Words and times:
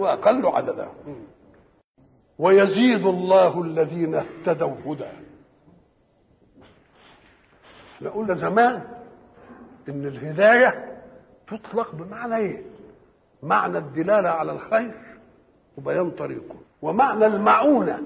وأقل 0.00 0.46
عددا. 0.46 0.88
ويزيد 2.38 3.06
الله 3.06 3.62
الذين 3.62 4.14
اهتدوا 4.14 4.74
هدى. 4.86 5.10
إحنا 7.96 8.10
قلنا 8.10 8.34
زمان 8.34 8.82
إن 9.88 10.06
الهداية 10.06 11.00
تطلق 11.48 11.94
بمعنى 11.94 12.36
إيه؟ 12.36 12.62
معنى 13.42 13.78
الدلالة 13.78 14.28
على 14.28 14.52
الخير 14.52 14.94
وبيان 15.78 16.10
طريقه. 16.10 16.56
ومعنى 16.82 17.26
المعونة. 17.26 18.02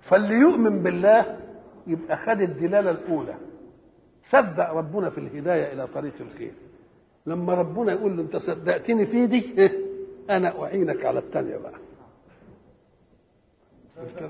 فاللي 0.00 0.34
يؤمن 0.34 0.82
بالله 0.82 1.38
يبقى 1.86 2.16
خد 2.16 2.40
الدلالة 2.40 2.90
الأولى. 2.90 3.34
صدق 4.30 4.70
ربنا 4.70 5.10
في 5.10 5.18
الهداية 5.18 5.72
إلى 5.72 5.86
طريق 5.86 6.14
الخير. 6.20 6.52
لما 7.26 7.54
ربنا 7.54 7.92
يقول 7.92 8.16
له 8.16 8.22
أنت 8.22 8.36
صدقتني 8.36 9.06
في 9.06 9.26
دي 9.26 9.40
أنا 10.30 10.62
أعينك 10.64 11.04
على 11.04 11.18
الثانية 11.18 11.56
بقى. 11.56 11.72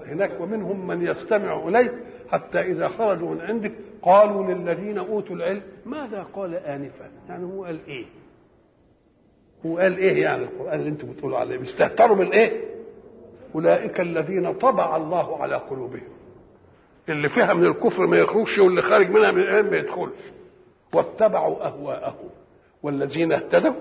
هناك 0.07 0.41
ومنهم 0.41 0.87
من 0.87 1.07
يستمع 1.07 1.69
إليك 1.69 1.93
حتى 2.29 2.61
إذا 2.61 2.89
خرجوا 2.89 3.31
من 3.31 3.41
عندك 3.41 3.73
قالوا 4.03 4.55
للذين 4.55 4.99
أوتوا 4.99 5.37
العلم 5.37 5.63
ماذا 5.87 6.23
قال 6.23 6.55
انفا؟ 6.55 7.11
يعني 7.29 7.45
هو 7.45 7.65
قال 7.65 7.81
إيه؟ 7.89 8.05
هو 9.67 9.79
قال 9.79 9.99
إيه 9.99 10.23
يعني 10.23 10.43
القرآن 10.45 10.79
اللي 10.81 10.89
أنتم 10.91 11.13
بتقولوا 11.13 11.39
عليه؟ 11.39 11.57
بيستهتروا 11.57 12.17
بالايه 12.17 12.65
أولئك 13.55 14.01
الذين 14.01 14.53
طبع 14.53 14.97
الله 14.97 15.43
على 15.43 15.57
قلوبهم. 15.57 16.09
اللي 17.09 17.29
فيها 17.29 17.55
من 17.55 17.65
الكفر 17.67 18.07
ما 18.07 18.17
يخرجش 18.17 18.59
واللي 18.59 18.83
خارج 18.83 19.11
منها 19.11 19.31
من 19.31 19.39
الإيمان 19.43 19.71
ما 19.71 19.77
يدخلش. 19.77 20.19
واتبعوا 20.95 21.67
أهواءهم. 21.67 22.29
والذين 22.83 23.33
اهتدوا 23.33 23.73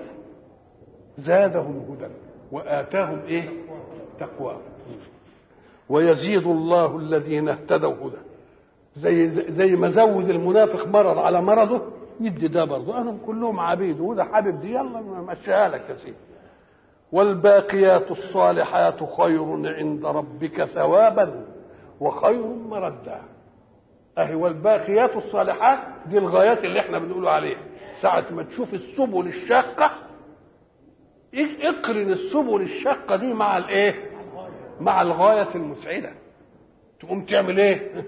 زادهم 1.19 1.85
هدى 1.89 2.11
وآتاهم 2.51 3.19
إيه؟ 3.27 3.49
تقواهم 4.19 4.61
ويزيد 5.89 6.47
الله 6.47 6.97
الذين 6.97 7.49
اهتدوا 7.49 7.93
هدى. 7.93 8.17
زي 8.95 9.29
زي 9.51 9.75
ما 9.75 9.89
زود 9.89 10.29
المنافق 10.29 10.87
مرض 10.87 11.17
على 11.17 11.41
مرضه 11.41 11.81
يدي 12.21 12.47
ده 12.47 12.65
برضه. 12.65 12.97
أنا 12.97 13.17
كلهم 13.25 13.59
عبيد. 13.59 13.99
وده 13.99 14.23
حابب 14.23 14.61
دي. 14.61 14.69
يلا 14.73 15.01
مشيها 15.01 15.67
لك 15.69 15.89
يا 15.89 15.95
سيدي. 15.95 16.17
والباقيات 17.11 18.11
الصالحات 18.11 19.03
خير 19.17 19.75
عند 19.77 20.05
ربك 20.05 20.63
ثوابا 20.65 21.45
وخير 21.99 22.45
مردا. 22.45 23.21
أهي 24.17 24.35
والباقيات 24.35 25.15
الصالحات 25.15 25.79
دي 26.05 26.17
الغايات 26.17 26.63
اللي 26.65 26.79
إحنا 26.79 26.99
بنقول 26.99 27.27
عليها. 27.27 27.59
ساعة 28.01 28.25
ما 28.31 28.43
تشوف 28.43 28.73
السبل 28.73 29.27
الشاقة 29.27 29.91
اقرن 31.33 32.11
السبل 32.11 32.61
الشاقة 32.61 33.15
دي 33.15 33.33
مع 33.33 33.57
الإيه؟ 33.57 33.93
مع 34.79 35.01
الغاية 35.01 35.55
المسعدة. 35.55 36.11
تقوم 36.99 37.25
تعمل 37.25 37.59
إيه؟ 37.59 37.91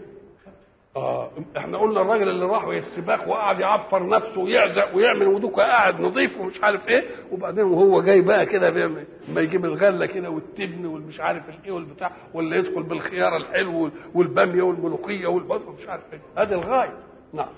آه 0.96 1.32
إحنا 1.58 1.78
قلنا 1.78 2.02
الراجل 2.02 2.30
اللي 2.30 2.46
راح 2.46 2.64
السباق 2.64 3.30
وقعد 3.30 3.60
يعفر 3.60 4.10
نفسه 4.10 4.40
ويعزق 4.42 4.96
ويعمل 4.96 5.28
ودوكا 5.28 5.62
قاعد 5.62 6.02
نظيف 6.02 6.40
ومش 6.40 6.64
عارف 6.64 6.88
إيه 6.88 7.04
وبعدين 7.32 7.64
وهو 7.64 8.02
جاي 8.02 8.22
بقى 8.22 8.46
كده 8.46 8.70
لما 8.70 9.42
يجيب 9.42 9.66
الغلة 9.66 10.06
كده 10.06 10.30
والتبن 10.30 10.86
والمش 10.86 11.20
عارف 11.20 11.44
إيه 11.66 11.72
والبتاع 11.72 12.12
ولا 12.34 12.56
يدخل 12.56 12.84
بالخيار 12.84 13.38
الحلو 13.38 13.92
والبامية 14.16 14.62
والملوخية 14.62 15.28
والبصل 15.28 15.76
مش 15.82 15.88
عارف 15.88 16.04
إيه. 16.14 16.20
هذه 16.38 16.54
الغاية. 16.54 16.94
نعم. 17.34 17.50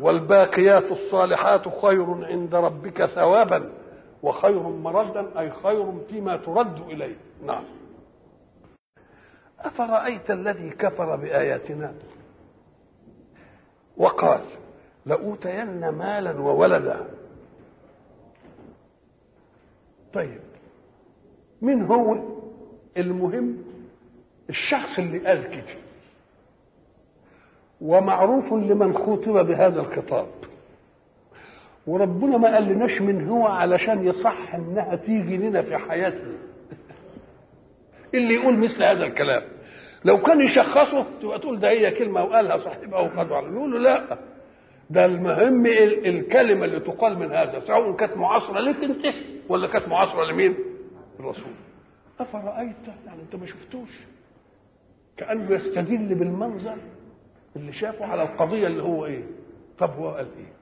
والباقيات 0.00 0.92
الصالحات 0.92 1.68
خير 1.82 2.24
عند 2.24 2.54
ربك 2.54 3.06
ثوابا. 3.06 3.70
وخير 4.22 4.62
مردا 4.62 5.40
أي 5.40 5.50
خير 5.50 6.00
فيما 6.08 6.36
ترد 6.36 6.80
إليه. 6.80 7.16
نعم. 7.44 7.64
أفرأيت 9.58 10.30
الذي 10.30 10.70
كفر 10.70 11.16
بآياتنا؟ 11.16 11.94
وقال 13.96 14.44
لأوتين 15.06 15.88
مالا 15.88 16.40
وولدا. 16.40 17.06
طيب 20.14 20.40
من 21.62 21.86
هو 21.86 22.14
المهم؟ 22.96 23.64
الشخص 24.50 24.98
اللي 24.98 25.18
قال 25.26 25.50
كده. 25.50 25.80
ومعروف 27.80 28.52
لمن 28.52 28.94
خاطب 28.98 29.46
بهذا 29.46 29.80
الخطاب. 29.80 30.28
وربنا 31.88 32.36
ما 32.38 32.54
قالناش 32.54 33.00
من 33.00 33.28
هو 33.28 33.46
علشان 33.46 34.06
يصح 34.06 34.54
إنها 34.54 34.96
تيجي 34.96 35.36
لنا 35.36 35.62
في 35.62 35.76
حياتنا. 35.76 36.34
اللي 38.14 38.34
يقول 38.34 38.56
مثل 38.58 38.82
هذا 38.82 39.04
الكلام. 39.04 39.42
لو 40.04 40.22
كان 40.22 40.40
يشخصه 40.40 41.06
تبقى 41.22 41.38
تقول 41.38 41.60
ده 41.60 41.70
هي 41.70 41.90
كلمة 41.90 42.24
وقالها 42.24 42.58
صاحبها 42.58 43.00
وخدوا 43.00 43.36
على 43.36 43.46
يقول 43.46 43.72
له 43.72 43.78
لا. 43.78 44.18
ده 44.90 45.04
المهم 45.04 45.66
الكلمة 46.06 46.64
اللي 46.64 46.80
تقال 46.80 47.18
من 47.18 47.32
هذا 47.32 47.60
سواء 47.66 47.92
كانت 47.96 48.16
معاصرة 48.16 48.60
لك 48.60 48.84
انت 48.84 49.14
ولا 49.48 49.66
كانت 49.68 49.88
معاصرة 49.88 50.24
لمين؟ 50.24 50.54
الرسول 51.20 51.52
أفرأيت؟ 52.20 52.76
يعني 53.06 53.22
أنت 53.22 53.36
ما 53.36 53.46
شفتوش. 53.46 53.90
كأنه 55.16 55.54
يستدل 55.54 56.14
بالمنظر 56.14 56.76
اللي 57.56 57.72
شافه 57.72 58.04
على 58.06 58.22
القضية 58.22 58.66
اللي 58.66 58.82
هو 58.82 59.06
إيه؟ 59.06 59.22
طب 59.78 59.90
هو 59.90 60.10
قال 60.10 60.26
إيه؟ 60.38 60.57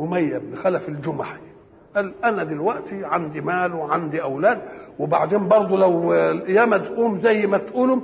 أمية 0.00 0.38
بن 0.38 0.56
خلف 0.56 0.88
الجمحي 0.88 1.38
قال 1.96 2.14
أنا 2.24 2.44
دلوقتي 2.44 3.04
عندي 3.04 3.40
مال 3.40 3.74
وعندي 3.74 4.22
أولاد 4.22 4.62
وبعدين 4.98 5.48
برضه 5.48 5.76
لو 5.76 6.14
القيامه 6.14 6.76
تقوم 6.78 7.20
زي 7.20 7.46
ما 7.46 7.58
تقولوا 7.58 8.00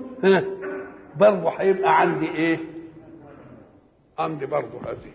برضه 1.17 1.51
هيبقى 1.59 2.01
عندي 2.01 2.29
إيه؟ 2.29 2.59
عندي 4.19 4.47
برضه 4.47 4.79
هذه. 4.87 5.13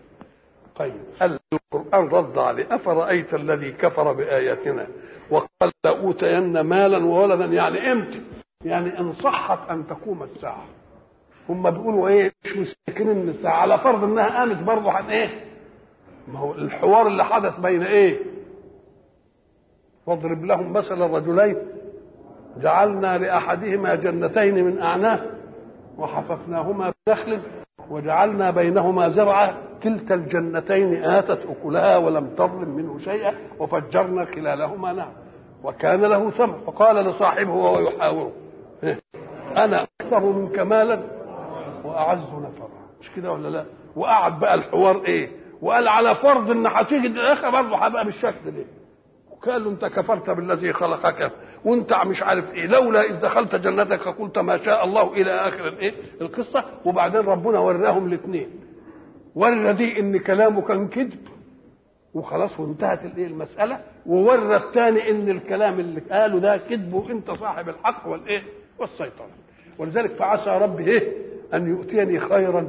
طيب 0.75 0.93
قال 1.21 1.39
القرآن 1.73 2.07
رد 2.07 2.37
عليه 2.37 2.75
أفرأيت 2.75 3.33
الذي 3.33 3.71
كفر 3.71 4.13
بآياتنا 4.13 4.87
وقال 5.31 5.71
لأوتين 5.85 6.59
مالا 6.61 7.05
وولدا 7.05 7.45
يعني 7.45 7.91
إمتى؟ 7.91 8.21
يعني 8.65 8.99
إن 8.99 9.13
صحت 9.13 9.69
أن 9.69 9.87
تقوم 9.87 10.23
الساعة. 10.23 10.65
هم 11.49 11.69
بيقولوا 11.71 12.07
إيه؟ 12.07 12.31
مش 12.45 12.57
مستكنين 12.57 13.17
من 13.17 13.29
الساعة 13.29 13.53
على 13.61 13.77
فرض 13.77 14.03
إنها 14.03 14.39
قامت 14.39 14.63
برضه 14.63 14.91
عن 14.91 15.05
إيه؟ 15.09 15.44
ما 16.27 16.39
هو 16.39 16.51
الحوار 16.53 17.07
اللي 17.07 17.25
حدث 17.25 17.59
بين 17.59 17.83
إيه؟ 17.83 18.19
واضرب 20.05 20.43
لهم 20.45 20.73
مثل 20.73 21.01
الرجلين 21.05 21.57
جعلنا 22.57 23.17
لأحدهما 23.17 23.95
جنتين 23.95 24.63
من 24.65 24.81
أعناب 24.81 25.29
وحففناهما 25.97 26.93
بنخل 27.07 27.41
وجعلنا 27.89 28.51
بينهما 28.51 29.09
زرعا 29.09 29.55
كلتا 29.83 30.15
الجنتين 30.15 31.03
آتت 31.05 31.39
أكلها 31.49 31.97
ولم 31.97 32.27
تظلم 32.35 32.69
منه 32.69 32.99
شيئا 32.99 33.33
وفجرنا 33.59 34.25
خلالهما 34.25 34.93
نهر 34.93 35.11
وكان 35.63 36.01
له 36.01 36.29
ثمر 36.29 36.57
فقال 36.67 36.95
لصاحبه 36.95 37.51
وهو 37.53 37.79
يحاوره. 37.79 38.31
أنا 39.57 39.87
أكثر 40.01 40.19
منك 40.25 40.59
مالا 40.59 40.99
وأعز 41.83 42.19
نفرا. 42.19 42.69
مش 43.01 43.11
كده 43.15 43.31
ولا 43.31 43.47
لا؟ 43.47 43.65
وقعد 43.95 44.39
بقى 44.39 44.53
الحوار 44.53 45.05
إيه؟ 45.05 45.29
وقال 45.61 45.87
على 45.87 46.15
فرض 46.15 46.51
إن 46.51 46.67
هتيجي 46.67 47.07
الآخر 47.07 47.49
برضه 47.49 47.77
هبقى 47.77 48.05
بالشكل 48.05 48.51
ده. 48.51 48.65
قال 49.41 49.63
له 49.63 49.69
أنت 49.69 49.85
كفرت 49.85 50.29
بالذي 50.29 50.73
خلقك. 50.73 51.31
وأنت 51.65 51.93
مش 51.93 52.23
عارف 52.23 52.53
إيه. 52.53 52.65
لولا 52.67 53.01
إذ 53.01 53.19
دخلت 53.21 53.55
جنتك 53.55 54.07
قلت 54.07 54.37
ما 54.39 54.57
شاء 54.57 54.83
الله 54.85 55.13
إلى 55.13 55.31
آخر 55.31 55.67
الإيه؟ 55.67 55.93
القصة. 56.21 56.65
وبعدين 56.85 57.21
ربنا 57.21 57.59
وراهم 57.59 58.05
الاثنين. 58.07 58.49
ورى 59.35 59.73
دي 59.73 59.99
إن 59.99 60.19
كلامه 60.19 60.61
كان 60.61 60.87
كذب 60.87 61.27
وخلاص 62.13 62.59
وانتهت 62.59 63.05
الإيه؟ 63.05 63.27
المسألة. 63.27 63.79
وورى 64.05 64.55
الثاني 64.55 65.09
إن 65.09 65.29
الكلام 65.29 65.79
اللي 65.79 65.99
قاله 65.99 66.39
ده 66.39 66.57
كذب 66.57 66.93
وأنت 66.93 67.31
صاحب 67.31 67.69
الحق 67.69 68.07
والإيه؟ 68.07 68.43
والسيطرة. 68.79 69.27
ولذلك 69.77 70.11
فعسى 70.11 70.49
ربي 70.49 70.91
إيه؟ 70.91 71.13
أن 71.53 71.67
يؤتيني 71.69 72.19
خيرا 72.19 72.61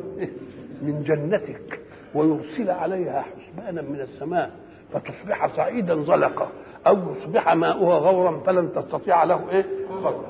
من 0.82 1.02
جنتك. 1.02 1.81
ويرسل 2.14 2.70
عليها 2.70 3.23
حسبانا 3.23 3.82
من 3.82 4.00
السماء 4.00 4.50
فتصبح 4.93 5.56
صعيدا 5.56 6.03
زلقا 6.03 6.49
أو 6.87 7.12
يصبح 7.12 7.55
ماؤها 7.55 7.99
غورا 7.99 8.41
فلن 8.47 8.73
تستطيع 8.73 9.25
له 9.25 9.50
إيه؟ 9.50 9.64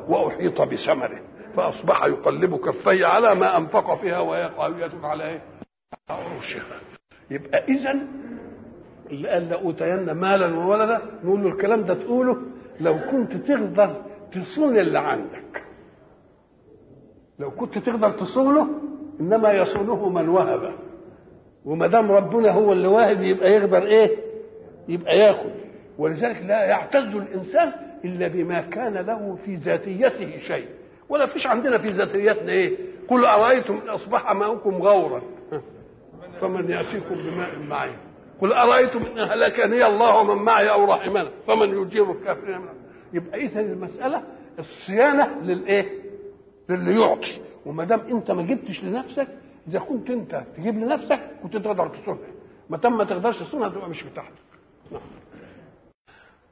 وأحيط 0.08 0.62
بثمره 0.62 1.19
فأصبح 1.55 2.05
يقلب 2.05 2.56
كفيه 2.56 3.06
على 3.06 3.34
ما 3.34 3.56
أنفق 3.56 3.94
فيها 3.94 4.19
وهي 4.20 4.49
خاويه 4.49 4.90
على 5.02 5.25
إيه؟ 5.28 5.40
عروشها. 6.11 6.62
يبقى 7.31 7.64
اذا 7.64 7.94
اللي 9.11 9.28
قال 9.28 9.49
لاوتين 9.49 10.11
مالا 10.12 10.58
وولدا 10.58 11.00
نقول 11.25 11.43
له 11.43 11.49
الكلام 11.49 11.82
ده 11.84 11.94
تقوله 11.94 12.37
لو 12.81 12.99
كنت 13.11 13.32
تقدر 13.37 14.02
تصون 14.32 14.78
اللي 14.78 14.99
عندك. 14.99 15.62
لو 17.38 17.50
كنت 17.50 17.78
تقدر 17.78 18.11
تصونه 18.11 18.69
إنما 19.20 19.52
يصونه 19.52 20.08
من 20.08 20.28
وهبه 20.28 20.73
وما 21.66 21.86
دام 21.86 22.12
ربنا 22.12 22.50
هو 22.50 22.72
اللي 22.72 22.88
واهب 22.88 23.22
يبقى 23.22 23.50
يقدر 23.52 23.86
إيه؟ 23.86 24.10
يبقى 24.88 25.18
ياخد. 25.18 25.50
ولذلك 25.98 26.42
لا 26.42 26.64
يعتز 26.64 27.16
الإنسان 27.16 27.72
إلا 28.04 28.28
بما 28.28 28.60
كان 28.60 28.94
له 28.94 29.38
في 29.44 29.54
ذاتيته 29.54 30.38
شيء. 30.38 30.66
ولا 31.08 31.26
فيش 31.26 31.46
عندنا 31.46 31.78
في 31.78 31.88
ذاتيتنا 31.88 32.52
إيه؟ 32.52 32.76
قل 33.08 33.24
أرأيتم 33.24 33.78
إن 33.84 33.88
أصبح 33.88 34.32
ماؤكم 34.32 34.74
غورا؟ 34.74 35.22
فمن 36.40 36.70
يأتيكم 36.70 37.14
بماء 37.14 37.58
معين. 37.58 37.96
قل 38.40 38.52
أرأيتم 38.52 39.02
إن 39.06 39.18
هلكني 39.18 39.86
الله 39.86 40.20
ومن 40.20 40.42
معي 40.42 40.70
أو 40.70 40.84
رحمنا 40.84 41.30
فمن 41.46 41.82
يجير 41.82 42.10
الكافرين 42.12 42.58
من 42.58 42.68
يبقى 43.12 43.40
اذا 43.40 43.60
المسألة 43.60 44.22
الصيانة 44.58 45.40
للإيه؟ 45.42 45.86
للي 46.68 47.00
يعطي. 47.00 47.32
وما 47.66 47.84
دام 47.84 48.00
أنت 48.10 48.30
ما 48.30 48.42
جبتش 48.42 48.84
لنفسك 48.84 49.28
إذا 49.68 49.78
كنت 49.78 50.10
أنت 50.10 50.42
تجيب 50.56 50.74
لنفسك 50.78 51.20
كنت 51.42 51.56
تقدر 51.56 51.88
تصونها 51.88 52.20
ما 52.70 52.76
دام 52.76 52.98
ما 52.98 53.04
تقدرش 53.04 53.38
تصونها 53.38 53.68
تبقى 53.68 53.88
مش 53.88 54.02
بتاعتك. 54.02 54.32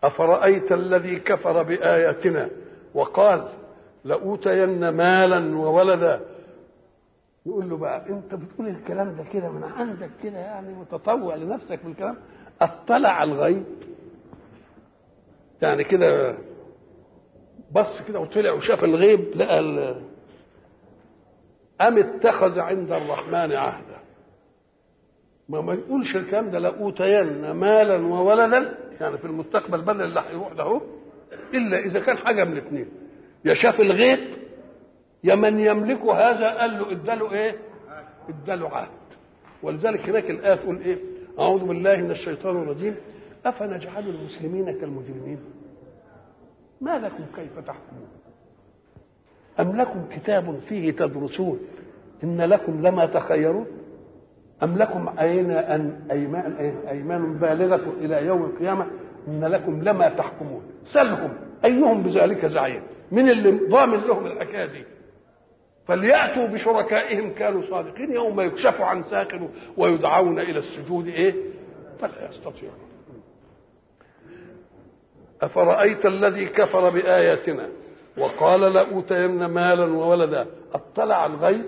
أفرأيت 0.04 0.72
الذي 0.72 1.16
كفر 1.20 1.62
بآياتنا 1.62 2.50
وقال 2.94 3.48
لأوتين 4.04 4.88
مالا 4.88 5.56
وولدا؟ 5.58 6.20
يقول 7.46 7.70
له 7.70 7.76
بقى 7.76 8.08
أنت 8.08 8.34
بتقول 8.34 8.68
الكلام 8.68 9.16
ده 9.16 9.24
كده 9.32 9.48
من 9.50 9.64
عندك 9.64 10.10
كده 10.22 10.38
يعني 10.38 10.74
متطوع 10.74 11.34
لنفسك 11.34 11.84
بالكلام 11.84 12.16
أطلع 12.60 13.22
الغيب. 13.22 13.64
يعني 15.62 15.84
كده 15.84 16.38
بص 17.72 18.02
كده 18.08 18.20
وطلع 18.20 18.52
وشاف 18.52 18.84
الغيب 18.84 19.20
لقى 19.36 19.58
أم 21.80 21.98
اتخذ 21.98 22.58
عند 22.58 22.92
الرحمن 22.92 23.52
عهدا؟ 23.52 23.96
ما 25.48 25.60
ما 25.60 25.74
يقولش 25.74 26.16
الكلام 26.16 26.50
ده 26.50 26.58
لأوتين 26.58 27.50
مالا 27.50 28.06
وولدا 28.06 28.78
يعني 29.00 29.18
في 29.18 29.24
المستقبل 29.24 29.82
بدل 29.82 30.02
اللي 30.02 30.20
هيروح 30.20 30.52
ده 30.52 30.80
إلا 31.54 31.78
إذا 31.78 32.00
كان 32.00 32.16
حاجة 32.18 32.44
من 32.44 32.52
الاثنين 32.52 32.88
يا 33.44 33.54
شاف 33.54 33.80
الغيب 33.80 34.18
يا 35.24 35.34
من 35.34 35.58
يملك 35.60 36.00
هذا 36.02 36.58
قال 36.58 36.70
له 36.70 36.92
اداله 36.92 37.32
إيه؟ 37.32 37.56
اداله 38.28 38.68
عهد. 38.68 38.88
ولذلك 39.62 40.08
هناك 40.08 40.30
الآية 40.30 40.54
تقول 40.54 40.78
إيه؟ 40.78 40.98
أعوذ 41.38 41.64
بالله 41.64 41.96
من 41.96 42.10
الشيطان 42.10 42.56
الرجيم. 42.56 42.96
أفنجعل 43.46 44.08
المسلمين 44.08 44.80
كالمجرمين؟ 44.80 45.38
ما 46.80 46.98
لكم 46.98 47.24
كيف 47.36 47.58
تحكمون؟ 47.58 48.08
أم 49.60 49.76
لكم 49.76 50.04
كتاب 50.10 50.58
فيه 50.68 50.90
تدرسون 50.90 51.60
إن 52.24 52.40
لكم 52.42 52.80
لما 52.82 53.06
تخيرون؟ 53.06 53.66
أم 54.62 54.76
لكم 54.76 55.18
أين 55.18 55.50
أن 55.50 56.00
أيمان, 56.10 56.76
أيمان 56.88 57.38
بالغة 57.38 57.92
إلى 58.00 58.26
يوم 58.26 58.44
القيامة؟ 58.44 58.86
إن 59.28 59.44
لكم 59.44 59.82
لما 59.82 60.08
تحكمون. 60.08 60.62
سلهم 60.84 61.30
أيهم 61.64 62.02
بذلك 62.02 62.46
زعيم؟ 62.46 62.82
من 63.12 63.30
اللي 63.30 63.50
ضامن 63.68 63.98
لهم 63.98 64.26
الحكاية 64.26 64.66
دي 64.66 64.84
فليأتوا 65.86 66.46
بشركائهم 66.46 67.34
كانوا 67.34 67.62
صادقين. 67.70 68.12
يوم 68.12 68.40
يكشف 68.40 68.80
عن 68.80 69.04
ساق 69.04 69.50
ويدعون 69.76 70.38
إلى 70.38 70.58
السجود 70.58 71.06
إيه؟ 71.06 71.34
فلا 71.98 72.28
يستطيعون. 72.28 72.78
أفرأيت 75.42 76.06
الذي 76.06 76.46
كفر 76.46 76.90
بآياتنا؟ 76.90 77.68
وقال 78.18 78.60
لأوتين 78.60 79.44
مالا 79.44 79.84
وولدا. 79.84 80.46
أطلع 80.72 81.26
الغيب 81.26 81.64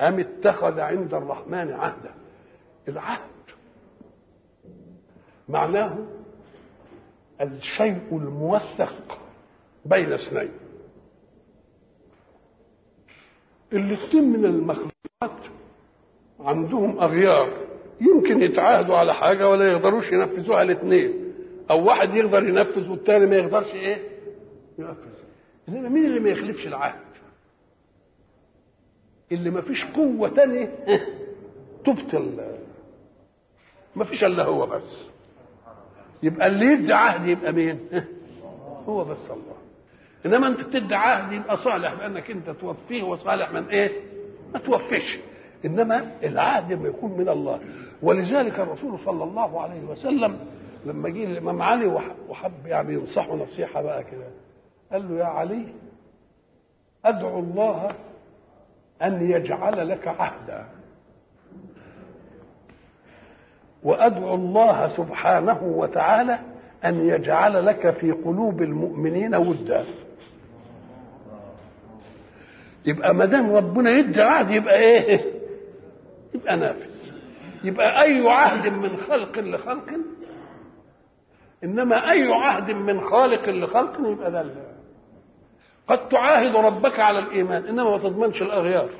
أم 0.00 0.20
اتخذ 0.20 0.80
عند 0.80 1.14
الرحمن 1.14 1.72
عهدا. 1.72 2.14
العهد 2.88 3.30
معناه 5.48 5.98
الشيء 7.40 8.02
الموثق 8.12 9.18
بين 9.84 10.12
اثنين. 10.12 10.50
الاثنين 13.72 14.32
من 14.32 14.44
المخلوقات 14.44 15.50
عندهم 16.40 17.00
أغيار. 17.00 17.48
يمكن 18.00 18.42
يتعاهدوا 18.42 18.96
على 18.96 19.14
حاجة 19.14 19.48
ولا 19.48 19.72
يقدروش 19.72 20.12
ينفذوها 20.12 20.62
الاثنين 20.62 21.34
أو 21.70 21.84
واحد 21.84 22.14
يقدر 22.14 22.48
ينفذ 22.48 22.88
والتاني 22.90 23.26
ما 23.26 23.36
يقدرش 23.36 23.74
إيه؟ 23.74 24.09
ينفذ 24.80 25.18
إنما 25.68 25.88
مين 25.88 26.04
اللي 26.04 26.20
ما 26.20 26.28
يخلفش 26.30 26.66
العهد؟ 26.66 27.00
اللي 29.32 29.50
ما 29.50 29.60
فيش 29.60 29.84
قوة 29.84 30.28
تانية 30.28 30.72
تبطل. 31.84 32.40
ما 33.96 34.04
فيش 34.04 34.24
إلا 34.24 34.44
هو 34.44 34.66
بس. 34.66 35.06
يبقى 36.22 36.46
اللي 36.46 36.66
يدي 36.66 36.92
عهد 36.92 37.26
يبقى 37.28 37.52
مين؟ 37.52 37.80
هو 38.88 39.04
بس 39.04 39.18
الله. 39.30 39.56
إنما 40.26 40.46
أنت 40.46 40.60
بتدي 40.60 40.94
عهد 40.94 41.32
يبقى 41.32 41.56
صالح 41.56 41.94
بانك 41.94 42.30
أنت 42.30 42.50
توفيه 42.50 43.02
وصالح 43.02 43.52
من 43.52 43.64
إيه؟ 43.68 43.90
ما 44.54 44.58
توفيش. 44.58 45.18
إنما 45.64 46.12
العهد 46.22 46.72
لما 46.72 46.88
يكون 46.88 47.12
من 47.18 47.28
الله. 47.28 47.60
ولذلك 48.02 48.60
الرسول 48.60 48.98
صلى 49.04 49.24
الله 49.24 49.60
عليه 49.60 49.84
وسلم 49.84 50.38
لما 50.86 51.08
جه 51.08 51.24
الإمام 51.24 51.62
علي 51.62 51.86
وحب 52.28 52.66
يعني 52.66 52.94
ينصحه 52.94 53.34
نصيحة 53.36 53.82
بقى 53.82 54.04
كده. 54.04 54.28
قال 54.92 55.08
له 55.08 55.18
يا 55.20 55.24
علي 55.24 55.66
أدعو 57.04 57.38
الله 57.38 57.90
أن 59.02 59.30
يجعل 59.30 59.88
لك 59.88 60.08
عهدا. 60.08 60.66
وأدعو 63.82 64.34
الله 64.34 64.88
سبحانه 64.96 65.62
وتعالى 65.62 66.38
أن 66.84 67.08
يجعل 67.08 67.66
لك 67.66 67.90
في 67.90 68.12
قلوب 68.12 68.62
المؤمنين 68.62 69.34
ودا. 69.34 69.84
يبقى 72.86 73.14
ما 73.14 73.24
دام 73.24 73.52
ربنا 73.56 73.90
يدي 73.90 74.22
عهد 74.22 74.50
يبقى 74.50 74.78
إيه؟ 74.78 75.24
يبقى 76.34 76.56
نافذ. 76.56 76.94
يبقى 77.64 78.02
أي 78.02 78.28
عهد 78.28 78.72
من 78.72 78.96
خلق 78.96 79.38
لخلق 79.38 79.90
إنما 81.64 82.10
أي 82.10 82.32
عهد 82.32 82.70
من 82.70 83.00
خالق 83.00 83.48
لخلق 83.48 84.00
يبقى 84.10 84.30
ده 84.30 84.44
قد 85.90 86.08
تعاهد 86.08 86.56
ربك 86.56 87.00
على 87.00 87.18
الإيمان 87.18 87.66
إنما 87.66 87.90
ما 87.90 87.98
تضمنش 87.98 88.42
الأغيار. 88.42 88.90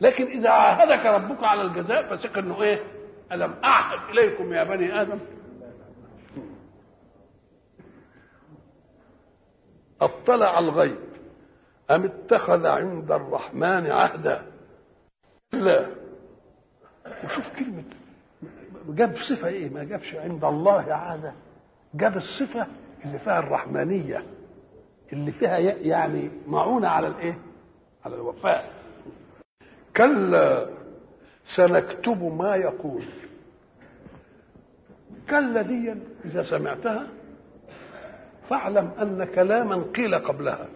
لكن 0.00 0.26
إذا 0.26 0.50
عاهدك 0.50 1.06
ربك 1.06 1.44
على 1.44 1.62
الجزاء 1.62 2.16
فثق 2.16 2.38
إنه 2.38 2.62
إيه؟ 2.62 2.80
ألم 3.32 3.54
أعهد 3.64 4.10
إليكم 4.10 4.52
يا 4.52 4.64
بني 4.64 5.00
آدم؟ 5.00 5.18
أطلع 10.00 10.58
الغيب 10.58 10.98
أم 11.90 12.04
اتخذ 12.04 12.66
عند 12.66 13.12
الرحمن 13.12 13.90
عهدا؟ 13.90 14.42
لا. 15.52 15.86
وشوف 17.24 17.44
كلمة 17.58 17.84
جاب 18.88 19.16
صفة 19.16 19.48
إيه؟ 19.48 19.70
ما 19.70 19.84
جابش 19.84 20.14
عند 20.14 20.44
الله 20.44 20.94
عهدا. 20.94 21.34
جاب 21.94 22.16
الصفة 22.16 22.66
اللي 23.04 23.18
فيها 23.18 23.38
الرحمانية. 23.38 24.37
اللي 25.12 25.32
فيها 25.32 25.58
يعني 25.58 26.30
معونة 26.46 26.88
على 26.88 27.06
الإيه؟ 27.06 27.38
على 28.04 28.14
الوفاء. 28.14 28.72
كلا 29.96 30.68
سنكتب 31.56 32.22
ما 32.22 32.56
يقول. 32.56 33.04
كلا 35.30 35.62
دي 35.62 35.94
إذا 36.24 36.42
سمعتها 36.42 37.06
فاعلم 38.48 38.90
أن 39.02 39.24
كلاما 39.24 39.84
قيل 39.96 40.14
قبلها. 40.14 40.68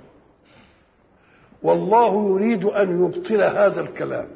والله 1.62 2.30
يريد 2.30 2.64
أن 2.64 3.04
يبطل 3.04 3.42
هذا 3.42 3.80
الكلام. 3.80 4.28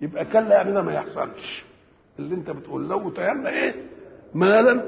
يبقى 0.00 0.24
كلا 0.24 0.54
يعني 0.54 0.72
ده 0.72 0.82
ما 0.82 0.92
يحصلش. 0.94 1.64
اللي 2.18 2.34
أنت 2.34 2.50
بتقول 2.50 2.88
لو 2.88 3.10
تيمنا 3.10 3.50
إيه؟ 3.50 3.74
مالا 4.34 4.84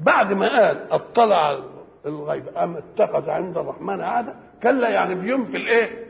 بعد 0.00 0.32
ما 0.32 0.48
قال 0.48 0.92
اطلع 0.92 1.58
الغيب. 2.08 2.48
أم 2.48 2.76
اتخذ 2.76 3.30
عند 3.30 3.58
الرحمن 3.58 4.00
عاده 4.00 4.34
كلا 4.62 4.88
يعني 4.88 5.14
بينفي 5.14 5.56
الإيه؟ 5.56 6.06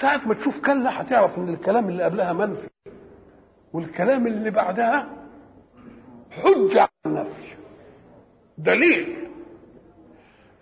ساعة 0.00 0.28
ما 0.28 0.34
تشوف 0.34 0.60
كلا 0.60 1.00
هتعرف 1.00 1.38
إن 1.38 1.48
الكلام 1.48 1.88
اللي 1.88 2.02
قبلها 2.04 2.32
منفي. 2.32 2.68
والكلام 3.72 4.26
اللي 4.26 4.50
بعدها 4.50 5.06
حجة 6.30 6.80
على 6.80 6.88
النفي 7.06 7.54
دليل. 8.58 9.28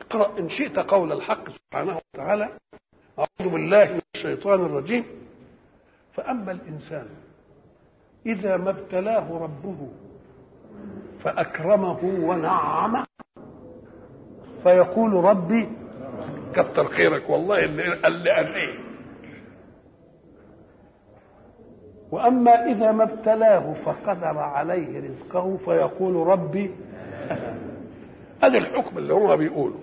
اقرأ 0.01 0.39
إن 0.39 0.49
شئت 0.49 0.79
قول 0.79 1.13
الحق 1.13 1.49
سبحانه 1.51 1.97
وتعالى. 2.15 2.49
أعوذ 3.19 3.53
بالله 3.53 3.93
من 3.93 4.01
الشيطان 4.15 4.61
الرجيم. 4.61 5.05
فأما 6.13 6.53
الإنسان 6.53 7.07
إذا 8.27 8.57
ما 8.57 8.71
ابتلاه 8.71 9.39
ربه 9.39 9.89
فأكرمه 11.25 11.99
ونعمه 12.05 13.05
فيقول 14.63 15.13
ربي 15.25 15.69
كتر 16.55 16.85
خيرك 16.89 17.31
والله 17.31 17.65
اللي 17.65 18.31
قال 18.31 18.55
إيه. 18.55 18.79
وأما 22.13 22.67
إذا 22.67 22.93
ما 22.93 23.05
ابتلاه 23.05 23.75
فقدر 23.85 24.39
عليه 24.39 25.01
رزقه 25.01 25.57
فيقول 25.57 26.27
ربي 26.27 26.71
هذا 28.43 28.59
الحكم 28.59 28.99
اللي 28.99 29.15
هو 29.15 29.37
بيقوله. 29.37 29.79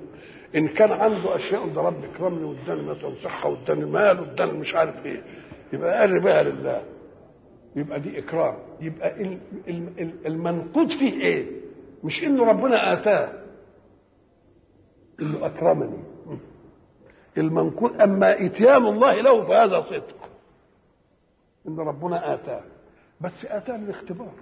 إن 0.55 0.67
كان 0.67 0.91
عنده 0.91 1.35
أشياء 1.35 1.67
ده 1.67 1.81
رب 1.81 2.03
اكرمني 2.03 2.43
واداني 2.43 2.81
مثلا 2.81 3.13
صحة 3.23 3.49
واداني 3.49 3.85
مال 3.85 4.19
واداني 4.19 4.51
مش 4.51 4.75
عارف 4.75 5.05
إيه. 5.05 5.21
يبقى 5.73 5.99
قال 5.99 6.19
بها 6.19 6.43
لله. 6.43 6.81
يبقى 7.75 7.99
دي 7.99 8.19
إكرام. 8.19 8.55
يبقى 8.81 9.21
ال- 9.21 9.37
ال- 9.67 9.99
ال- 9.99 10.27
المنقود 10.27 10.87
فيه 10.87 11.21
إيه؟ 11.21 11.45
مش 12.03 12.23
إنه 12.23 12.45
ربنا 12.45 12.93
آتاه. 12.93 13.29
انه 15.21 15.45
أكرمني. 15.45 15.97
المنقود 17.37 18.01
أما 18.01 18.45
إتيان 18.45 18.85
الله 18.85 19.21
له 19.21 19.43
فهذا 19.43 19.81
صدق. 19.81 20.29
إن 21.67 21.79
ربنا 21.79 22.33
آتاه. 22.33 22.61
بس 23.21 23.45
آتاه 23.45 23.77
للاختبار 23.77 24.33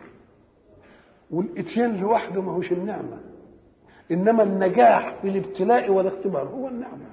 والإتيان 1.31 1.97
لوحده 2.01 2.41
ما 2.41 2.51
هوش 2.51 2.71
النعمة. 2.71 3.17
إنما 4.11 4.43
النجاح 4.43 5.15
في 5.21 5.27
الابتلاء 5.29 5.89
والاختبار 5.91 6.47
هو 6.47 6.67
النعمة. 6.67 7.05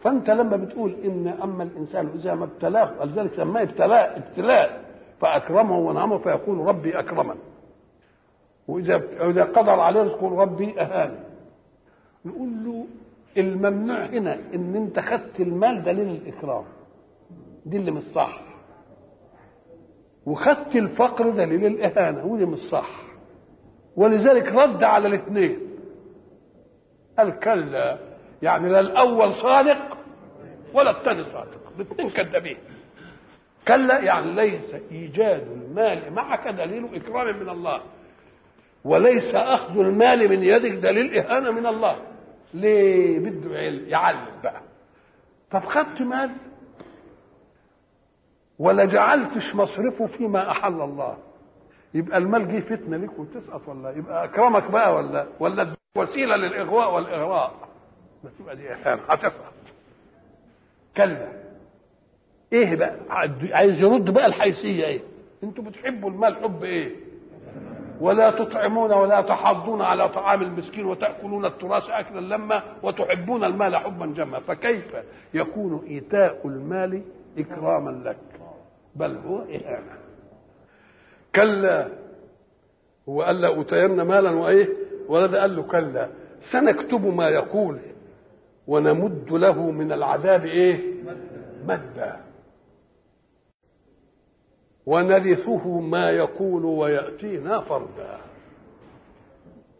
فأنت 0.00 0.30
لما 0.30 0.56
بتقول 0.56 0.94
إن 1.04 1.28
أما 1.28 1.62
الإنسان 1.62 2.10
إذا 2.14 2.34
ما 2.34 2.44
ابتلاه 2.44 3.00
ولذلك 3.00 3.34
سماه 3.34 3.62
ابتلاء 3.62 4.18
ابتلاء 4.18 4.84
فأكرمه 5.20 5.78
ونعمه 5.78 6.18
فيقول 6.18 6.58
ربي 6.58 6.98
اكرمن 6.98 7.36
وإذا 8.70 8.96
إذا 9.30 9.44
قدر 9.44 9.80
عليه 9.80 10.00
يقول 10.00 10.32
ربي 10.32 10.80
اهان 10.80 11.24
نقول 12.24 12.48
له 12.64 12.86
الممنوع 13.38 14.04
هنا 14.06 14.38
إن 14.54 14.76
أنت 14.76 15.00
خدت 15.00 15.40
المال 15.40 15.82
دليل 15.82 16.08
الاكرام 16.08 16.64
دي 17.66 17.76
اللي 17.76 17.90
مش 17.90 18.02
صح. 18.02 18.40
وخدت 20.26 20.76
الفقر 20.76 21.30
دليل 21.30 21.66
الاهانه 21.66 22.26
ودي 22.26 22.46
مش 22.46 22.58
صح. 22.58 22.90
ولذلك 23.96 24.52
رد 24.52 24.84
على 24.84 25.08
الاثنين. 25.08 25.58
قال 27.18 27.38
كلا 27.40 27.98
يعني 28.42 28.68
لا 28.68 28.80
الأول 28.80 29.34
صادق 29.34 29.96
ولا 30.74 30.90
الثاني 30.90 31.24
صادق. 31.24 31.72
الاثنين 31.76 32.10
كذابين. 32.10 32.56
كلا 33.68 33.98
يعني 33.98 34.32
ليس 34.34 34.74
إيجاد 34.90 35.46
المال 35.52 36.12
معك 36.12 36.48
دليل 36.48 36.94
إكرام 36.94 37.40
من 37.40 37.48
الله. 37.48 37.80
وليس 38.84 39.34
أخذ 39.34 39.78
المال 39.78 40.28
من 40.28 40.42
يدك 40.42 40.70
دليل 40.72 41.14
إهانة 41.18 41.50
من 41.50 41.66
الله. 41.66 41.96
ليه 42.54 43.18
بده 43.18 43.58
يعلم 43.88 44.26
بقى. 44.42 44.60
طب 45.50 45.64
خدت 45.64 46.02
مال؟ 46.02 46.30
ولا 48.58 48.84
جعلتش 48.84 49.54
مصرفه 49.54 50.06
فيما 50.06 50.50
أحل 50.50 50.80
الله. 50.80 51.16
يبقى 51.94 52.18
المال 52.18 52.48
جه 52.52 52.60
فتنة 52.76 52.96
ليك 52.96 53.18
وتسقط 53.18 53.68
ولا 53.68 53.90
يبقى 53.90 54.24
أكرمك 54.24 54.70
بقى 54.70 54.94
ولا 54.94 55.26
ولا 55.40 55.74
وسيلة 55.96 56.36
للإغواء 56.36 56.94
والاغراء 56.94 57.52
بس 58.24 58.30
يبقى 58.40 58.56
دي 58.56 58.72
إهانة 58.72 59.02
هتسقط. 59.08 59.52
كلا 60.96 61.28
إيه 62.52 62.76
بقى؟ 62.76 62.96
عايز 63.52 63.80
يرد 63.82 64.10
بقى 64.10 64.26
الحيثية 64.26 64.84
إيه؟ 64.84 65.00
أنتوا 65.44 65.64
بتحبوا 65.64 66.10
المال 66.10 66.36
حب 66.36 66.64
إيه؟ 66.64 66.96
ولا 68.00 68.30
تطعمون 68.30 68.92
ولا 68.92 69.20
تحضون 69.20 69.82
على 69.82 70.08
طعام 70.08 70.42
المسكين 70.42 70.86
وتأكلون 70.86 71.44
التراث 71.44 71.90
اكلا 71.90 72.20
لما 72.20 72.62
وتحبون 72.82 73.44
المال 73.44 73.76
حبا 73.76 74.06
جما. 74.06 74.40
فكيف 74.40 74.96
يكون 75.34 75.84
إيتاء 75.88 76.40
المال 76.44 77.02
إكراما 77.38 77.90
لك؟ 78.08 78.16
بل 78.96 79.16
هو 79.26 79.38
إهانة. 79.38 79.92
كلا. 81.34 81.88
هو 83.08 83.22
قال 83.22 83.40
لأوتين 83.40 84.02
مالا 84.02 84.30
وإيه؟ 84.30 84.68
ولد 85.08 85.36
قال 85.36 85.56
له 85.56 85.62
كلا. 85.62 86.08
سنكتب 86.40 87.06
ما 87.06 87.28
يقول 87.28 87.78
ونمد 88.66 89.32
له 89.32 89.70
من 89.70 89.92
العذاب 89.92 90.44
إيه؟ 90.44 90.80
مدا 91.64 92.16
ونرثه 94.86 95.80
ما 95.80 96.10
يقول 96.10 96.64
ويأتينا 96.64 97.60
فردا. 97.60 98.18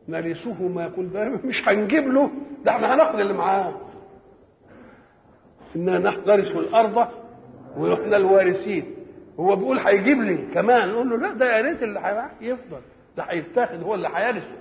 نرثه 0.09 0.63
ما 0.69 0.83
يقول 0.85 1.11
ده 1.11 1.25
مش 1.45 1.69
هنجيب 1.69 2.09
له 2.09 2.31
ده 2.65 2.73
إحنا 2.73 2.95
هناخد 2.95 3.21
اللي 3.21 3.33
معاه. 3.33 3.75
إنا 5.77 5.99
نحن 5.99 6.21
نرث 6.27 6.57
الأرض 6.57 7.09
ونحن 7.77 8.15
الوارثين. 8.15 8.95
هو 9.41 9.57
بيقول 9.57 9.79
هيجيب 9.79 10.19
لي 10.23 10.37
كمان 10.55 10.89
نقول 10.89 11.11
له 11.11 11.17
لا 11.17 11.33
ده 11.33 11.57
يا 11.57 11.63
ريت 11.63 11.83
اللي 11.83 12.31
يفضل 12.41 12.81
ده 13.17 13.23
هيتاخد 13.23 13.83
هو 13.83 13.95
اللي 13.95 14.09
هيرثه 14.15 14.57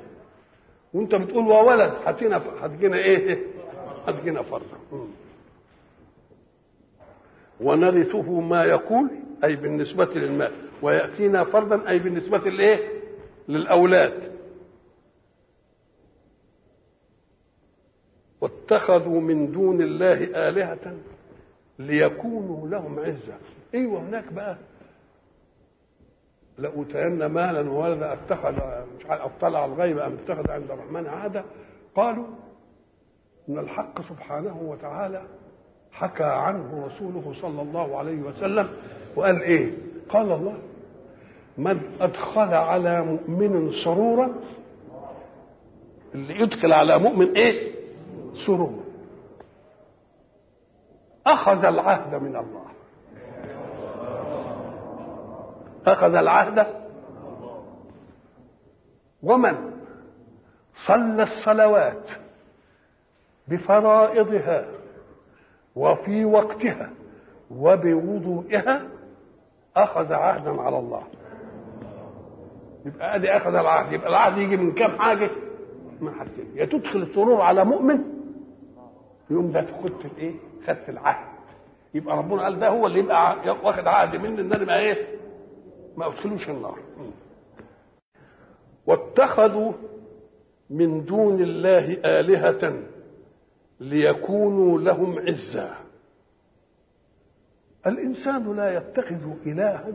وانت 0.94 1.16
بتقول 1.16 1.48
وولد 1.48 1.94
هتجينا 2.06 2.42
هتجينا 2.62 2.98
إيه؟ 2.98 3.40
هتجينا 4.08 4.42
فرضا 4.42 4.78
ونرثه 7.62 8.40
ما 8.40 8.64
يقول 8.64 9.10
أي 9.44 9.56
بالنسبة 9.56 10.06
للمال 10.06 10.52
ويأتينا 10.82 11.44
فرضا 11.44 11.90
أي 11.90 12.00
بالنسبة 12.00 12.38
لإيه؟ 12.38 12.90
للأولاد. 13.48 14.32
واتخذوا 18.42 19.22
من 19.22 19.52
دون 19.52 19.82
الله 19.82 20.48
آلهة 20.50 20.94
ليكونوا 21.80 22.68
لهم 22.68 23.00
عزة. 23.00 23.38
أيوه 23.74 24.00
هناك 24.02 24.34
بقى. 24.34 24.58
لأوتين 26.58 27.26
مالا 27.26 27.70
وولدا 27.70 28.14
اتخذ 28.14 28.54
مش 29.00 29.06
عارف 29.06 29.22
اطلع 29.22 29.66
الغيب 29.66 29.98
أم 30.00 30.18
اتخذ 30.24 30.52
عند 30.52 30.72
الرحمن 30.72 31.08
عهدا. 31.08 31.44
قالوا 31.96 32.28
إن 33.50 33.60
الحق 33.60 34.02
سبحانه 34.10 34.58
وتعالى 34.62 35.22
حكى 36.00 36.24
عنه 36.24 36.86
رسوله 36.86 37.34
صلى 37.42 37.62
الله 37.62 37.98
عليه 37.98 38.22
وسلم 38.22 38.70
وقال 39.16 39.42
إيه؟ 39.42 39.74
قال 40.10 40.32
الله 40.32 40.58
من 41.58 41.82
أدخل 42.02 42.54
على 42.54 43.02
مؤمن 43.02 43.72
سرورا 43.84 44.36
اللي 46.16 46.40
يدخل 46.40 46.74
على 46.74 47.00
مؤمن 47.00 47.36
إيه؟ 47.36 47.72
سرور. 48.46 48.84
أخذ 51.28 51.66
العهد 51.66 52.22
من 52.22 52.36
الله. 52.36 52.66
أخذ 55.86 56.16
العهد. 56.16 56.68
ومن؟ 59.24 59.72
صلى 60.88 61.24
الصلوات 61.24 62.10
بفرائضها. 63.48 64.66
وفي 65.76 66.26
وقتها 66.26 66.90
وبوضوئها 67.52 68.82
أخذ 69.76 70.14
عهدا 70.14 70.62
على 70.62 70.80
الله. 70.80 71.04
يبقى 72.86 73.16
أدي 73.16 73.30
أخذ 73.38 73.56
العهد. 73.56 73.94
يبقى 73.94 74.10
العهد 74.10 74.38
يجي 74.38 74.58
من 74.58 74.72
كام 74.72 74.92
حاجة؟ 74.92 75.30
من 76.02 76.12
حاجتين. 76.14 76.46
يا 76.56 76.66
تدخل 76.66 77.02
السرور 77.02 77.42
على 77.42 77.66
مؤمن 77.66 78.04
يقوم 79.32 79.52
ده 79.52 79.66
خدت 79.84 80.06
الايه 80.06 80.34
خدت 80.68 80.90
العهد. 80.90 81.28
يبقى 81.94 82.18
ربنا 82.18 82.44
قال 82.44 82.60
ده 82.60 82.70
هو 82.70 82.88
اللي 82.88 83.00
يبقى 83.00 83.36
واخد 83.64 83.88
عهد 83.88 84.16
مني 84.16 84.42
إن 84.42 84.54
أنا 84.54 84.66
ما 84.66 84.80
إيه؟ 84.80 85.08
ما 85.98 86.08
أدخلوش 86.08 86.50
النار. 86.50 86.78
واتخذوا 88.88 89.72
من 90.70 91.06
دون 91.06 91.42
الله 91.42 91.98
آلهة 92.06 92.74
ليكونوا 93.80 94.80
لهم 94.80 95.20
عزا 95.20 95.76
الإنسان 97.88 98.56
لا 98.56 98.78
يتخذ 98.78 99.32
إلها 99.46 99.86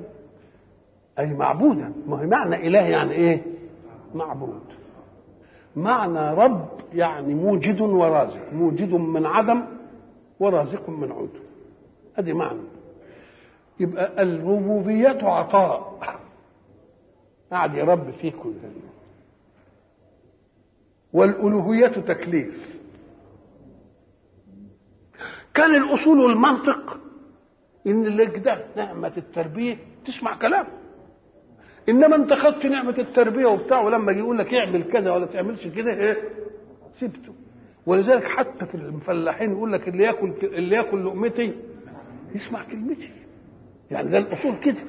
أي 1.19 1.27
معبودا. 1.27 1.93
ما 2.07 2.21
هي 2.23 2.27
معنى 2.27 2.69
إله 2.69 2.81
يعني 2.81 3.13
إيه؟ 3.13 3.43
معبود. 4.15 4.63
معنى 5.77 6.35
رب 6.35 6.69
يعني 6.95 7.35
موجد 7.35 7.81
ورازق 7.81 8.53
موجد 8.53 8.93
من 8.93 9.27
عدم 9.27 9.65
ورازق 10.41 10.91
من 10.91 11.13
عدم 11.13 11.45
هذه 12.15 12.33
معنى. 12.33 12.61
يبقى 13.81 14.23
الربوبية 14.23 15.19
عطاء. 15.23 15.99
قاعد 17.51 17.75
يربي 17.75 18.13
فيه 18.13 18.33
كل 18.43 18.53
والألوهية 21.13 21.87
تكليف. 21.87 22.74
كان 25.55 25.75
الأصول 25.75 26.19
والمنطق 26.21 26.99
إن 27.87 28.07
اللي 28.07 28.27
ده 28.27 28.65
نعمة 28.77 29.13
التربية 29.17 29.77
تسمع 30.07 30.37
كلام. 30.37 30.67
إنما 31.89 32.17
أنت 32.17 32.33
خدت 32.33 32.67
نعمة 32.67 32.95
التربية 32.99 33.47
وبتاع 33.47 33.81
ولما 33.81 34.13
يجي 34.13 34.21
يقول 34.21 34.39
لك 34.39 34.55
اعمل 34.55 34.85
كذا 34.93 35.13
ولا 35.13 35.27
تعملش 35.27 35.67
كده 35.67 35.93
إيه؟ 35.93 36.17
سبته 36.95 37.33
ولذلك 37.87 38.25
حتى 38.25 38.67
في 38.67 38.75
الفلاحين 38.75 39.51
يقول 39.51 39.73
لك 39.73 39.89
اللي 39.89 40.05
ياكل 40.05 40.33
اللي 40.43 40.77
ياكل 40.77 41.07
لقمتي 41.07 41.55
يسمع 42.35 42.65
كلمتي. 42.65 43.11
يعني 43.91 44.11
ده 44.11 44.19
الأصول 44.19 44.57
كده. 44.57 44.81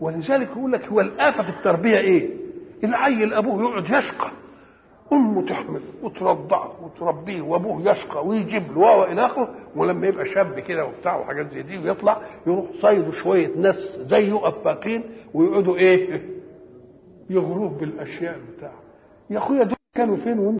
ولذلك 0.00 0.48
يقول 0.48 0.72
لك 0.72 0.84
هو 0.84 1.00
الآفة 1.00 1.42
في 1.42 1.48
التربية 1.58 1.98
إيه؟ 1.98 2.30
العيل 2.84 3.34
أبوه 3.34 3.62
يقعد 3.62 3.84
يشقى. 3.84 4.30
أمه 5.12 5.46
تحمل 5.46 5.80
وترضعه 6.02 6.84
وتربيه 6.84 7.42
وأبوه 7.42 7.90
يشقى 7.90 8.26
ويجيب 8.26 8.62
له 8.72 8.78
وإلى 8.96 9.26
آخره 9.26 9.54
ولما 9.76 10.06
يبقى 10.06 10.26
شاب 10.26 10.58
كده 10.60 10.84
وبتاع 10.86 11.16
وحاجات 11.16 11.50
زي 11.52 11.62
دي 11.62 11.78
ويطلع 11.78 12.22
يروح 12.46 12.66
صيدوا 12.80 13.12
شوية 13.12 13.56
ناس 13.56 13.98
زيه 14.00 14.48
أفاقين 14.48 15.02
ويقعدوا 15.34 15.76
إيه؟ 15.76 16.22
يغروه 17.30 17.68
بالأشياء 17.68 18.38
بتاعه 18.56 18.80
يا 19.30 19.38
أخويا 19.38 19.64
دول 19.64 19.76
كانوا 19.96 20.16
فين 20.16 20.38
وأنت 20.38 20.58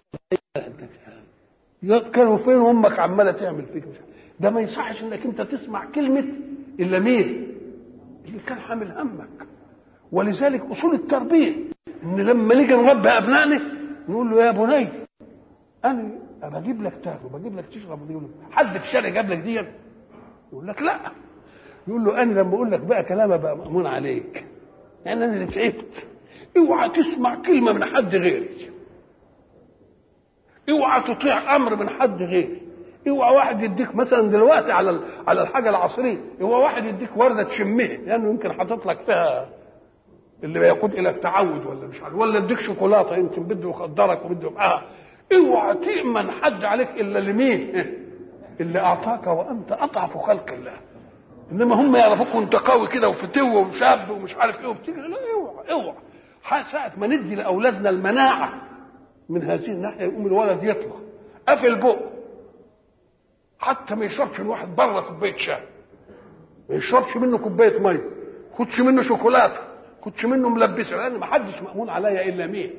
كانوا 2.15 2.37
فين 2.39 2.57
وأمك 2.57 2.99
عمالة 2.99 3.33
تعمل 3.33 3.65
فيك 3.67 3.85
ده 4.41 4.51
ما 4.51 4.61
يصحش 4.61 5.03
إنك 5.03 5.25
أنت 5.27 5.41
تسمع 5.41 5.85
كلمة 5.85 6.25
إلا 6.81 6.99
مين؟ 6.99 7.49
اللي 8.29 8.39
كان 8.47 8.59
حامل 8.59 8.93
همك 8.99 9.47
ولذلك 10.13 10.63
أصول 10.71 10.95
التربية 10.95 11.55
إن 12.05 12.21
لما 12.21 12.55
نيجي 12.55 12.75
نربي 12.75 13.09
أبنائنا 13.09 13.61
نقول 14.09 14.31
له 14.31 14.45
يا 14.45 14.51
بني 14.51 14.89
أنا 15.85 16.19
بجيب 16.43 16.83
لك 16.83 16.93
تاكل 17.05 17.29
بجيب 17.33 17.57
لك 17.59 17.65
تشرب 17.69 18.05
بجيب 18.07 18.23
لك 18.23 18.31
حد 18.53 18.79
في 18.79 18.85
الشارع 18.85 19.09
جاب 19.09 19.31
لك 19.31 19.39
دي 19.39 19.55
يقول 20.53 20.67
لك 20.69 20.83
لا. 20.83 21.01
يقول 21.89 22.05
له 22.05 22.23
أنا 22.23 22.33
لما 22.41 22.55
أقول 22.55 22.71
لك 22.73 22.81
بقى 22.81 23.05
كلام 23.05 23.33
أبقى 23.33 23.57
مأمون 23.57 23.87
عليك. 23.87 24.45
يعني 25.05 25.25
أنا 25.25 25.33
اللي 25.35 25.47
تعبت. 25.47 26.07
اوعى 26.57 26.89
تسمع 26.89 27.43
كلمة 27.43 27.73
من 27.73 27.85
حد 27.85 28.15
غيري 28.15 28.71
اوعى 30.71 31.01
تطيع 31.15 31.57
أمر 31.57 31.77
من 31.77 31.89
حد 31.91 32.23
غيري 32.23 32.63
اوعى 33.09 33.35
واحد 33.35 33.63
يديك 33.63 33.95
مثلا 33.95 34.31
دلوقتي 34.31 34.73
على 34.73 35.01
على 35.27 35.43
الحاجة 35.43 35.71
العصرية 35.71 36.19
اوعى 36.41 36.63
واحد 36.63 36.85
يديك 36.85 37.17
وردة 37.17 37.43
تشمها 37.43 37.87
لأنه 37.87 38.07
يعني 38.09 38.31
يمكن 38.31 38.53
حاطط 38.53 38.87
لك 38.87 39.01
فيها 39.01 39.49
اللي 40.45 40.61
يقود 40.61 40.95
إلى 40.95 41.11
التعود 41.11 41.67
ولا 41.67 41.87
مش 41.87 42.03
عارف. 42.03 42.15
ولا 42.15 42.39
يديك 42.39 42.59
شوكولاتة 42.59 43.17
يمكن 43.17 43.43
بده 43.43 43.71
يخدرك 43.71 44.25
وبده 44.25 44.61
آه 44.61 44.83
اوعى 45.35 45.75
تامن 45.75 46.31
حد 46.31 46.65
عليك 46.65 46.91
إلا 46.91 47.19
لمين؟ 47.19 47.73
اللي 48.61 48.79
أعطاك 48.79 49.27
وأنت 49.27 49.73
أضعف 49.73 50.17
خلق 50.17 50.53
الله. 50.53 50.77
إنما 51.53 51.75
هم 51.75 51.97
يعرفوك 51.97 52.35
وأنت 52.35 52.57
قوي 52.57 52.89
كده 52.89 53.09
وفتوه 53.09 53.69
وشاب 53.69 54.11
ومش 54.11 54.35
عارف 54.37 54.61
إيه 54.61 54.67
وبتجري 54.67 55.09
لا 55.09 55.17
اوعى 55.35 55.73
اوعى 55.73 55.95
ساعة 56.73 56.93
ما 56.97 57.07
ندي 57.07 57.35
لاولادنا 57.35 57.91
المناعة 57.91 58.53
من 59.29 59.43
هذه 59.43 59.67
الناحية 59.67 60.05
يقوم 60.05 60.27
الولد 60.27 60.63
يطلع. 60.63 60.97
قفل 61.49 61.81
بقه 61.81 62.11
حتى 63.59 63.95
ما 63.95 64.05
يشربش 64.05 64.41
من 64.41 64.47
واحد 64.47 64.77
بره 64.77 65.01
كوباية 65.01 65.37
شاي. 65.37 65.63
ما 66.69 66.75
يشربش 66.75 67.17
منه 67.17 67.39
كوباية 67.39 67.79
ميه 67.79 68.05
خدش 68.59 68.81
منه 68.81 69.03
شوكولاتة. 69.03 69.72
خدش 70.05 70.25
منه 70.25 70.49
ملبسه 70.49 70.97
لأن 70.97 71.19
ما 71.19 71.27
حدش 71.27 71.63
مأمون 71.63 71.89
عليا 71.91 72.29
إلا 72.29 72.47
مين؟ 72.47 72.71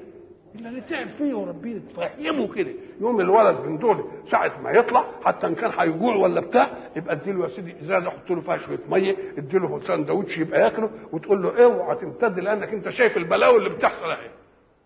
إلا 0.55 0.69
اللي 0.69 0.81
تعب 0.81 1.07
فيه 1.17 1.33
وربنا 1.33 1.79
تفهمه 1.93 2.53
كده. 2.53 2.71
يوم 3.01 3.19
الولد 3.21 3.59
من 3.59 3.77
دول 3.77 4.03
ساعة 4.31 4.61
ما 4.63 4.71
يطلع 4.71 5.05
حتى 5.25 5.47
إن 5.47 5.55
كان 5.55 5.71
هيجوع 5.79 6.15
ولا 6.15 6.41
بتاع 6.41 6.69
يبقى 6.95 7.15
اديله 7.15 7.43
يا 7.43 7.49
سيدي 7.49 7.75
إزازة 7.81 8.09
حط 8.09 8.29
له 8.31 8.41
فيها 8.41 8.57
شوية 8.57 8.79
مية 8.89 9.15
اديله 9.37 9.79
سندوتش 9.79 10.37
يبقى 10.37 10.61
ياكله 10.61 10.89
وتقول 11.13 11.43
له 11.43 11.63
اوعى 11.63 11.95
تمتد 11.95 12.39
لأنك 12.39 12.73
أنت 12.73 12.89
شايف 12.89 13.17
البلاوي 13.17 13.57
اللي 13.57 13.69
بتحصل 13.69 14.05
اهي 14.11 14.29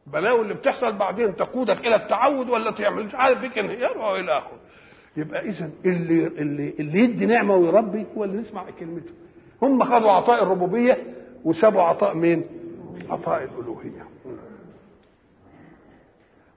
البلاوي 0.08 0.42
اللي 0.42 0.54
بتحصل 0.54 0.98
بعدين 0.98 1.36
تقودك 1.36 1.88
إلى 1.88 1.96
التعود 1.96 2.50
ولا 2.50 2.72
تعمل؟ 2.72 3.06
مش 3.06 3.16
عارف 3.16 3.40
بيك 3.42 3.58
انهيار 3.58 3.98
والى 3.98 4.38
آخره. 4.38 4.58
يبقى 5.18 5.42
إذا 5.50 5.70
اللي 5.86 6.28
اللي 6.28 6.74
اللي 6.80 7.00
يدي 7.00 7.26
نعمة 7.26 7.56
ويربي 7.56 8.06
هو 8.18 8.24
اللي 8.24 8.38
نسمع 8.38 8.66
كلمته. 8.80 9.12
هم 9.62 9.84
خدوا 9.84 10.12
عطاء 10.12 10.44
الربوبية 10.44 10.98
وسابوا 11.48 11.82
عطاء 11.82 12.14
مين؟ 12.16 12.46
عطاء 13.10 13.44
الألوهية. 13.44 14.08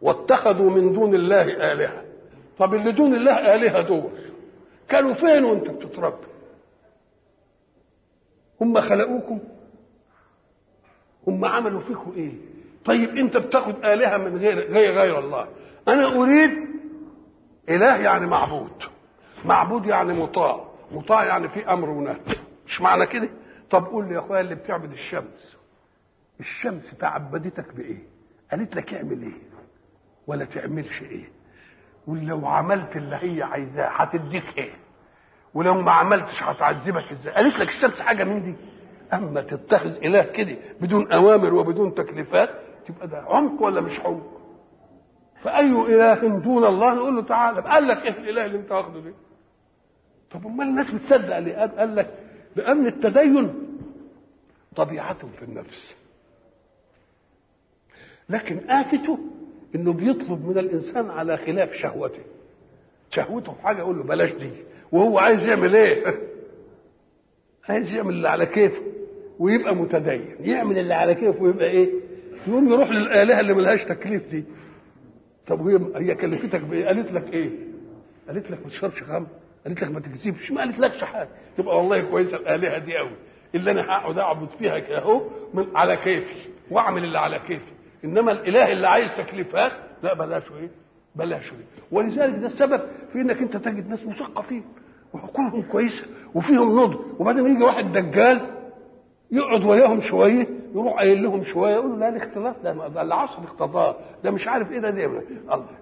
واتخذوا 0.02 0.70
من 0.70 0.92
دون 0.92 1.14
الله 1.14 1.72
آلهة. 1.72 2.04
طب 2.58 2.74
اللي 2.74 2.92
دون 2.92 3.14
الله 3.14 3.54
آلهة 3.54 3.80
دول 3.80 4.10
كانوا 4.88 5.14
فين 5.14 5.44
وانت 5.44 5.70
بتتربى 5.70 6.26
هم 8.60 8.80
خلقوكم؟ 8.80 9.38
هم 11.26 11.44
عملوا 11.44 11.80
فيكم 11.80 12.12
إيه؟ 12.16 12.32
طيب 12.84 13.16
أنت 13.16 13.36
بتاخد 13.36 13.84
آلهة 13.84 14.16
من 14.16 14.36
غير 14.36 14.72
غير 14.72 14.92
غير 14.92 15.18
الله. 15.18 15.46
أنا 15.88 16.06
أريد 16.06 16.50
إله 17.68 17.96
يعني 17.96 18.26
معبود. 18.26 18.82
معبود 19.44 19.86
يعني 19.86 20.12
مطاع. 20.12 20.64
مطاع 20.92 21.24
يعني 21.24 21.48
في 21.48 21.72
أمر 21.72 21.90
ونهي. 21.90 22.16
مش 22.66 22.80
معنى 22.80 23.06
كده؟ 23.06 23.28
طب 23.70 23.84
قول 23.84 24.08
لي 24.08 24.14
يا 24.14 24.18
إخويا 24.18 24.40
اللي 24.40 24.54
بتعبد 24.54 24.92
الشمس. 24.92 25.56
الشمس 26.40 26.94
تعبدتك 26.98 27.74
بإيه؟ 27.74 28.02
قالت 28.50 28.76
لك 28.76 28.94
اعمل 28.94 29.22
إيه؟ 29.22 29.42
ولا 30.26 30.44
تعملش 30.44 31.02
إيه؟ 31.02 31.28
ولو 32.06 32.46
عملت 32.46 32.96
اللي 32.96 33.16
هي 33.16 33.42
عايزاه 33.42 33.88
هتديك 33.88 34.58
إيه؟ 34.58 34.72
ولو 35.54 35.74
ما 35.74 35.92
عملتش 35.92 36.42
هتعذبك 36.42 37.12
إزاي؟ 37.12 37.34
قالت 37.34 37.58
لك 37.58 37.68
الشمس 37.68 38.00
حاجة 38.00 38.24
من 38.24 38.42
دي. 38.44 38.54
أما 39.12 39.40
تتخذ 39.40 39.88
إله 39.90 40.22
كده 40.22 40.56
بدون 40.80 41.12
أوامر 41.12 41.54
وبدون 41.54 41.94
تكليفات 41.94 42.50
تبقى 42.86 43.08
ده 43.08 43.18
عمق 43.26 43.62
ولا 43.62 43.80
مش 43.80 44.00
عمق؟ 44.00 44.40
فأي 45.42 45.70
إله 45.70 46.14
دون 46.38 46.64
الله؟ 46.64 46.94
نقول 46.94 47.16
له 47.16 47.22
تعالى. 47.22 47.60
قال 47.60 47.88
لك 47.88 47.96
إيه 47.98 48.10
الإله 48.10 48.44
اللي 48.44 48.58
أنت 48.58 48.72
واخده 48.72 49.00
ده؟ 49.00 49.12
طب 50.30 50.46
أمال 50.46 50.66
الناس 50.68 50.90
بتصدق 50.90 51.38
ليه؟ 51.38 51.56
قال 51.56 51.96
لك 51.96 52.10
لأن 52.56 52.86
التدين 52.86 53.54
طبيعة 54.76 55.28
في 55.38 55.42
النفس 55.42 55.94
لكن 58.28 58.70
آفته 58.70 59.18
إنه 59.74 59.92
بيطلب 59.92 60.46
من 60.46 60.58
الإنسان 60.58 61.10
على 61.10 61.36
خلاف 61.36 61.72
شهوته 61.72 62.22
شهوته 63.10 63.52
في 63.52 63.62
حاجة 63.62 63.78
يقول 63.78 63.98
له 63.98 64.02
بلاش 64.02 64.32
دي 64.32 64.50
وهو 64.92 65.18
عايز 65.18 65.42
يعمل 65.42 65.76
إيه؟ 65.76 66.04
عايز 67.68 67.94
يعمل 67.94 68.14
اللي 68.14 68.28
على 68.28 68.46
كيفه 68.46 68.82
ويبقى 69.38 69.74
متدين 69.74 70.36
يعمل 70.40 70.78
اللي 70.78 70.94
على 70.94 71.14
كيفه 71.14 71.42
ويبقى 71.42 71.70
إيه؟ 71.70 71.90
يقوم 72.46 72.72
يروح 72.72 72.90
للآلهة 72.90 73.40
اللي 73.40 73.54
ملهاش 73.54 73.84
تكليف 73.84 74.28
دي 74.30 74.44
طب 75.46 75.66
هي 75.66 75.78
هي 75.96 76.14
كلفتك 76.14 76.60
بإيه؟ 76.60 76.86
قالت 76.86 77.12
لك 77.12 77.32
إيه؟ 77.32 77.50
قالت 78.28 78.50
لك 78.50 78.62
ما 78.62 78.68
تشربش 78.68 79.02
خمر، 79.02 79.26
قالت 79.66 79.82
لك 79.82 79.90
ما 79.90 80.00
تكذبش، 80.00 80.52
ما 80.52 80.60
قالت 80.60 80.78
لكش 80.78 81.04
حاجة، 81.04 81.28
تبقى 81.56 81.76
والله 81.76 82.00
كويسة 82.00 82.36
الآلهة 82.36 82.78
دي 82.78 82.96
قوي، 82.96 83.16
اللي 83.54 83.70
أنا 83.70 83.82
هقعد 83.82 84.18
أعبد 84.18 84.48
فيها 84.58 84.98
أهو 84.98 85.22
على 85.74 85.96
كيفي 85.96 86.48
وأعمل 86.70 87.04
اللي 87.04 87.18
على 87.18 87.38
كيفي، 87.38 87.72
إنما 88.04 88.32
الإله 88.32 88.72
اللي 88.72 88.86
عايز 88.88 89.10
تكليفات 89.18 89.72
لا 90.02 90.14
بلاش 90.14 90.42
إيه؟ 90.60 90.70
بلاش 91.16 91.52
إيه؟ 91.52 91.64
ولذلك 91.92 92.34
ده 92.38 92.46
السبب 92.46 92.80
في 93.12 93.20
إنك 93.20 93.42
أنت 93.42 93.56
تجد 93.56 93.88
ناس 93.88 94.06
مثقفين 94.06 94.64
وعقولهم 95.14 95.62
كويسة 95.62 96.04
وفيهم 96.34 96.80
نضج، 96.80 96.98
وبعدين 97.18 97.46
يجي 97.46 97.64
واحد 97.64 97.92
دجال 97.92 98.40
يقعد 99.30 99.64
وياهم 99.64 100.00
شوية 100.00 100.48
يروح 100.74 100.94
قايل 100.94 101.22
لهم 101.22 101.44
شوية 101.44 101.72
يقولوا 101.74 101.96
لا 101.96 102.08
الاختلاف 102.08 102.62
ده, 102.62 103.02
العصر 103.02 103.42
اقتضاه 103.42 103.96
ده 104.24 104.30
مش 104.30 104.48
عارف 104.48 104.72
إيه 104.72 104.78
ده 104.78 104.90
ده 104.90 105.00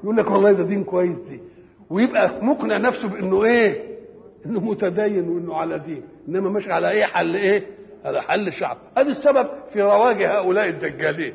يقول 0.05 0.17
لك 0.17 0.31
والله 0.31 0.53
ده 0.53 0.64
دين 0.64 0.85
كويس 0.85 1.19
دي. 1.19 1.41
ويبقى 1.90 2.44
مقنع 2.44 2.77
نفسه 2.77 3.09
بإنه 3.09 3.44
إيه؟ 3.44 3.98
إنه 4.46 4.61
متدين 4.61 5.29
وإنه 5.29 5.55
على 5.55 5.79
دين. 5.79 6.03
إنما 6.29 6.51
مش 6.51 6.68
على 6.68 6.90
إيه؟ 6.90 7.05
حل 7.05 7.35
إيه؟ 7.37 7.66
على 8.05 8.22
حل 8.22 8.48
الشعب. 8.48 8.77
هذا 8.98 9.09
السبب 9.09 9.48
في 9.72 9.83
رواج 9.83 10.22
هؤلاء 10.22 10.68
الدجالين. 10.68 11.35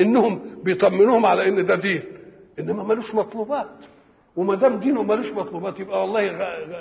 إنهم 0.00 0.40
بيطمنوهم 0.62 1.26
على 1.26 1.48
إن 1.48 1.66
ده 1.66 1.74
دين. 1.74 2.02
إنما 2.58 2.82
ملوش 2.82 3.14
مطلوبات. 3.14 3.68
وما 4.36 4.54
دام 4.54 4.78
دينه 4.78 5.02
ملوش 5.02 5.26
مطلوبات 5.30 5.80
يبقى 5.80 6.00
والله 6.00 6.26
غ... 6.28 6.42
غ... 6.42 6.74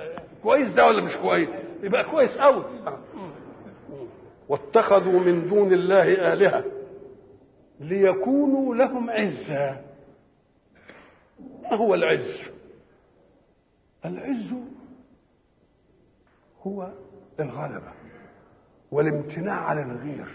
كويس 0.43 0.69
ده 0.73 0.87
ولا 0.87 1.01
مش 1.03 1.17
كويس؟ 1.17 1.49
يبقى 1.83 2.03
كويس 2.03 2.37
قوي 2.37 2.63
واتخذوا 4.49 5.19
من 5.19 5.47
دون 5.49 5.73
الله 5.73 6.33
آلهة 6.33 6.63
ليكونوا 7.79 8.75
لهم 8.75 9.09
عزا 9.09 9.81
ما 11.63 11.77
هو 11.77 11.93
العز؟ 11.93 12.41
العز 14.05 14.53
هو 16.67 16.91
الغلبة 17.39 17.91
والامتناع 18.91 19.61
على 19.65 19.81
الغير. 19.81 20.27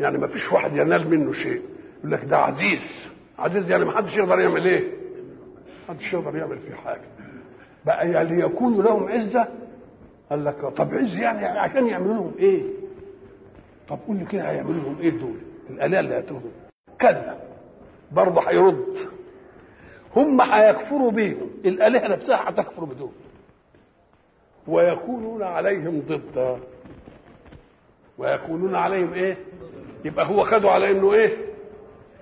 يعني 0.00 0.18
ما 0.18 0.26
فيش 0.26 0.52
واحد 0.52 0.76
ينال 0.76 1.10
منه 1.10 1.32
شيء. 1.32 1.62
يقول 1.98 2.12
لك 2.12 2.24
ده 2.24 2.36
عزيز. 2.36 3.08
عزيز 3.38 3.70
يعني 3.70 3.84
ما 3.84 3.96
حدش 3.96 4.16
يقدر 4.16 4.38
يعمل 4.40 4.66
إيه؟ 4.66 4.80
ما 5.88 5.94
حدش 5.94 6.12
يقدر 6.12 6.36
يعمل 6.36 6.58
فيه 6.58 6.74
حاجة. 6.74 7.04
بقى 7.86 8.10
يعني 8.10 8.36
ليكونوا 8.36 8.82
لهم 8.82 9.08
عزة. 9.08 9.48
قال 10.30 10.44
لك 10.44 10.60
طب 10.76 10.94
عز 10.94 11.16
يعني 11.16 11.46
عشان 11.46 11.86
يعملوا 11.86 12.14
لهم 12.14 12.32
إيه؟ 12.38 12.62
طب 13.88 13.98
قول 14.06 14.16
لي 14.16 14.24
كده 14.24 14.50
هيعملوا 14.50 14.82
لهم 14.82 14.98
إيه 15.00 15.10
دول؟ 15.10 15.36
الالهه 15.70 16.00
اللي 16.00 16.18
هتاخدهم 16.18 16.52
كذا 16.98 17.40
برضه 18.12 18.40
هيرد. 18.48 18.96
هم 20.16 20.40
هيكفروا 20.40 21.10
بيهم 21.10 21.50
الآلهة 21.64 22.08
نفسها 22.08 22.48
هتكفر 22.50 22.84
بدول 22.84 23.10
ويكونون 24.68 25.42
عليهم 25.42 26.00
ضدا. 26.08 26.58
ويكونون 28.18 28.74
عليهم 28.74 29.12
إيه؟ 29.12 29.36
يبقى 30.04 30.26
هو 30.26 30.44
خده 30.44 30.70
على 30.70 30.90
إنه 30.90 31.12
إيه؟ 31.12 31.36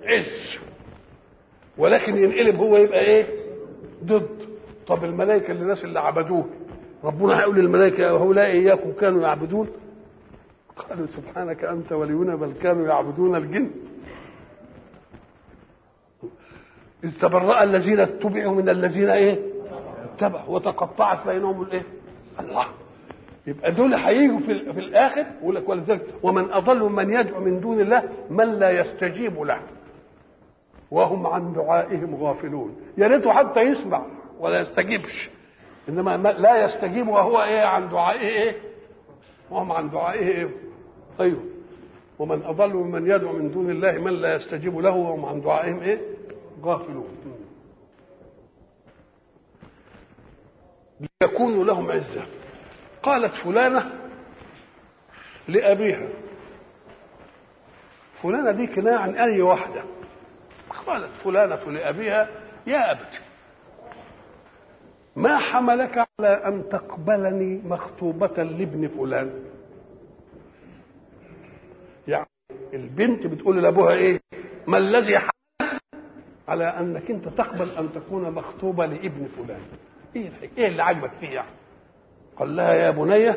عز. 0.04 0.59
ولكن 1.78 2.16
ينقلب 2.16 2.57
هو 2.57 2.76
يبقى 2.76 3.00
إيه؟ 3.00 3.26
ضد. 4.04 4.28
طب 4.87 5.04
الملائكة 5.04 5.50
اللي 5.50 5.62
الناس 5.62 5.85
اللي 5.85 6.00
عبدوه 6.00 6.44
ربنا 7.04 7.40
هيقول 7.40 7.57
للملائكة 7.57 8.11
هؤلاء 8.11 8.46
إياكم 8.46 8.92
كانوا 8.92 9.22
يعبدون؟ 9.22 9.68
قالوا 10.76 11.07
سبحانك 11.07 11.64
أنت 11.64 11.92
ولينا 11.92 12.37
بل 12.37 12.52
كانوا 12.62 12.87
يعبدون 12.88 13.37
الجن. 13.37 13.70
إذ 17.05 17.11
تبرأ 17.21 17.62
الذين 17.62 18.01
اتبعوا 18.01 18.55
من 18.55 18.69
الذين 18.69 19.11
إيه؟ 19.11 19.38
اتبعوا 20.14 20.49
وتقطعت 20.49 21.27
بينهم 21.27 21.62
الإيه؟ 21.62 21.83
الله. 22.40 22.67
يبقى 23.47 23.73
دول 23.73 23.95
هيجوا 23.95 24.38
في, 24.38 24.73
في 24.73 24.81
الآخر 24.81 25.27
يقول 25.40 25.55
لك 25.55 25.69
ولذلك 25.69 26.01
ومن 26.23 26.53
أضل 26.53 26.83
من 26.83 27.12
يدعو 27.12 27.40
من 27.40 27.61
دون 27.61 27.81
الله 27.81 28.03
من 28.31 28.45
لا 28.59 28.71
يستجيب 28.71 29.43
له. 29.43 29.61
وهم 30.90 31.27
عن 31.27 31.53
دعائهم 31.53 32.14
غافلون. 32.14 32.77
يا 32.99 33.07
ريته 33.07 33.33
حتى 33.33 33.61
يسمع 33.61 34.07
ولا 34.40 34.61
يستجيبش. 34.61 35.31
إنما 35.88 36.17
لا 36.17 36.64
يستجيب 36.64 37.09
وهو 37.09 37.43
إيه؟ 37.43 37.62
عن 37.62 37.88
دعائه 37.88 38.29
إيه؟ 38.29 38.57
وهم 39.51 39.73
عن 39.73 39.90
دعائه 39.90 40.27
إيه؟ 40.29 40.49
أيوه 41.21 41.40
ومن 42.19 42.43
أضل 42.43 42.75
ممن 42.75 43.11
يدعو 43.11 43.33
من 43.33 43.51
دون 43.51 43.71
الله 43.71 43.93
من 43.93 44.12
لا 44.12 44.35
يستجيب 44.35 44.79
له 44.79 44.90
وهم 44.97 45.25
عن 45.25 45.40
دعائهم 45.40 45.81
إيه؟ 45.81 45.99
غافلون. 46.64 47.16
ليكونوا 51.22 51.64
لهم 51.64 51.90
عزة. 51.92 52.27
قالت 53.03 53.35
فلانة 53.35 53.90
لأبيها. 55.48 56.09
فلانة 58.22 58.50
دي 58.50 58.66
كناية 58.66 58.96
عن 58.96 59.14
أي 59.16 59.42
واحدة. 59.42 59.85
قالت 60.87 61.11
فلانة 61.24 61.70
لأبيها 61.70 62.29
يا 62.66 62.90
أبت 62.92 63.20
ما 65.16 65.38
حملك 65.38 65.98
على 65.98 66.29
أن 66.29 66.68
تقبلني 66.68 67.61
مخطوبة 67.64 68.42
لابن 68.42 68.88
فلان؟ 68.88 69.44
يعني 72.09 72.27
البنت 72.74 73.27
بتقول 73.27 73.62
لأبوها 73.62 73.92
إيه؟ 73.94 74.20
ما 74.66 74.79
الذي 74.79 75.18
على 76.48 76.64
أنك 76.64 77.11
أنت 77.11 77.28
تقبل 77.28 77.70
أن 77.70 77.88
تكون 77.94 78.30
مخطوبة 78.30 78.87
لابن 78.87 79.26
فلان. 79.37 79.61
إيه 80.16 80.30
إيه 80.59 80.68
اللي 80.68 80.83
عاجبك 80.83 81.11
فيه 81.20 81.28
يعني؟ 81.28 81.48
قال 82.38 82.57
لها 82.57 82.74
يا 82.74 82.90
بني 82.90 83.33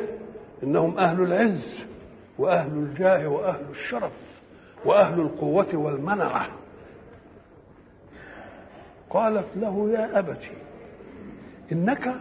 إنهم 0.62 0.98
أهل 0.98 1.20
العز 1.22 1.84
وأهل 2.38 2.72
الجاه 2.72 3.28
وأهل 3.28 3.64
الشرف 3.70 4.12
وأهل 4.84 5.20
القوة 5.20 5.66
والمنعه 5.74 6.48
قالت 9.10 9.46
له 9.56 9.90
يا 9.90 10.18
أبتي 10.18 10.50
إنك 11.72 12.14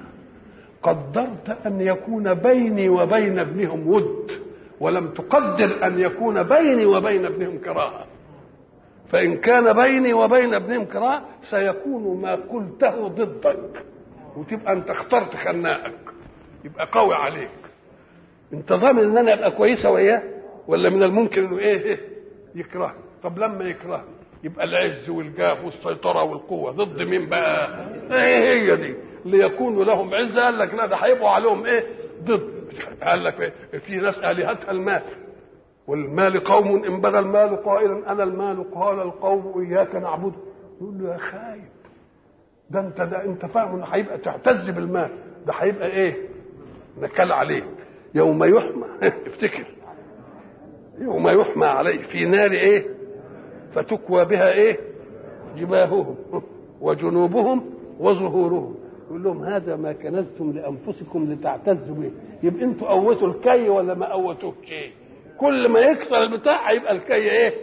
قدرت 0.84 1.58
أن 1.66 1.82
يكون 1.82 2.34
بيني 2.34 2.90
وبين 2.90 3.40
ابنهم 3.40 3.88
ود 3.88 4.32
ولم 4.80 5.08
تقدر 5.08 5.86
أن 5.88 6.00
يكون 6.00 6.44
بيني 6.44 6.86
وبين 6.86 7.26
ابنهم 7.26 7.58
كراهة. 7.58 8.06
فإن 9.10 9.38
كان 9.38 9.74
بيني 9.74 10.14
وبين 10.14 10.54
ابنهم 10.54 10.86
كراهه 10.86 11.26
سيكون 11.50 12.22
ما 12.22 12.36
قلته 12.36 13.08
ضدك. 13.08 13.84
وتبقى 14.38 14.74
أنت 14.74 14.90
اخترت 14.90 15.36
خناقك. 15.36 15.94
يبقى 16.66 16.88
قوي 16.92 17.16
عليك. 17.16 17.50
أنت 18.54 18.74
ضامن 18.74 19.04
إن 19.04 19.18
أنا 19.18 19.34
أبقى 19.34 19.52
كويسة 19.52 19.90
وياه 19.92 20.24
ولا 20.68 20.90
من 20.90 21.04
الممكن 21.04 21.46
إنه 21.46 21.60
إيه 21.60 22.00
يكرهني 22.56 22.94
طب 23.24 23.40
لما 23.40 23.66
يكرهني 23.66 24.04
يبقى 24.44 24.66
العز 24.66 25.10
والجاه 25.10 25.66
والسيطرة 25.66 26.24
والقوة. 26.24 26.72
ضد 26.72 27.02
مين 27.02 27.30
بقى؟ 27.30 27.86
إيه 28.12 28.50
هي 28.72 28.76
دي. 28.76 28.96
ليكونوا 29.26 29.84
لهم 29.84 30.14
عزة 30.14 30.44
قال 30.44 30.58
لك 30.58 30.74
لا 30.74 30.86
ده 30.86 30.96
هيبقوا 30.96 31.30
عليهم 31.30 31.66
إيه؟ 31.66 31.84
ضد. 32.24 32.58
قال 33.04 33.24
لك 33.24 33.42
إيه؟ 33.42 33.80
في 33.80 33.96
ناس 33.96 34.18
آلهتها 34.18 34.72
المال 34.72 35.02
والمال 35.88 36.40
قوم 36.44 36.84
إن 36.84 37.02
بدا 37.02 37.20
المال 37.20 37.64
قائلا 37.64 38.12
أنا 38.12 38.24
المال 38.24 38.72
قال 38.72 39.00
القوم 39.00 39.62
إياك 39.62 39.96
نعبد. 39.96 40.34
يقول 40.82 40.98
له 41.00 41.14
يا 41.14 41.18
خايب 41.18 41.64
ده 42.70 42.80
أنت 42.80 43.02
ده 43.02 43.26
أنت 43.26 43.46
فاهم 43.46 43.76
إنه 43.76 43.86
هيبقى 43.86 44.18
تعتز 44.18 44.70
بالمال. 44.70 45.10
ده 45.48 45.54
هيبقى 45.54 45.88
إيه؟ 45.88 46.16
نكال 47.02 47.32
عليه. 47.32 47.64
يوم 48.16 48.44
يحمى 48.44 48.86
افتكر. 49.28 49.66
يوم 51.00 51.28
يحمى 51.28 51.66
عليه 51.66 52.02
في 52.04 52.26
نار 52.26 52.52
إيه؟ 52.52 52.86
فتكوى 53.74 54.26
بها 54.26 54.52
إيه؟ 54.52 54.80
جباههم 55.58 56.16
وجنوبهم 56.82 57.66
وظهورهم. 58.00 58.76
يقول 59.08 59.24
لهم 59.24 59.44
هذا 59.44 59.76
ما 59.76 59.94
كنزتم 59.94 60.52
لأنفسكم 60.52 61.32
لتعتزوا 61.32 61.96
به. 61.96 62.12
يبقى 62.44 62.64
أنتوا 62.64 62.88
قوتوا 62.88 63.28
الكي 63.28 63.70
ولا 63.70 63.94
ما 63.94 64.12
قوتوه 64.14 64.54
الكي 64.62 64.92
كل 65.40 65.68
ما 65.70 65.80
يكسر 65.80 66.24
البتاع 66.24 66.70
هيبقى 66.70 66.92
الكي 66.92 67.14
إيه؟ 67.16 67.54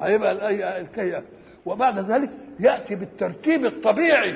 هيبقى 0.00 0.32
الكي. 0.80 1.22
وبعد 1.66 2.10
ذلك 2.10 2.30
يأتي 2.60 2.94
بالترتيب 2.94 3.64
الطبيعي 3.64 4.34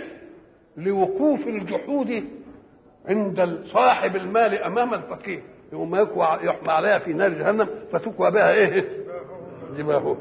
لوقوف 0.77 1.47
الجحود 1.47 2.25
عند 3.09 3.59
صاحب 3.73 4.17
المال 4.17 4.63
أمام 4.63 4.95
الفقير. 4.95 5.43
يوم 5.73 5.97
يحمى 6.43 6.73
عليها 6.73 6.99
في 6.99 7.13
نار 7.13 7.29
جهنم 7.31 7.69
فتكوى 7.93 8.31
بها 8.31 8.53
إيه؟ 8.53 8.85
جباههم 9.77 10.17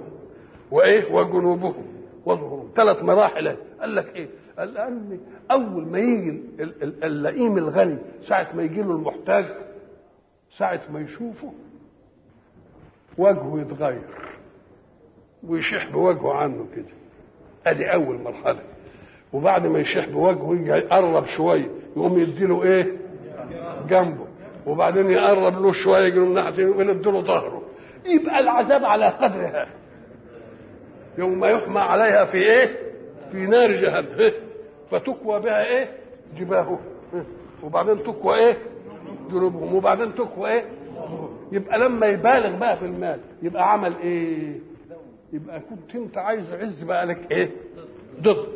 وإيه؟ 0.72 1.14
وجنوبهم 1.14 1.86
وظهورهم 2.26 2.70
ثلاث 2.76 3.04
مراحل. 3.04 3.56
قال 3.82 3.96
لك 3.96 4.16
إيه؟ 4.16 4.28
قال 4.60 4.74
لأن 4.74 5.20
أول 5.52 5.88
ما 5.88 6.00
يجي 6.00 6.42
اللئيم 7.04 7.58
الغني 7.58 7.98
ساعة 8.22 8.48
ما 8.56 8.64
يجي 8.64 8.82
له 8.82 8.92
المحتاج 8.92 9.46
ساعة 10.58 10.82
ما 10.94 11.00
يشوفه 11.00 11.54
وجهه 13.20 13.62
يتغير. 13.62 14.02
ويشح 15.48 15.92
بوجهه 15.92 16.34
عنه 16.34 16.66
كده. 16.76 16.94
ادي 17.66 17.94
اول 17.94 18.22
مرحلة. 18.22 18.60
وبعد 19.34 19.66
ما 19.66 19.80
يشح 19.80 20.10
بوجهه 20.10 20.78
يقرب 20.78 21.26
شوية 21.26 21.70
يقوم 21.98 22.20
يديله 22.20 22.64
إيه؟ 22.64 22.98
جنبه. 23.90 24.28
وبعدين 24.66 25.12
يقرب 25.12 25.62
له 25.62 25.72
شوية 25.72 26.06
يجي 26.08 26.20
من 26.20 26.34
ناحية 26.34 26.64
يقوم 26.64 26.90
يديله 26.90 27.22
ظهره. 27.22 27.62
يبقى 28.06 28.40
العذاب 28.40 28.86
على 28.86 29.06
قدرها. 29.06 29.68
يوم 31.18 31.46
يحمى 31.46 31.80
عليها 31.80 32.26
في 32.26 32.38
إيه؟ 32.38 32.76
في 33.32 33.38
نار 33.38 33.72
جهنم. 33.72 34.32
فتكوى 34.92 35.40
بها 35.40 35.66
إيه؟ 35.66 35.88
جباههم 36.38 36.80
وبعدين 37.64 38.04
تكوى 38.04 38.36
إيه؟ 38.36 38.58
جنوبهم. 39.32 39.76
وبعدين 39.76 40.16
تكوى 40.16 40.50
إيه؟ 40.52 40.66
يبقى 41.52 41.80
لما 41.80 42.06
يبالغ 42.08 42.58
بقى 42.60 42.78
في 42.78 42.86
المال 42.86 43.20
يبقى 43.42 43.72
عمل 43.74 43.96
إيه؟ 43.98 44.60
يبقى 45.34 45.60
كنت 45.60 45.96
أنت 45.96 46.18
عايز 46.18 46.54
عز 46.54 46.84
بقى 46.84 47.06
لك 47.06 47.32
إيه؟ 47.32 47.52
ضد. 48.22 48.48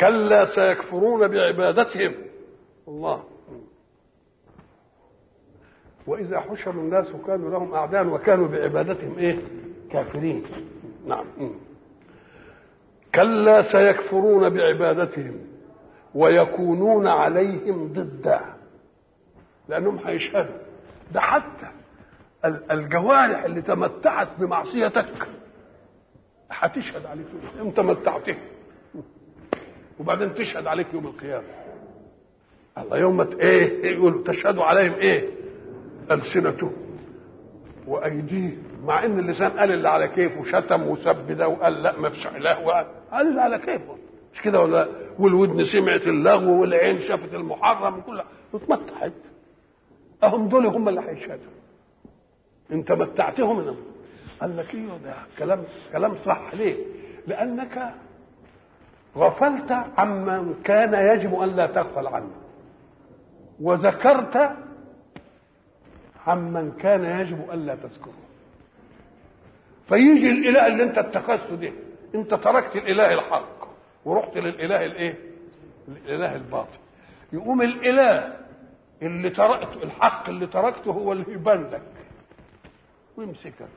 كلا 0.00 0.46
سيكفرون 0.54 1.28
بعبادتهم. 1.28 2.14
الله. 2.88 3.24
وإذا 6.06 6.40
حشر 6.40 6.70
الناس 6.70 7.06
كانوا 7.26 7.50
لهم 7.50 7.74
أعداء 7.74 8.06
وكانوا 8.06 8.48
بعبادتهم 8.48 9.18
إيه؟ 9.18 9.38
كافرين. 9.92 10.42
نعم. 11.06 11.24
كلا 13.14 13.62
سيكفرون 13.62 14.48
بعبادتهم 14.48 15.34
ويكونون 16.14 17.06
عليهم 17.06 17.92
ضدا. 17.92 18.40
لأنهم 19.70 19.98
هيشهدوا. 20.04 20.54
ده 21.12 21.20
حتى 21.20 21.66
الجوارح 22.70 23.44
اللي 23.44 23.62
تمتعت 23.62 24.28
بمعصيتك 24.38 25.28
هتشهد 26.50 27.06
عليك 27.06 27.26
انت 27.60 27.80
متعتها 27.80 28.36
وبعدين 30.00 30.34
تشهد 30.34 30.66
عليك 30.66 30.86
يوم 30.94 31.06
القيامة. 31.06 31.44
الله 32.78 32.98
يوم 32.98 33.20
إيه 33.20 33.92
يقول 33.92 34.24
تشهد 34.24 34.58
عليهم 34.58 34.94
إيه؟ 34.94 35.28
ألسنتهم. 36.10 36.72
وأيديهم. 37.86 38.62
مع 38.84 39.04
إن 39.04 39.18
اللسان 39.18 39.50
قال 39.50 39.72
اللي 39.72 39.88
على 39.88 40.08
كيفه 40.08 40.44
شتم 40.44 40.86
وسب 40.88 41.26
ده 41.32 41.48
وقال 41.48 41.82
لا 41.82 41.98
ما 41.98 42.08
فيش 42.08 42.26
إله 42.26 42.60
وقال. 42.66 42.86
قال 43.12 43.28
اللي 43.28 43.40
على 43.40 43.58
كيفه. 43.58 43.96
مش 44.32 44.42
كده 44.42 44.60
ولا 44.60 44.88
والودن 45.18 45.64
سمعت 45.64 46.06
اللغو 46.06 46.60
والعين 46.60 46.98
شافت 46.98 47.34
المحرم 47.34 47.98
وكل 47.98 48.22
واتمتعت. 48.52 49.12
أهم 50.24 50.48
دول 50.48 50.66
هم 50.66 50.88
اللي 50.88 51.00
هيشهدوا. 51.00 51.52
أنت 52.72 52.92
متعتهم 52.92 53.60
إنهم 53.60 53.76
قال 54.40 54.56
لك 54.56 54.74
أيوه 54.74 54.98
ده؟ 54.98 55.14
كلام 55.38 55.64
كلام 55.92 56.14
صح 56.26 56.54
ليه؟ 56.54 56.76
لأنك 57.26 57.94
غفلت 59.16 59.72
عمن 59.98 60.54
كان 60.64 60.94
يجب 61.16 61.34
أن 61.34 61.48
لا 61.48 61.66
تغفل 61.66 62.06
عنه. 62.06 62.30
وذكرت 63.60 64.56
عمن 66.26 66.72
كان 66.72 67.04
يجب 67.20 67.50
الا 67.52 67.74
تذكره. 67.74 68.20
فيجي 69.88 70.30
الإله 70.30 70.66
اللي 70.66 70.82
أنت 70.82 70.98
اتخذته 70.98 71.54
ده. 71.54 71.72
أنت 72.14 72.34
تركت 72.34 72.76
الإله 72.76 73.14
الحق 73.14 73.68
ورحت 74.04 74.36
للإله 74.36 74.84
الإيه؟ 74.86 75.14
الإله 75.88 76.36
الباطل. 76.36 76.78
يقوم 77.32 77.62
الإله 77.62 78.36
اللي 79.02 79.30
تركته 79.30 79.82
الحق 79.82 80.28
اللي 80.28 80.46
تركته 80.46 80.90
هو 80.90 81.12
اللي 81.12 81.32
يبان 81.32 81.70
لك. 81.70 81.82
ويمسكك. 83.16 83.68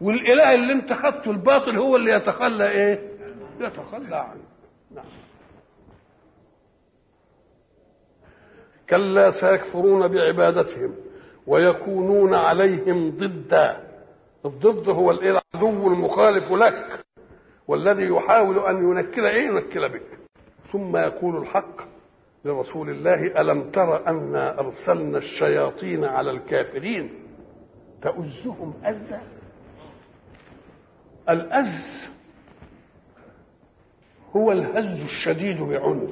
والإله 0.00 0.54
اللي 0.54 0.72
انت 0.72 0.92
خدته 0.92 1.30
الباطل 1.30 1.78
هو 1.78 1.96
اللي 1.96 2.10
يتخلى 2.10 2.70
إيه؟ 2.70 3.10
يتخلى 3.60 4.16
عنه. 4.16 4.42
نعم. 4.94 5.04
كلا 8.90 9.30
سيكفرون 9.30 10.08
بعبادتهم 10.08 10.94
ويكونون 11.46 12.34
عليهم 12.34 13.10
ضدا. 13.10 13.88
الضد 14.44 14.88
هو 14.88 15.10
العدو 15.10 15.88
المخالف 15.88 16.52
لك 16.52 17.04
والذي 17.68 18.04
يحاول 18.04 18.58
أن 18.58 18.76
ينكل 18.90 19.26
إيه؟ 19.26 19.46
ينكل 19.46 19.88
بك. 19.88 20.18
ثم 20.72 20.96
يقول 20.96 21.36
الحق 21.36 21.91
لرسول 22.44 22.90
الله 22.90 23.40
ألم 23.40 23.70
تر 23.70 24.06
انا 24.06 24.58
أرسلنا 24.60 25.18
الشياطين 25.18 26.04
على 26.04 26.30
الكافرين؟ 26.30 27.10
تؤزهم 28.02 28.74
أزا 28.84 29.20
الأز 31.28 32.08
هو 34.36 34.52
الهز 34.52 35.00
الشديد 35.02 35.60
بعنف. 35.60 36.10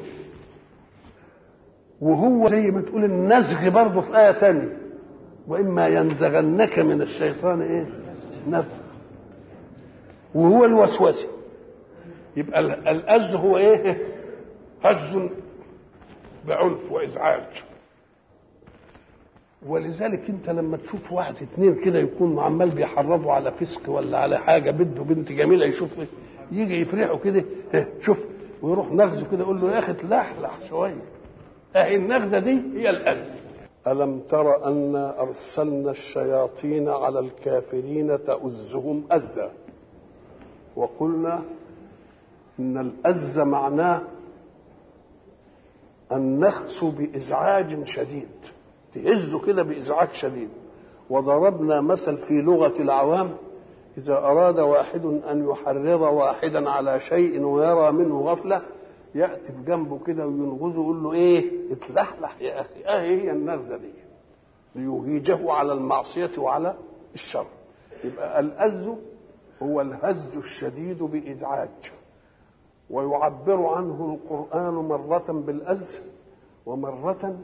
وهو 2.01 2.49
زي 2.49 2.71
ما 2.71 2.81
تقول 2.81 3.05
النزغ 3.05 3.69
برضه 3.75 4.01
في 4.01 4.17
آية 4.19 4.33
تانية. 4.33 4.77
وإما 5.49 5.89
ينزغنك 5.89 6.79
من 6.79 7.03
الشيطان 7.03 7.63
إيه؟ 7.63 7.87
نزغ. 8.49 8.81
وهو 10.35 10.65
الوسوسة. 10.65 11.29
يبقى 12.37 12.61
الأز 12.91 13.35
هو 13.35 13.57
إيه؟ 13.57 13.99
هز 14.85 15.31
بعنف 16.49 16.93
وإزعاج. 16.93 17.63
ولذلك 19.67 20.31
انت 20.31 20.51
لما 20.51 20.77
تشوف 20.77 21.13
واحد 21.13 21.35
اتنين 21.37 21.75
كده 21.85 21.99
يكون 21.99 22.39
عمال 22.39 22.71
بيحرضوا 22.71 23.33
على 23.33 23.51
فسق 23.53 23.91
ولا 23.91 24.19
على 24.19 24.39
حاجة 24.39 24.71
بده 24.71 25.03
بنت 25.03 25.33
جميلة 25.33 25.67
يشوف 25.67 25.91
يجي 26.53 26.81
يفرحوا 26.81 27.19
كده 27.19 27.45
شوف 28.01 28.19
ويروح 28.63 28.93
نغزه 28.93 29.27
كده 29.31 29.41
يقول 29.43 29.61
له 29.61 29.73
يا 29.73 29.79
أخي 29.79 29.93
تلحلح 29.93 30.59
شوية. 30.69 31.03
أهي 31.77 31.97
النغزة 31.97 32.39
دي 32.39 32.51
هي 32.81 32.91
الأذى. 32.91 33.31
ألم 33.87 34.21
تر 34.21 34.65
انا 34.65 35.21
أرسلنا 35.23 35.91
الشياطين 35.91 36.89
على 36.89 37.19
الكافرين 37.19 38.25
تؤزهم 38.25 39.05
ازا 39.11 39.51
وقلنا 40.77 41.43
إن 42.61 42.79
الاز 42.79 43.39
معناه 43.39 44.03
النخس 46.13 46.85
بإزعاج 46.85 47.85
شديد. 47.85 48.29
تهزه 48.93 49.39
كده 49.47 49.63
بإزعاج 49.63 50.09
شديد. 50.13 50.49
وضربنا 51.11 51.81
مثل 51.81 52.17
في 52.17 52.43
لغة 52.43 52.83
العوام 52.83 53.37
إذا 53.99 54.19
أراد 54.19 54.59
واحد 54.61 55.05
أن 55.05 55.49
يحرض 55.51 56.01
واحدا 56.01 56.71
على 56.71 57.01
شيء 57.01 57.43
ويرى 57.45 57.93
منه 57.93 58.21
غفلة 58.21 58.63
يأتي 59.15 59.53
في 59.53 59.63
جنبه 59.67 59.99
كده 60.07 60.27
وينغزه 60.27 60.83
يقول 60.83 61.03
له 61.03 61.13
إيه؟ 61.13 61.51
اتلحلح 61.73 62.41
يا 62.41 62.61
أخي. 62.61 62.85
آه 62.87 63.01
هي 63.01 63.31
النغزة 63.31 63.77
دي. 63.77 63.91
ليهيجه 64.75 65.53
على 65.53 65.73
المعصية 65.73 66.31
وعلى 66.39 66.75
الشر. 67.15 67.47
يبقى 68.05 68.41
الأز 68.41 68.91
هو 69.63 69.81
الهز 69.81 70.37
الشديد 70.37 71.03
بإزعاج. 71.03 71.93
ويعبر 72.91 73.67
عنه 73.67 74.15
القرآن 74.15 74.75
مرة 74.75 75.33
بالأز 75.47 75.99
ومرة 76.67 77.39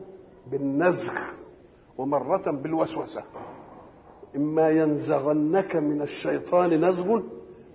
بالنزغ 0.50 1.14
ومرة 1.98 2.50
بالوسوسة. 2.50 3.22
إما 4.36 4.68
ينزغنك 4.68 5.76
من 5.76 6.02
الشيطان 6.02 6.84
نزغ 6.84 7.20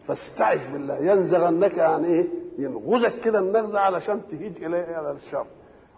فاستعذ 0.06 0.72
بالله. 0.72 0.98
ينزغنك 0.98 1.78
يعني 1.78 2.08
إيه؟ 2.08 2.28
ينغزك 2.58 3.20
كده 3.24 3.40
النغزة 3.40 3.80
علشان 3.80 4.22
تهيج 4.28 4.64
إليه 4.64 4.96
على 4.96 5.12
الشر. 5.12 5.46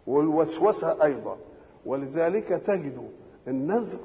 والوسوسة 0.07 1.03
أيضا. 1.03 1.37
ولذلك 1.85 2.47
تجد 2.47 3.09
النزغ 3.47 3.99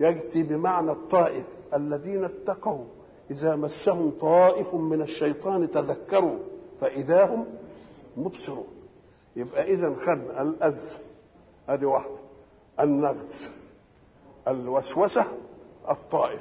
يأتي 0.00 0.42
بمعنى 0.42 0.90
الطائف 0.90 1.46
الذين 1.74 2.24
اتقوا. 2.24 2.84
إذا 3.30 3.56
مسهم 3.56 4.10
طائف 4.10 4.74
من 4.74 5.02
الشيطان 5.02 5.70
تذكروا. 5.70 6.38
فإذا 6.80 7.24
هم 7.24 7.46
مبصرون. 8.16 8.66
يبقى 9.36 9.72
إذا 9.72 9.94
خدنا 9.94 10.42
الأز 10.42 10.98
هذه 11.68 11.84
واحدة. 11.84 12.16
النغز 12.80 13.50
الوسوسة 14.48 15.26
الطائف. 15.90 16.40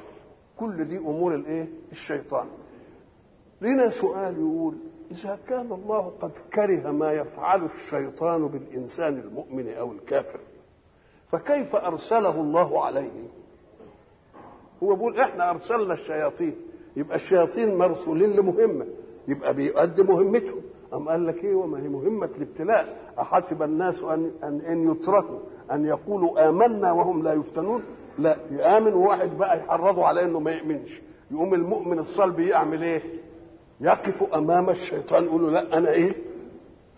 كل 0.60 0.86
دي 0.86 0.98
أمور 0.98 1.36
الإيه؟ 1.36 1.68
الشيطان. 1.92 2.48
لنا 3.62 3.90
سؤال 4.02 4.34
يقول 4.38 4.76
إذا 5.12 5.40
كان 5.48 5.72
الله 5.72 6.14
قد 6.22 6.32
كره 6.54 6.92
ما 6.92 7.12
يفعل 7.12 7.66
الشيطان 7.66 8.48
بالإنسان 8.48 9.20
المؤمن 9.20 9.74
أو 9.74 9.92
الكافر 9.92 10.40
فكيف 11.28 11.76
أرسله 11.76 12.42
الله 12.42 12.86
عليه؟ 12.86 13.28
هو 14.84 14.96
بيقول 14.96 15.20
إحنا 15.20 15.50
أرسلنا 15.50 15.94
الشياطين. 15.94 16.56
يبقى 16.96 17.16
الشياطين 17.16 17.78
مرسولين 17.78 18.30
لمهمة. 18.30 18.88
يبقى 19.28 19.54
بيؤدي 19.54 20.04
مهمتهم 20.04 20.62
أم 20.94 21.10
قال 21.10 21.26
لك 21.28 21.44
إيه؟ 21.44 21.56
وما 21.56 21.80
هي 21.84 21.88
مهمة 21.90 22.30
الابتلاء. 22.38 22.98
أحسب 23.20 23.64
الناس 23.64 24.02
أن 24.04 24.32
أن, 24.44 24.62
أن 24.62 24.92
يتركوا 24.92 25.40
أن 25.72 25.86
يقولوا 25.86 26.50
آمنا 26.50 26.92
وهم 26.92 27.24
لا 27.24 27.34
يفتنون؟ 27.34 27.84
لا 28.20 28.38
يآمن 28.52 28.94
وواحد 28.94 29.38
بقى 29.38 29.58
يحرضوا 29.60 30.06
على 30.06 30.24
إنه 30.24 30.40
ما 30.40 30.52
يؤمنش. 30.52 31.02
يقوم 31.32 31.54
المؤمن 31.54 32.00
الصلب 32.00 32.40
يعمل 32.40 32.84
إيه؟ 32.84 33.02
يقف 33.82 34.34
أمام 34.34 34.70
الشيطان 34.70 35.24
يقول 35.24 35.42
له 35.44 35.50
لا 35.52 35.78
أنا 35.78 35.90
إيه؟ 35.90 36.16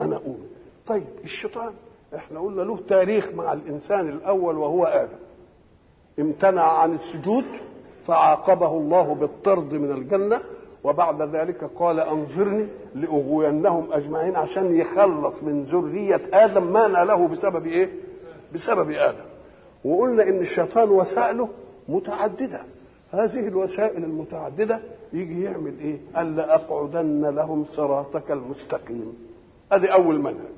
أنا 0.02 0.16
أؤمن 0.16 0.48
طيب 0.88 1.04
الشيطان 1.24 1.74
إحنا 2.16 2.40
قلنا 2.40 2.62
له 2.62 2.80
تاريخ 2.90 3.32
مع 3.34 3.54
الإنسان 3.54 4.10
الأول 4.10 4.58
وهو 4.58 4.86
آدم. 4.86 5.18
امتنع 6.20 6.62
عن 6.64 6.94
السجود 6.94 7.46
فعاقبه 8.04 8.78
الله 8.78 9.14
بالطرد 9.16 9.74
من 9.74 9.92
الجنة 9.92 10.42
وبعد 10.88 11.22
ذلك 11.22 11.64
قال 11.64 12.00
انظرني 12.00 12.68
لأغوينهم 12.96 13.94
أجمعين 13.94 14.36
عشان 14.36 14.76
يخلص 14.76 15.44
من 15.44 15.64
ذرية 15.64 16.22
آدم 16.34 16.74
ما 16.74 16.88
ناله 16.88 17.28
بسبب 17.28 17.66
إيه؟ 17.66 17.90
بسبب 18.54 18.92
آدم. 18.92 19.24
وقلنا 19.86 20.24
إن 20.24 20.40
الشيطان 20.40 20.90
وسائله 20.90 21.50
متعددة. 21.90 22.62
هذه 23.12 23.48
الوسائل 23.48 24.04
المتعددة 24.04 24.80
يجي 25.14 25.44
يعمل 25.44 25.80
إيه؟ 25.80 25.98
قال 26.16 26.36
لاقعدن 26.36 27.26
لهم 27.26 27.66
صراطك 27.66 28.32
المستقيم. 28.32 29.14
ادي 29.72 29.94
أول 29.94 30.20
منهج. 30.20 30.58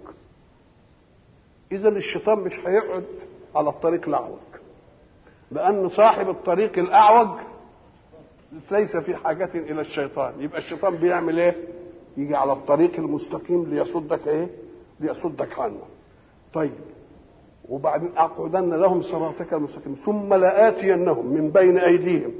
اذا 1.71 1.89
الشيطان 1.89 2.39
مش 2.39 2.67
هيقعد 2.67 3.05
على 3.55 3.69
الطريق 3.69 4.07
الأعوج. 4.07 4.39
لأن 5.51 5.89
صاحب 5.89 6.29
الطريق 6.29 6.79
الأعوج 6.79 7.39
ليس 8.71 8.97
في 8.97 9.15
حاجة 9.15 9.49
إلى 9.55 9.81
الشيطان. 9.81 10.41
يبقى 10.41 10.57
الشيطان 10.57 10.95
بيعمل 10.95 11.39
إيه؟ 11.39 11.55
يجي 12.17 12.35
على 12.35 12.53
الطريق 12.53 12.99
المستقيم 12.99 13.65
ليصدك 13.65 14.27
إيه؟ 14.27 14.47
ليصدك 14.99 15.59
عنه. 15.59 15.81
طيب. 16.53 16.71
وبعدين 17.69 18.09
أقعدن 18.17 18.73
لهم 18.73 19.01
صراطك 19.01 19.53
المستقيم. 19.53 19.93
ثم 19.93 20.33
لآتينهم 20.33 21.33
من 21.33 21.49
بين 21.51 21.77
أيديهم. 21.77 22.31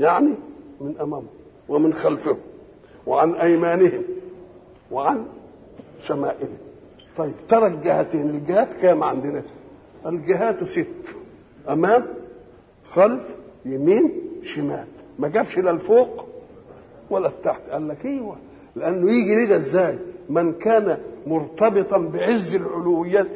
يعني 0.00 0.34
من 0.80 0.98
أمامهم 1.00 1.26
ومن 1.68 1.92
خلفهم 1.94 2.38
وعن 3.06 3.34
أيمانهم 3.34 4.02
وعن 4.90 5.26
شمائلهم. 6.06 6.58
طيب. 7.16 7.34
ترى 7.48 7.66
الجهتين. 7.66 8.30
الجهات 8.30 8.72
كام 8.74 9.02
عندنا؟ 9.02 9.42
الجهات 10.06 10.64
ست. 10.64 11.16
أمام 11.68 12.04
خلف 12.84 13.22
يمين 13.64 14.12
شمال. 14.42 14.86
ما 15.22 15.28
جابش 15.28 15.58
لا 15.58 15.70
الفوق 15.70 16.26
ولا 17.10 17.28
التحت. 17.28 17.68
قال 17.70 17.88
لك 17.88 18.06
أيوه 18.06 18.36
لأنه 18.76 19.10
يجي 19.12 19.34
ليه 19.34 19.48
ده 19.48 19.56
إزاي؟ 19.56 19.98
من 20.28 20.52
كان 20.52 20.98
مرتبطا 21.26 21.98
بعز 21.98 22.54
العلويات 22.54 23.26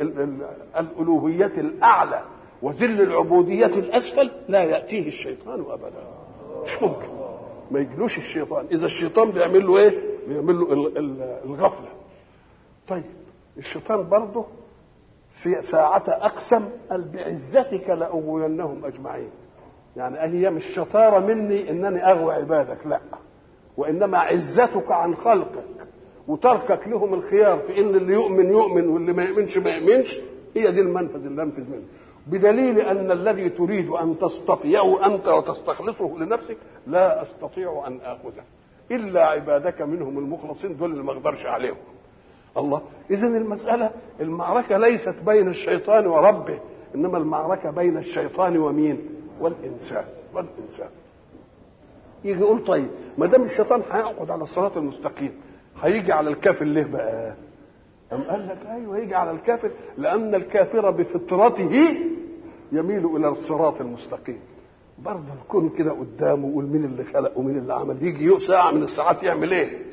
الالوهيات 0.81 1.59
الأعلى 1.59 2.22
وذل 2.62 3.01
العبودية 3.01 3.66
الأسفل 3.66 4.31
لا 4.49 4.64
يأتيه 4.64 5.07
الشيطان 5.07 5.61
ابدا. 5.61 6.03
مش 6.64 6.83
ممكن. 6.83 7.09
ما 7.70 7.81
يجلوش 7.81 8.18
الشيطان. 8.18 8.66
إذا 8.72 8.87
الشيطان 8.87 9.31
بيعمل 9.31 9.66
له 9.66 9.79
إيه؟ 9.79 10.01
بيعمل 10.29 10.55
له 10.61 10.92
الغفلة. 11.44 11.88
طيب 12.88 13.05
الشيطان 13.59 14.09
برضه 14.09 14.44
ساعة 15.70 16.05
أقسم 16.09 16.68
قال 16.90 17.09
بعزتك 17.12 17.90
لأغوينهم 17.90 18.85
أجمعين. 18.85 19.31
يعني 19.96 20.18
قال 20.18 20.35
هي 20.44 20.50
مش 20.50 20.64
شطارة 20.74 21.18
مني 21.26 21.70
إنني 21.70 22.11
أغوى 22.11 22.35
عبادك 22.35 22.87
لا. 22.87 23.00
وإنما 23.76 24.18
عزتك 24.18 24.90
عن 24.92 25.16
خلقك 25.16 25.64
وتركك 26.28 26.88
لهم 26.88 27.14
الخيار 27.14 27.59
في 27.59 27.80
إن 27.80 27.94
اللي 27.94 28.12
يؤمن 28.12 28.50
يؤمن 28.50 28.88
واللي 28.88 29.12
ما 29.12 29.24
يؤمنش 29.24 29.59
ما 29.59 29.70
يؤمنش 29.70 30.20
هي 30.56 30.72
دي 30.72 30.80
المنفذ 30.80 31.26
اللي 31.26 31.42
أنفذ 31.42 31.70
منه. 31.70 31.82
بدليل 32.26 32.78
أن 32.80 33.11
الذي 33.11 33.48
تريد 33.48 33.88
أن 33.90 34.18
تصطفيه 34.18 35.06
أنت 35.06 35.28
وتستخلصه 35.28 36.18
لنفسك 36.18 36.56
لا 36.87 37.22
أستطيع 37.22 37.85
أن 37.87 38.00
آخذه. 38.00 38.42
إلا 38.90 39.26
عبادك 39.26 39.82
منهم 39.82 40.18
المخلصين 40.18 40.76
دول 40.76 40.90
اللي 40.92 41.02
ما 41.04 41.12
أقدرش 41.12 41.46
عليهم. 41.46 41.76
الله. 42.56 42.82
إذا 43.11 43.26
المسألة 43.26 43.90
المعركة 44.20 44.76
ليست 44.78 45.14
بين 45.26 45.48
الشيطان 45.48 46.06
وربه 46.06 46.59
إنما 46.94 47.18
المعركة 47.18 47.70
بين 47.70 47.96
الشيطان 47.96 48.56
ومين؟ 48.59 49.15
والإنسان 49.40 50.05
والإنسان 50.35 50.88
يجي 52.25 52.40
يقول 52.40 52.64
طيب 52.64 52.88
ما 53.18 53.27
دام 53.27 53.42
الشيطان 53.42 53.83
هيقعد 53.90 54.31
على 54.31 54.42
الصراط 54.44 54.77
المستقيم 54.77 55.33
هيجي 55.83 56.12
على 56.12 56.31
الكافر 56.31 56.64
ليه 56.64 56.85
بقى؟ 56.85 57.37
أم 58.12 58.22
قال 58.22 58.46
لك 58.49 58.59
أيوه 58.66 58.99
يجي 58.99 59.14
على 59.14 59.31
الكافر 59.31 59.70
لأن 59.99 60.35
الكافر 60.35 60.90
بفطرته 60.90 61.70
يميل 62.72 63.07
إلى 63.16 63.29
الصراط 63.29 63.81
المستقيم 63.81 64.38
برضه 64.99 65.33
الكون 65.42 65.68
كده 65.68 65.90
قدامه 65.92 66.49
يقول 66.51 66.64
مين 66.64 66.85
اللي 66.85 67.05
خلق 67.05 67.38
ومين 67.38 67.59
اللي 67.59 67.75
عمل 67.75 68.03
يجي 68.03 68.38
ساعة 68.49 68.70
من 68.70 68.83
الساعات 68.83 69.22
يعمل 69.22 69.51
إيه؟ 69.53 69.87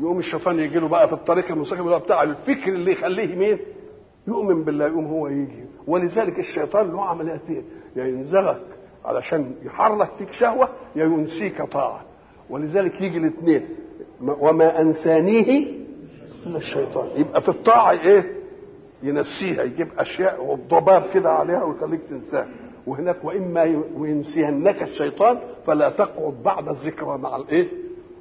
يقوم 0.00 0.18
الشيطان 0.18 0.58
يجي 0.58 0.78
له 0.78 0.88
بقى 0.88 1.06
في 1.08 1.12
الطريق 1.14 1.52
المستقيم 1.52 1.82
اللي 1.84 1.94
هو 1.94 1.98
بتاع 2.00 2.22
الفكر 2.22 2.72
اللي 2.72 2.92
يخليه 2.92 3.36
مين؟ 3.36 3.58
يؤمن 4.28 4.64
بالله 4.64 4.86
يقوم 4.86 5.06
هو 5.06 5.28
يجي 5.28 5.64
ولذلك 5.86 6.38
الشيطان 6.38 6.90
له 6.92 7.04
عمليتين 7.04 7.64
يا 7.96 8.04
ينزغك 8.04 8.60
علشان 9.04 9.54
يحرك 9.62 10.10
فيك 10.12 10.32
شهوة 10.32 10.68
يا 10.96 11.04
ينسيك 11.04 11.62
طاعة. 11.62 12.00
ولذلك 12.50 13.00
يجي 13.00 13.18
الاثنين 13.18 13.68
وما 14.20 14.80
أنسانيه 14.80 15.66
إلا 16.46 16.56
الشيطان. 16.56 17.08
يبقى 17.20 17.40
في 17.42 17.48
الطاعة 17.48 17.90
إيه؟ 17.90 18.24
ينسيها 19.02 19.62
يجيب 19.62 19.88
أشياء 19.98 20.44
والضباب 20.44 21.10
كده 21.14 21.30
عليها 21.30 21.62
ويخليك 21.64 22.02
تنساها. 22.02 22.48
وهناك 22.86 23.24
وإما 23.24 23.64
ينسينك 23.98 24.82
الشيطان 24.82 25.38
فلا 25.64 25.90
تقعد 25.90 26.42
بعد 26.44 26.68
الذكرى 26.68 27.18
مع 27.18 27.36
الإيه؟ 27.36 27.68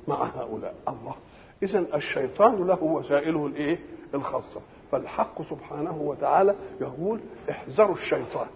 مع 0.08 0.24
هؤلاء. 0.24 0.74
الله. 0.88 1.16
اذا 1.64 1.86
الشيطان 1.96 2.68
له 2.68 2.84
وسائله 2.84 3.46
الإيه؟ 3.46 3.80
الخاصة. 4.14 4.62
فالحق 4.92 5.42
سبحانه 5.42 5.98
وتعالى 6.02 6.56
يقول 6.82 7.20
احذروا 7.50 7.96
الشيطان. 7.96 8.48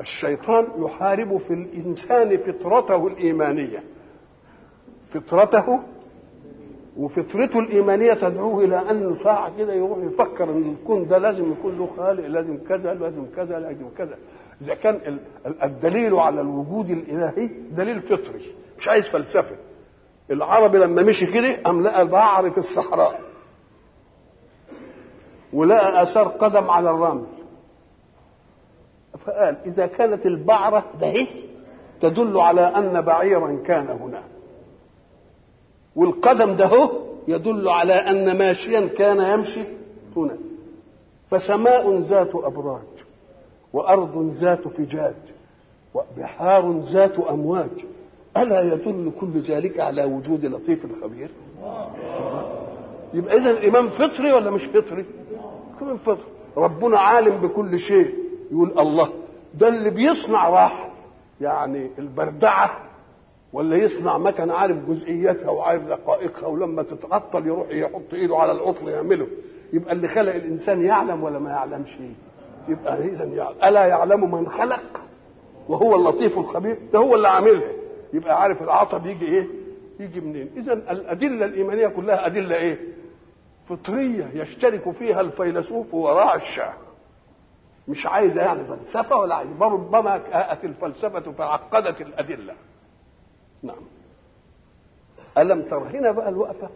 الشيطان 0.00 0.66
يحارب 0.78 1.36
في 1.36 1.54
الإنسان 1.54 2.38
فطرته 2.38 3.06
الإيمانية. 3.06 3.84
فطرته 5.14 5.80
وفطرته 6.96 7.58
الإيمانية 7.58 8.14
تدعوه 8.14 8.64
إلى 8.64 8.90
انه 8.90 9.14
ساعة 9.24 9.56
كده 9.58 9.72
يروح 9.74 9.98
يفكر 9.98 10.50
إن 10.50 10.70
الكون 10.70 11.06
ده 11.06 11.18
لازم 11.18 11.52
يكون 11.52 11.78
له 11.78 11.86
خالق 11.96 12.26
لازم 12.26 12.58
كذا 12.68 12.94
لازم 12.94 13.26
كذا 13.36 13.58
لازم 13.58 13.88
كذا. 13.98 14.16
إذا 14.62 14.74
كان 14.74 15.18
الدليل 15.62 16.14
على 16.14 16.40
الوجود 16.40 16.90
الإلهي 16.90 17.46
دليل 17.70 18.02
فطري 18.02 18.54
مش 18.78 18.88
عايز 18.88 19.04
فلسفة. 19.08 19.56
العربي 20.30 20.78
لما 20.78 21.02
مشي 21.02 21.26
كده 21.32 21.62
قام 21.64 21.82
لقى 21.82 22.02
البعر 22.02 22.50
في 22.50 22.58
الصحراء 22.58 23.20
ولقى 25.52 26.02
آثار 26.02 26.28
قدم 26.28 26.70
على 26.70 26.90
الرمل. 26.90 27.26
فقال 29.18 29.56
إذا 29.66 29.86
كانت 29.86 30.26
البعرة 30.26 30.84
ده 31.00 31.26
تدل 32.00 32.38
على 32.40 32.60
أن 32.60 33.00
بعيرا 33.00 33.58
كان 33.66 33.86
هنا 33.88 34.22
والقدم 35.96 36.56
ده 36.56 36.90
يدل 37.28 37.68
على 37.68 37.92
أن 37.94 38.38
ماشيا 38.38 38.86
كان 38.86 39.38
يمشي 39.38 39.60
هنا 40.16 40.36
فسماء 41.30 41.98
ذات 41.98 42.34
أبراج 42.34 42.82
وأرض 43.72 44.32
ذات 44.40 44.68
فجاج 44.68 45.14
وبحار 45.94 46.70
ذات 46.92 47.18
أمواج. 47.18 47.70
ألا 48.36 48.60
يدل 48.74 49.12
كل 49.20 49.40
ذلك 49.40 49.80
على 49.80 50.04
وجود 50.04 50.44
لطيف 50.46 50.84
الخبير 50.84 51.30
يبقى 53.14 53.36
اذا 53.36 53.50
الايمان 53.50 53.88
فطري 53.88 54.32
ولا 54.32 54.50
مش 54.50 54.64
فطري؟ 54.64 55.04
فطري؟ 56.04 56.24
ربنا 56.56 56.98
عالم 56.98 57.36
بكل 57.36 57.78
شيء. 57.78 58.14
يقول 58.52 58.78
الله. 58.78 59.12
ده 59.54 59.68
اللي 59.68 59.90
بيصنع 59.90 60.48
راح 60.48 60.90
يعني 61.40 61.90
البردعة 61.98 62.78
ولا 63.52 63.76
يصنع 63.76 64.18
مكنه 64.18 64.54
عارف 64.54 64.76
جزئياتها 64.88 65.50
وعارف 65.50 65.82
دقائقها 65.82 66.46
ولما 66.46 66.82
تتعطل 66.82 67.46
يروح 67.46 67.66
يحط 67.70 68.14
إيده 68.14 68.36
على 68.36 68.52
العطل 68.52 68.88
يعمله. 68.88 69.26
يبقى 69.72 69.92
اللي 69.92 70.08
خلق 70.08 70.34
الإنسان 70.34 70.84
يعلم 70.84 71.22
ولا 71.22 71.38
ما 71.38 71.50
يعلمش؟ 71.50 71.96
يبقى 72.68 72.98
اذا 72.98 73.24
يعلم. 73.24 73.56
ألا 73.64 73.86
يعلم 73.86 74.34
من 74.34 74.46
خلق؟ 74.46 75.02
وهو 75.68 75.94
اللطيف 75.96 76.38
الخبير. 76.38 76.78
ده 76.92 76.98
هو 76.98 77.14
اللي 77.14 77.28
عاملها. 77.28 77.72
يبقى 78.12 78.42
عارف 78.42 78.62
العطب 78.62 79.06
يجي 79.06 79.26
إيه؟ 79.26 79.46
يجي 80.00 80.20
منين؟ 80.20 80.50
اذا 80.56 80.72
الأدلة 80.72 81.44
الإيمانية 81.44 81.86
كلها 81.88 82.26
أدلة 82.26 82.56
إيه؟ 82.56 82.78
فطرية 83.68 84.30
يشترك 84.34 84.90
فيها 84.90 85.20
الفيلسوف 85.20 85.94
وراء 85.94 86.36
الشاه 86.36 86.72
مش 87.88 88.06
عايزه 88.06 88.40
يعني 88.42 88.64
فلسفة 88.64 89.16
ولا 89.18 89.34
عايزه 89.34 89.58
ربما 89.64 90.16
جاءت 90.18 90.64
الفلسفة 90.64 91.32
فعقدت 91.32 92.00
الأدلة. 92.00 92.54
نعم. 93.62 93.80
ألم 95.38 95.62
ترى 95.62 95.98
هنا 95.98 96.10
بقى 96.10 96.28
الوقفة 96.28 96.70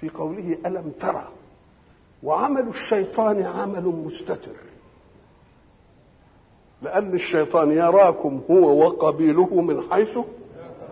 في 0.00 0.08
قوله 0.08 0.58
ألم 0.66 0.90
ترى 1.00 1.28
وعمل 2.22 2.68
الشيطان 2.68 3.42
عمل 3.42 3.84
مستتر. 3.84 4.56
لأن 6.82 7.14
الشيطان 7.14 7.70
يراكم 7.70 8.40
هو 8.50 8.78
وقبيله 8.86 9.60
من 9.60 9.80
حيث 9.90 10.18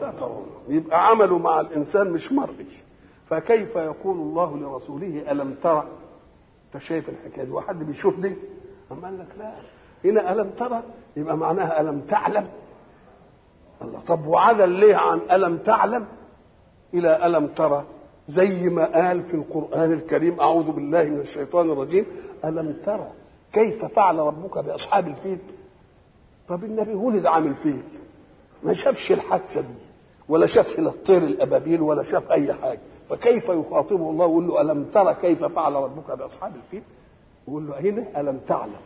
لا 0.01 0.11
ترون. 0.11 0.47
يبقى 0.69 1.07
عمله 1.09 1.39
مع 1.39 1.61
الإنسان 1.61 2.11
مش 2.11 2.33
مرئي 2.33 2.67
فكيف 3.27 3.77
يقول 3.77 4.17
الله 4.17 4.57
لرسوله 4.57 5.33
ألم 5.33 5.55
ترى 5.63 5.89
أنت 6.75 6.83
شايف 6.83 7.09
الحكاية 7.09 7.45
دي؟ 7.45 7.51
واحد 7.51 7.83
بيشوف 7.85 8.21
دي؟ 8.21 8.37
أما 8.93 9.05
قال 9.09 9.19
لك 9.19 9.27
لا. 9.39 9.53
هنا 10.05 10.33
ألم 10.33 10.51
ترى؟ 10.51 10.83
يبقى 11.17 11.37
معناها 11.37 11.81
ألم 11.81 12.01
تعلم؟ 12.01 12.49
الله 13.83 14.01
طب 14.01 14.27
وعدل 14.27 14.69
ليه 14.69 14.97
عن 14.97 15.21
ألم 15.31 15.59
تعلم؟ 15.59 16.07
إلى 16.95 17.27
ألم 17.27 17.47
ترى؟ 17.47 17.85
زي 18.29 18.69
ما 18.69 18.85
قال 18.85 19.23
في 19.23 19.35
القرآن 19.35 19.93
الكريم 19.93 20.41
أعوذ 20.41 20.73
بالله 20.73 21.05
من 21.05 21.21
الشيطان 21.21 21.71
الرجيم 21.71 22.07
ألم 22.45 22.73
ترى 22.85 23.11
كيف 23.53 23.85
فعل 23.85 24.19
ربك 24.19 24.59
بأصحاب 24.59 25.07
الفيل؟ 25.07 25.39
طب 26.49 26.65
النبي 26.65 26.95
ولد 26.95 27.27
عامل 27.27 27.55
فيل. 27.55 27.83
ما 28.63 28.73
شافش 28.73 29.13
الحادثة 29.13 29.61
دي 29.61 29.75
ولا 30.29 30.47
شاف 30.47 30.79
لا 30.79 30.89
الطير 30.91 31.23
الأبابيل 31.23 31.81
ولا 31.81 32.03
شاف 32.03 32.31
أي 32.31 32.53
حاجة. 32.53 32.81
فكيف 33.09 33.49
يخاطبه 33.49 34.11
الله 34.11 34.27
ويقول 34.27 34.49
له 34.49 34.61
ألم 34.61 34.85
ترى 34.85 35.15
كيف 35.15 35.45
فعل 35.45 35.73
ربك 35.75 36.19
بأصحاب 36.19 36.53
الفيل؟ 36.57 36.83
يقول 37.49 37.67
له 37.67 37.81
هنا 37.81 38.21
ألم 38.21 38.39
تعلم 38.39 38.81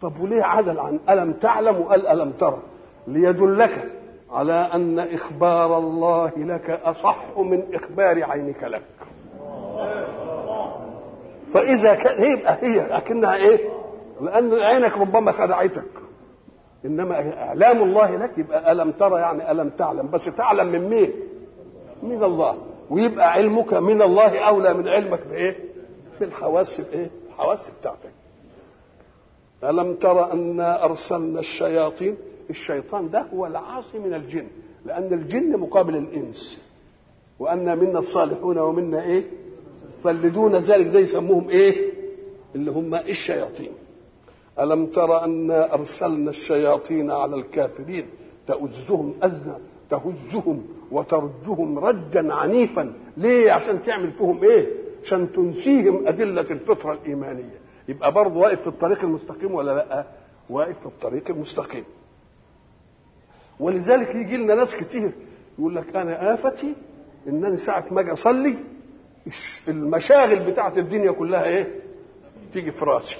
طب 0.00 0.20
وليه 0.20 0.42
عدل 0.42 0.78
عن 0.78 1.00
ألم 1.10 1.32
تعلم 1.32 1.80
وقال 1.80 2.06
ألم 2.06 2.32
ترى 2.32 2.62
ليدلك 3.06 3.92
على 4.30 4.52
أن 4.52 4.98
إخبار 4.98 5.78
الله 5.78 6.32
لك 6.36 6.70
أصح 6.70 7.38
من 7.38 7.74
إخبار 7.74 8.24
عينك 8.24 8.62
لك 8.64 8.82
فإذا 11.54 11.94
كان 11.94 12.22
يبقى 12.38 12.58
هي 12.62 12.80
أكنها 12.96 13.36
إيه؟ 13.36 13.58
لأن 14.20 14.54
عينك 14.54 14.98
ربما 14.98 15.32
خدعتك 15.32 15.84
إنما 16.84 17.14
إعلام 17.42 17.82
الله 17.82 18.16
لك 18.16 18.38
يبقى 18.38 18.72
ألم 18.72 18.92
ترى 18.92 19.20
يعني 19.20 19.50
ألم 19.50 19.68
تعلم 19.68 20.10
بس 20.10 20.24
تعلم 20.36 20.66
من 20.72 20.88
مين؟ 20.88 21.10
من 22.02 22.24
الله 22.24 22.56
ويبقى 22.90 23.32
علمك 23.32 23.74
من 23.74 24.02
الله 24.02 24.38
أولى 24.38 24.74
من 24.74 24.88
علمك 24.88 25.20
بإيه؟ 25.26 25.56
بالحواس 26.20 26.80
بإيه؟ 26.80 27.10
الحواس 27.36 27.70
بتاعتك. 27.80 28.10
ألم 29.64 29.94
ترى 29.94 30.32
أنا 30.32 30.84
أرسلنا 30.84 31.40
الشياطين؟ 31.40 32.16
الشيطان 32.50 33.10
ده 33.10 33.20
هو 33.34 33.46
العاصي 33.46 33.98
من 33.98 34.14
الجن 34.14 34.46
لأن 34.84 35.12
الجن 35.12 35.60
مقابل 35.60 35.96
الإنس. 35.96 36.64
وأن 37.38 37.78
منا 37.78 37.98
الصالحون 37.98 38.58
ومنا 38.58 39.02
إيه؟ 39.02 39.24
فاللي 40.04 40.28
دون 40.30 40.54
ذلك 40.56 40.86
ده 40.86 40.98
يسموهم 41.00 41.48
إيه؟ 41.48 41.92
اللي 42.54 42.70
هم 42.70 42.94
الشياطين. 42.94 43.72
ألم 44.60 44.86
ترى 44.86 45.24
أنا 45.24 45.74
أرسلنا 45.74 46.30
الشياطين 46.30 47.10
على 47.10 47.36
الكافرين؟ 47.36 48.06
تؤزهم 48.46 49.14
أزا 49.22 49.60
تهزهم 49.90 50.62
وترجهم 50.92 51.78
رجا 51.78 52.32
عنيفا. 52.32 52.92
ليه؟ 53.16 53.52
عشان 53.52 53.82
تعمل 53.82 54.10
فيهم 54.10 54.42
إيه؟ 54.44 54.85
عشان 55.04 55.32
تنسيهم 55.32 56.08
أدلة 56.08 56.40
الفطرة 56.50 56.92
الإيمانية. 56.92 57.58
يبقى 57.88 58.12
برضه 58.12 58.34
واقف 58.40 58.60
في 58.60 58.66
الطريق 58.66 59.04
المستقيم 59.04 59.54
ولا 59.54 59.72
لأ؟ 59.74 60.06
واقف 60.50 60.80
في 60.80 60.86
الطريق 60.86 61.30
المستقيم. 61.30 61.84
ولذلك 63.60 64.14
يجي 64.14 64.36
لنا 64.36 64.54
ناس 64.54 64.74
كتير 64.74 65.12
يقول 65.58 65.76
لك 65.76 65.96
أنا 65.96 66.34
آفتي 66.34 66.74
انني 67.28 67.56
ساعة 67.56 67.84
ما 67.90 68.00
أجي 68.00 68.12
أصلي 68.12 68.58
المشاغل 69.68 70.50
بتاعت 70.50 70.78
الدنيا 70.78 71.10
كلها 71.12 71.44
إيه؟ 71.44 71.80
تيجي 72.52 72.70
في 72.72 72.84
راسي. 72.84 73.16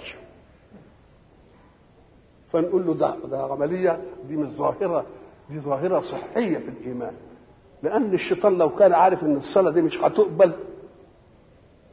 فنقول 2.49 2.87
له 2.87 2.95
ده 2.95 3.16
ده 3.31 3.39
عملية 3.43 4.01
دي 4.29 4.37
مش 4.37 4.49
ظاهرة 4.49 5.07
دي 5.51 5.59
ظاهرة 5.61 6.01
صحية 6.01 6.59
في 6.59 6.68
الإيمان. 6.68 7.12
لأن 7.83 8.14
الشيطان 8.14 8.59
لو 8.59 8.70
كان 8.70 8.93
عارف 8.93 9.22
إن 9.24 9.37
الصلاة 9.37 9.70
دي 9.70 9.83
مش 9.83 9.99
هتقبل 10.03 10.53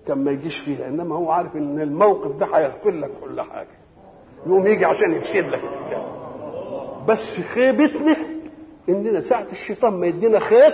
كان 0.07 0.23
ما 0.23 0.31
يجيش 0.31 0.57
فيها 0.59 0.87
انما 0.87 1.15
هو 1.15 1.31
عارف 1.31 1.55
إن 1.55 1.81
الموقف 1.81 2.35
ده 2.35 2.45
هيغفر 2.45 2.91
لك 2.91 3.11
كل 3.23 3.41
حاجة. 3.41 3.67
يقوم 4.47 4.67
يجي 4.67 4.85
عشان 4.85 5.13
يفسد 5.13 5.45
لك 5.49 5.61
بس 7.07 7.39
خيبتنا 7.53 8.15
إننا 8.89 9.21
ساعة 9.21 9.47
الشيطان 9.51 9.93
ما 9.93 10.07
يدينا 10.07 10.39
خيط 10.39 10.73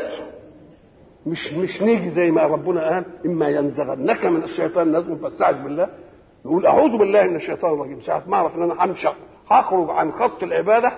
مش 1.26 1.54
مش 1.54 1.82
نيجي 1.82 2.10
زي 2.10 2.32
ما 2.32 2.42
ربنا 2.44 2.90
قال 2.94 3.04
إما 3.26 3.48
ينزغنك 3.50 4.26
من 4.26 4.44
الشيطان 4.44 4.98
نزغ 4.98 5.16
فاستعذ 5.16 5.64
بالله. 5.64 5.90
نقول 6.46 6.66
أعوذ 6.66 6.98
بالله 6.98 7.24
من 7.24 7.36
الشيطان 7.36 7.74
الرجيم. 7.74 8.02
ساعة 8.02 8.24
ما 8.28 8.36
أعرف 8.38 8.56
إن 8.56 8.62
أنا 8.72 8.86
همشي 8.86 9.08
هخرج 9.50 9.90
عن 9.90 10.12
خط 10.12 10.44
العبادة 10.44 10.92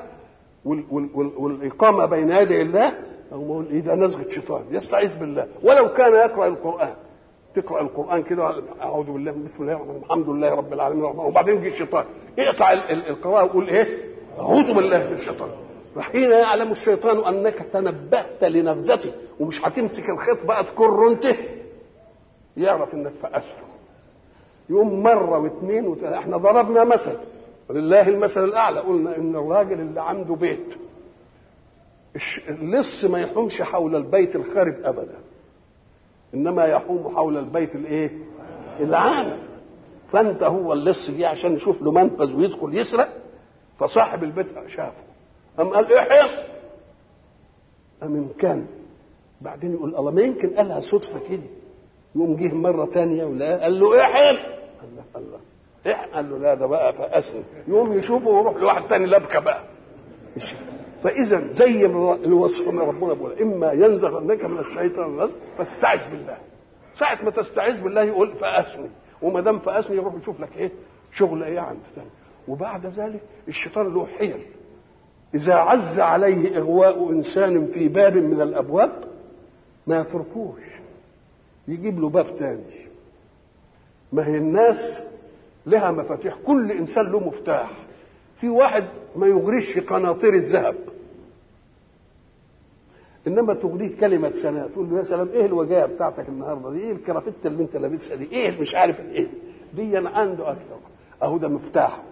وال 0.66 0.84
وال 0.92 1.10
وال 1.14 1.32
والإقامة 1.38 2.06
بين 2.06 2.32
يدي 2.32 2.62
الله. 2.62 2.94
أقول 3.32 3.66
إيه 3.68 3.80
ده 3.80 3.96
نزغه 3.96 4.28
شيطان 4.28 4.64
يستعيذ 4.72 5.18
بالله. 5.20 5.48
ولو 5.64 5.94
كان 5.94 6.14
يقرأ 6.14 6.48
القرآن. 6.48 6.94
تقرأ 7.56 7.82
القرآن 7.82 8.24
كده 8.24 8.64
أعوذ 8.82 9.06
بالله 9.12 9.32
بسم 9.32 9.64
الله 9.64 9.74
الرحمن 9.74 9.96
الحمد 10.04 10.30
لله 10.30 10.50
رب 10.56 10.74
العالمين 10.74 11.04
الرحمن 11.04 11.20
وبعدين 11.26 11.58
يجي 11.58 11.68
الشيطان 11.68 12.06
اقطع 12.40 12.74
القراءة 12.90 13.44
وقول 13.46 13.70
إيه؟ 13.70 13.98
أعوذ 14.40 14.74
بالله 14.74 15.08
من 15.08 15.14
الشيطان. 15.14 15.50
فحين 15.96 16.32
يعلم 16.32 16.72
الشيطان 16.72 17.36
أنك 17.36 17.54
تنبهت 17.74 18.44
لنغزته 18.44 19.12
ومش 19.40 19.66
هتمسك 19.66 20.10
الخيط 20.10 20.46
بقى 20.48 20.64
تكر 20.64 21.08
أنت 21.08 21.26
يعرف 22.58 22.94
إنك 22.94 23.12
فأسته 23.22 23.64
يوم 24.70 25.04
مرة 25.04 25.40
واثنين 25.40 25.88
وثلاثة 25.88 26.18
إحنا 26.18 26.38
ضربنا 26.38 26.84
مثل 26.84 27.18
ولله 27.70 28.08
المثل 28.08 28.44
الأعلى 28.44 28.80
قلنا 28.80 29.18
إن 29.18 29.36
الراجل 29.36 29.80
اللي 29.80 30.02
عنده 30.02 30.36
بيت 30.36 30.74
اللص 32.50 33.06
ما 33.06 33.22
يحومش 33.22 33.62
حول 33.62 33.96
البيت 33.96 34.36
الخارب 34.36 34.76
ابدا. 34.84 35.16
إنما 36.34 36.66
يحوم 36.66 37.16
حول 37.16 37.38
البيت 37.38 37.76
الإيه؟ 37.76 38.12
العامر 38.80 39.38
فأنت 40.08 40.44
هو 40.44 40.74
اللص 40.74 41.12
جه 41.12 41.28
عشان 41.28 41.54
يشوف 41.54 41.82
له 41.82 41.92
منفذ 41.92 42.36
ويدخل 42.36 42.76
يسرق 42.76 43.10
فصاحب 43.80 44.24
البيت 44.24 44.48
شافه. 44.68 45.04
قام 45.58 45.70
قال 45.70 45.94
احيا 45.94 46.28
قام 48.02 48.16
إن 48.16 48.28
كان. 48.40 48.66
بعدين 49.42 49.74
يقول 49.74 49.96
الله 49.96 50.12
ما 50.12 50.22
يمكن 50.22 50.50
قالها 50.50 50.80
صدفة 50.80 51.20
كده. 51.30 51.44
يقوم 52.16 52.36
جه 52.36 52.54
مرة 52.54 52.86
ثانية 52.86 53.26
ولا 53.26 53.62
قال 53.64 53.80
له 53.80 54.02
احيا 54.02 54.32
الله 54.32 55.04
الله 55.16 55.40
إيه؟ 55.86 56.14
قال 56.14 56.30
له 56.30 56.38
لا 56.38 56.54
ده 56.54 56.66
بقى 56.68 56.94
فاسني 56.94 57.44
يقوم 57.68 57.94
يشوفه 57.94 58.28
ويروح 58.28 58.56
لواحد 58.56 58.88
تاني 58.88 59.06
لبكة 59.06 59.40
بقى. 59.40 59.64
فإذا 61.04 61.54
زي 61.54 61.86
الوصف 62.26 62.68
من 62.68 62.80
ربنا 62.80 63.14
بيقول. 63.14 63.42
إما 63.42 63.72
ينزغنك 63.72 64.46
من 64.46 64.60
الشيطان 64.60 65.06
النزغ 65.10 65.36
فاستعذ 65.58 66.12
بالله. 66.12 66.38
ساعة 67.00 67.24
ما 67.24 67.32
تستعيذ 67.32 67.84
بالله 67.84 68.04
يقول 68.04 68.36
فأسني 68.36 68.90
وما 69.22 69.42
دام 69.42 69.60
فأسني 69.60 69.98
يروح 69.98 70.14
يشوف 70.16 70.40
لك 70.42 70.58
إيه؟ 70.58 70.72
شغل 71.12 71.44
إيه 71.44 71.60
عند 71.60 71.80
ثاني 71.96 72.10
وبعد 72.48 72.86
ذلك 72.86 73.22
الشيطان 73.48 73.94
له 73.94 74.08
حيل. 74.18 74.42
إذا 75.36 75.54
عز 75.54 76.00
عليه 76.00 76.58
إغواء 76.58 77.10
إنسان 77.12 77.68
في 77.68 77.88
باب 77.88 78.18
من 78.18 78.42
الأبواب 78.42 78.92
ما 79.88 80.00
يتركوش. 80.02 80.64
يجيب 81.68 82.00
له 82.00 82.10
باب 82.10 82.36
تاني. 82.36 82.88
ما 84.14 84.28
هي 84.28 84.38
الناس 84.38 85.10
لها 85.66 85.92
مفاتيح. 85.92 86.38
كل 86.48 86.72
إنسان 86.72 87.12
له 87.12 87.20
مفتاح. 87.20 87.70
في 88.42 88.50
واحد 88.50 88.84
ما 89.16 89.28
يغريش 89.28 89.80
قناطير 89.80 90.34
الذهب. 90.34 90.76
إنما 93.28 93.54
تغريه 93.54 93.98
كلمة 94.00 94.32
سناء 94.32 94.68
تقول 94.68 94.90
له 94.90 94.98
يا 94.98 95.04
سلام 95.04 95.30
إيه 95.34 95.46
الوجايه 95.46 95.86
بتاعتك 95.86 96.30
النهارده 96.30 96.72
دي؟ 96.72 96.80
إيه 96.80 96.92
الكرافتة 96.92 97.48
اللي 97.48 97.64
أنت 97.64 97.76
لابسها 97.78 98.16
دي؟ 98.16 98.32
إيه 98.32 98.62
مش 98.62 98.76
عارف 98.76 99.00
إيه 99.00 99.28
دي, 99.74 99.98
عنده 99.98 100.52
أكثر. 100.52 100.80
أهو 101.24 101.38
ده 101.38 101.48
مفتاح. 101.48 102.04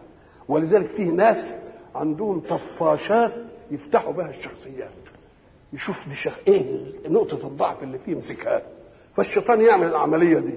ولذلك 0.47 0.87
فيه 0.87 1.09
ناس 1.11 1.53
عندهم 1.95 2.39
طفاشات 2.39 3.33
يفتحوا 3.71 4.13
بها 4.13 4.29
الشخصيات. 4.29 4.91
يشوف 5.73 5.95
دي 6.09 6.15
شخ... 6.15 6.39
إيه 6.47 6.83
نقطة 7.07 7.47
الضعف 7.47 7.83
اللي 7.83 7.99
فيه 7.99 8.11
يمسكها. 8.11 8.61
فالشيطان 9.13 9.61
يعمل 9.61 9.87
العملية 9.87 10.39
دي. 10.39 10.53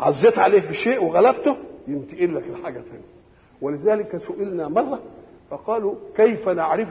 عزيت 0.00 0.38
عليه 0.38 0.60
في 0.60 0.74
شيء 0.74 1.04
وغلبته 1.04 1.56
ينتقل 1.88 2.34
لك 2.34 2.44
الحاجة 2.48 2.80
ثانية 2.80 3.15
ولذلك 3.62 4.16
سئلنا 4.16 4.68
مرة 4.68 5.02
فقالوا 5.50 5.94
كيف 6.16 6.48
نعرف 6.48 6.88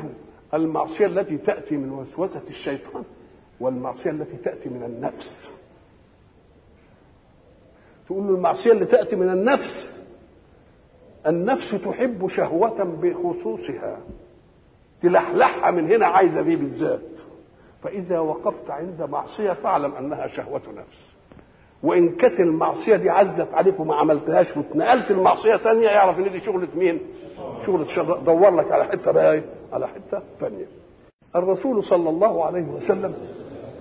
المعصية 0.53 1.05
التي 1.05 1.37
تأتي 1.37 1.77
من 1.77 1.91
وسوسة 1.91 2.43
الشيطان 2.49 3.03
والمعصية 3.59 4.09
التي 4.09 4.37
تأتي 4.37 4.69
من 4.69 4.83
النفس؟ 4.83 5.49
تقول 8.07 8.23
له 8.27 8.35
المعصية 8.35 8.71
اللي 8.71 8.85
تأتي 8.85 9.15
من 9.15 9.29
النفس 9.29 9.89
النفس 11.27 11.81
تحب 11.85 12.27
شهوة 12.27 12.83
بخصوصها 12.83 13.99
تلحلحها 15.01 15.71
من 15.71 15.85
هنا 15.91 16.05
عايزة 16.05 16.41
دي 16.41 16.55
بالذات 16.55 17.19
فإذا 17.83 18.19
وقفت 18.19 18.69
عند 18.69 19.01
معصية 19.03 19.53
فاعلم 19.53 19.95
أنها 19.95 20.27
شهوة 20.27 20.61
نفس. 20.75 21.14
وإن 21.85 22.09
كانت 22.15 22.39
المعصية 22.39 22.95
دي 22.95 23.09
عزت 23.09 23.53
عليك 23.53 23.79
وما 23.79 23.95
عملتهاش 23.95 24.57
واتنقلت 24.57 25.11
المعصية 25.11 25.55
تانية 25.55 25.87
يعرف 25.87 26.17
إن 26.19 26.31
دي 26.31 26.39
شغلة 26.39 26.67
مين؟ 26.75 26.99
شغلة 27.65 27.85
شغل 27.85 28.23
دور 28.23 28.49
لك 28.49 28.71
على 28.71 28.83
حتة 28.85 29.11
بقى 29.11 29.33
إيه؟ 29.33 29.43
على 29.73 29.87
حتة 29.87 30.21
ثانية 30.39 30.65
الرسول 31.35 31.83
صلى 31.83 32.09
الله 32.09 32.45
عليه 32.45 32.67
وسلم 32.71 33.13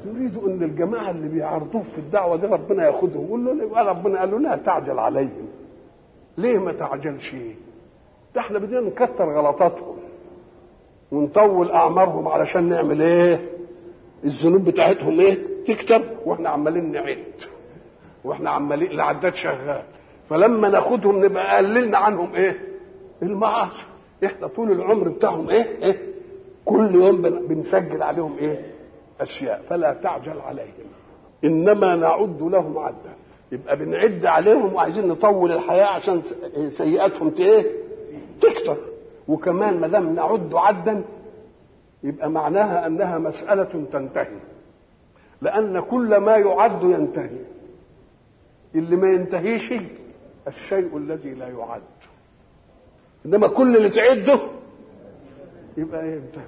يريد 0.06 0.36
إن 0.46 0.62
الجماعة 0.62 1.10
اللي 1.10 1.28
بيعرضوه 1.28 1.82
في 1.82 1.98
الدعوة 1.98 2.36
دي 2.36 2.46
ربنا 2.46 2.86
ياخذهم 2.86 3.24
يقول 3.26 3.44
له 3.44 3.82
ربنا 3.82 4.20
قال 4.20 4.30
له 4.30 4.38
لا 4.38 4.56
تعجل 4.56 4.98
عليهم. 4.98 5.46
ليه 6.38 6.58
ما 6.58 6.72
تعجلش؟ 6.72 7.34
ده 8.34 8.40
إحنا 8.40 8.58
بدنا 8.58 8.80
نكتر 8.80 9.24
غلطاتهم 9.24 9.96
ونطول 11.12 11.70
أعمارهم 11.70 12.28
علشان 12.28 12.68
نعمل 12.68 13.02
إيه؟ 13.02 13.48
الذنوب 14.24 14.64
بتاعتهم 14.64 15.20
إيه؟ 15.20 15.38
تكتر 15.66 16.02
وإحنا 16.26 16.48
عمالين 16.48 16.92
نعد 16.92 17.24
وإحنا 18.24 18.50
عمالين 18.50 18.90
العداد 18.90 19.34
شغال. 19.34 19.82
فلما 20.30 20.68
ناخدهم 20.68 21.24
نبقى 21.24 21.56
قللنا 21.56 21.98
عنهم 21.98 22.34
إيه؟ 22.34 22.58
المعاصي. 23.22 23.84
إحنا 24.24 24.46
طول 24.46 24.70
العمر 24.72 25.08
بتاعهم 25.08 25.50
إيه؟ 25.50 25.84
إيه؟ 25.84 25.98
كل 26.64 26.94
يوم 26.94 27.22
بنسجل 27.22 28.02
عليهم 28.02 28.38
إيه؟ 28.38 28.66
أشياء. 29.20 29.62
فلا 29.68 29.92
تعجل 29.92 30.40
عليهم. 30.40 30.86
إنما 31.44 31.96
نعد 31.96 32.42
لهم 32.42 32.78
عدا 32.78 33.12
يبقى 33.52 33.76
بنعد 33.76 34.26
عليهم 34.26 34.74
وعايزين 34.74 35.08
نطول 35.08 35.52
الحياة 35.52 35.86
عشان 35.86 36.22
سيئاتهم 36.68 37.32
إيه؟ 37.38 37.62
تكتر. 38.40 38.76
وكمان 39.28 39.80
ما 39.80 39.86
دام 39.86 40.14
نعد 40.14 40.50
عدا 40.54 41.04
يبقى 42.04 42.30
معناها 42.30 42.86
أنها 42.86 43.18
مسألة 43.18 43.84
تنتهي. 43.92 44.38
لأن 45.42 45.80
كل 45.80 46.16
ما 46.16 46.36
يعد 46.36 46.82
ينتهي. 46.82 47.38
اللي 48.74 48.96
ما 48.96 49.08
ينتهيش 49.10 49.74
الشيء 50.48 50.96
الذي 50.96 51.34
لا 51.34 51.48
يعد. 51.48 51.82
إنما 53.26 53.48
كل 53.48 53.76
اللي 53.76 53.90
تعده 53.90 54.40
يبقى 55.76 56.02
إيه 56.04 56.14
انتهى 56.18 56.44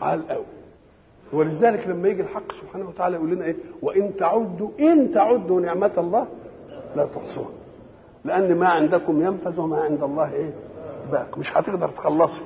على 0.00 0.20
الأول. 0.20 0.44
ولذلك 1.32 1.88
لما 1.88 2.08
يجي 2.08 2.22
الحق 2.22 2.52
سبحانه 2.62 2.88
وتعالى 2.88 3.16
يقول 3.16 3.30
لنا 3.30 3.44
إيه؟ 3.44 3.56
وإن 3.82 4.16
تعدوا 4.16 4.70
إن 4.80 5.10
تعدوا 5.10 5.60
نعمة 5.60 5.92
الله 5.98 6.28
لا 6.96 7.06
تحصوها. 7.06 7.50
لأن 8.24 8.54
ما 8.54 8.68
عندكم 8.68 9.22
ينفذ 9.22 9.60
وما 9.60 9.80
عند 9.80 10.02
الله 10.02 10.32
إيه؟ 10.34 10.54
باق. 11.12 11.38
مش 11.38 11.56
هتقدر 11.56 11.88
تخلصي 11.88 12.42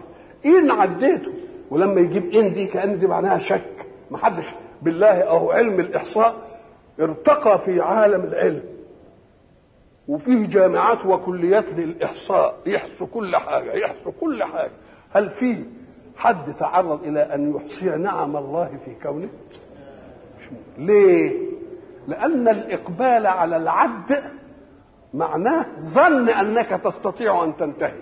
إن 0.46 0.70
عديته. 0.70 1.32
ولما 1.70 2.00
يجيب 2.00 2.30
إن 2.34 2.52
دي 2.52 2.66
كأن 2.66 2.98
دي 2.98 3.06
معناها 3.06 3.38
شك. 3.38 3.86
ما 4.10 4.18
حدش. 4.18 4.54
بالله 4.82 5.06
اهو 5.22 5.50
علم 5.50 5.80
الإحصاء 5.80 6.36
ارتقى 7.00 7.58
في 7.58 7.80
عالم 7.80 8.24
العلم. 8.24 8.62
وفيه 10.08 10.48
جامعات 10.48 11.06
وكليات 11.06 11.64
للإحصاء 11.64 12.56
يحصوا 12.66 13.06
كل 13.06 13.36
حاجة 13.36 13.72
يحصوا 13.72 14.12
كل 14.20 14.44
حاجة. 14.44 14.70
هل 15.12 15.30
فيه 15.30 15.64
حد 16.16 16.54
تعرض 16.54 17.04
إلى 17.04 17.20
أن 17.20 17.54
يحصي 17.56 17.84
نعم 17.86 18.36
الله 18.36 18.76
في 18.84 18.94
كونه؟ 19.02 19.28
ليه؟ 20.78 21.32
لأن 22.08 22.48
الإقبال 22.48 23.26
على 23.26 23.56
العد 23.56 24.22
معناه 25.14 25.66
ظن 25.94 26.28
أنك 26.28 26.80
تستطيع 26.84 27.44
أن 27.44 27.56
تنتهي. 27.56 27.98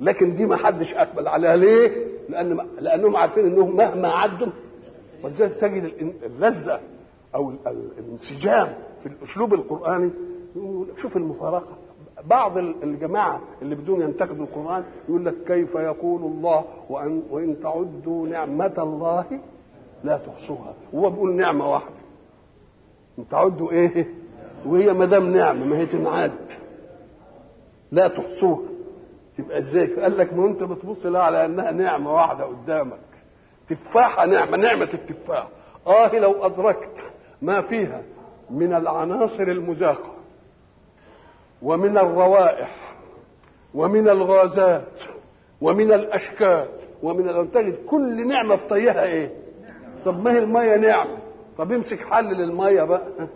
لكن 0.00 0.34
دي 0.34 0.46
ما 0.46 0.56
حدش 0.56 0.94
أقبل 0.94 1.28
عليها. 1.28 1.56
ليه؟ 1.56 1.90
لأن 2.28 2.58
لأنهم 2.80 3.16
عارفين 3.16 3.44
إنهم 3.46 3.76
مهما 3.76 4.08
عدوا 4.08 4.52
ولذلك 5.24 5.54
تجد 5.54 5.84
اللذه 6.22 6.80
أو 7.34 7.52
الانسجام 7.66 8.74
في 9.02 9.06
الأسلوب 9.06 9.54
القرآني 9.54 10.10
شوف 10.96 11.16
المفارقة. 11.16 11.78
بعض 12.24 12.58
الجماعة 12.58 13.40
اللي 13.62 13.74
بدون 13.74 14.00
ينتقدوا 14.00 14.44
القرآن 14.44 14.84
يقول 15.08 15.24
لك 15.26 15.34
كيف 15.46 15.74
يقول 15.74 16.22
الله 16.22 16.64
وان 16.90 17.22
وإن 17.30 17.60
تعدوا 17.60 18.26
نعمة 18.26 18.74
الله 18.78 19.26
لا 20.04 20.18
تحصوها. 20.18 20.74
هو 20.94 21.10
بيقول 21.10 21.34
نعمة 21.34 21.70
واحدة. 21.70 21.94
إن 23.18 23.28
تعدوا 23.28 23.70
إيه؟ 23.72 24.06
وهي 24.66 24.92
ما 24.92 25.04
دام 25.04 25.30
نعمة 25.30 25.66
ما 25.66 25.76
هي 25.78 25.86
تنعد 25.86 26.50
لا 27.92 28.08
تحصوها. 28.08 28.62
تبقى 29.36 29.58
إزاي؟ 29.58 30.02
قال 30.02 30.18
لك 30.18 30.34
ما 30.34 30.46
أنت 30.46 30.62
بتبص 30.62 31.06
لها 31.06 31.22
على 31.22 31.46
أنها 31.46 31.70
نعمة 31.72 32.12
واحدة 32.14 32.44
قدامك. 32.44 32.98
تفاحة 33.68 34.26
نعمة 34.26 34.56
نعمة 34.56 34.88
التفاح. 34.94 35.48
آه 35.86 36.18
لو 36.18 36.32
أدركت 36.44 37.04
ما 37.42 37.60
فيها 37.60 38.02
من 38.50 38.72
العناصر 38.72 39.42
المذاقه 39.42 40.15
ومن 41.62 41.98
الروائح 41.98 42.96
ومن 43.74 44.08
الغازات 44.08 44.88
ومن 45.60 45.92
الأشكال 45.92 46.66
ومن 47.02 47.50
تجد 47.50 47.76
كل 47.86 48.28
نعمة 48.28 48.56
في 48.56 48.66
طيها 48.66 49.02
إيه؟ 49.04 49.30
طب 50.04 50.22
ما 50.24 50.32
هي 50.32 50.38
المية 50.38 50.76
نعمة؟ 50.76 51.16
طب 51.58 51.72
امسك 51.72 52.00
حلل 52.00 52.40
الميه 52.42 52.82
بقى. 52.82 53.28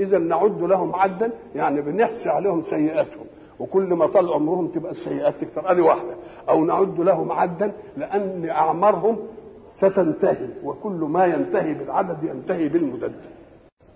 إذا 0.00 0.18
نعد 0.18 0.62
لهم 0.62 0.94
عدا 0.96 1.30
يعني 1.54 1.82
بنحصي 1.82 2.28
عليهم 2.28 2.62
سيئاتهم. 2.62 3.26
وكل 3.58 3.82
ما 3.82 4.06
طال 4.06 4.32
عمرهم 4.32 4.68
تبقى 4.68 4.90
السيئات 4.90 5.40
تكتر 5.40 5.70
أدي 5.70 5.80
واحدة. 5.80 6.14
أو 6.48 6.64
نعد 6.64 7.00
لهم 7.00 7.32
عدا 7.32 7.72
لأن 7.96 8.48
أعمارهم 8.50 9.18
ستنتهي 9.76 10.48
وكل 10.64 10.92
ما 10.92 11.24
ينتهي 11.26 11.74
بالعدد 11.74 12.22
ينتهي 12.22 12.68
بالمدد. 12.68 13.12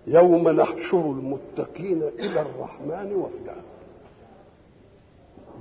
يوم 0.08 0.48
نحشر 0.48 1.00
المتقين 1.00 2.02
إلى 2.02 2.40
الرحمن 2.40 3.14
وفدا. 3.14 3.54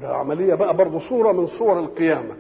ده 0.02 0.08
عملية 0.16 0.56
بقى 0.56 0.78
برضه 0.78 1.00
صورة 1.00 1.32
من 1.32 1.48
صور 1.48 1.80
القيامة. 1.80 2.36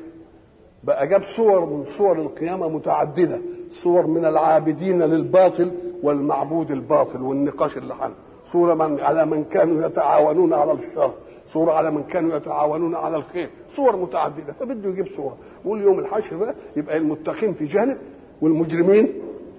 بقى 0.83 1.07
جاب 1.07 1.21
صور 1.37 1.65
من 1.65 1.83
صور 1.83 2.21
القيامة 2.21 2.69
متعددة. 2.69 3.41
صور 3.71 4.07
من 4.07 4.25
العابدين 4.25 5.01
للباطل 5.01 5.71
والمعبود 6.03 6.71
الباطل 6.71 7.21
والنقاش 7.21 7.77
اللي 7.77 7.95
حل. 7.95 8.11
صورة 8.45 8.73
من 8.73 8.99
على 8.99 9.25
من 9.25 9.43
كانوا 9.43 9.85
يتعاونون 9.87 10.53
على 10.53 10.71
الشر. 10.71 11.13
صورة 11.47 11.71
على 11.73 11.91
من 11.91 12.03
كانوا 12.03 12.37
يتعاونون 12.37 12.95
على 12.95 13.17
الخير. 13.17 13.49
صور 13.75 13.95
متعددة. 13.95 14.53
فبده 14.53 14.89
يجيب 14.89 15.07
صورة. 15.07 15.37
يقول 15.65 15.81
يوم 15.81 15.99
الحشر 15.99 16.37
بقى 16.37 16.55
يبقى 16.75 16.97
المتقين 16.97 17.53
في 17.53 17.65
جانب 17.65 17.97
والمجرمين 18.41 19.13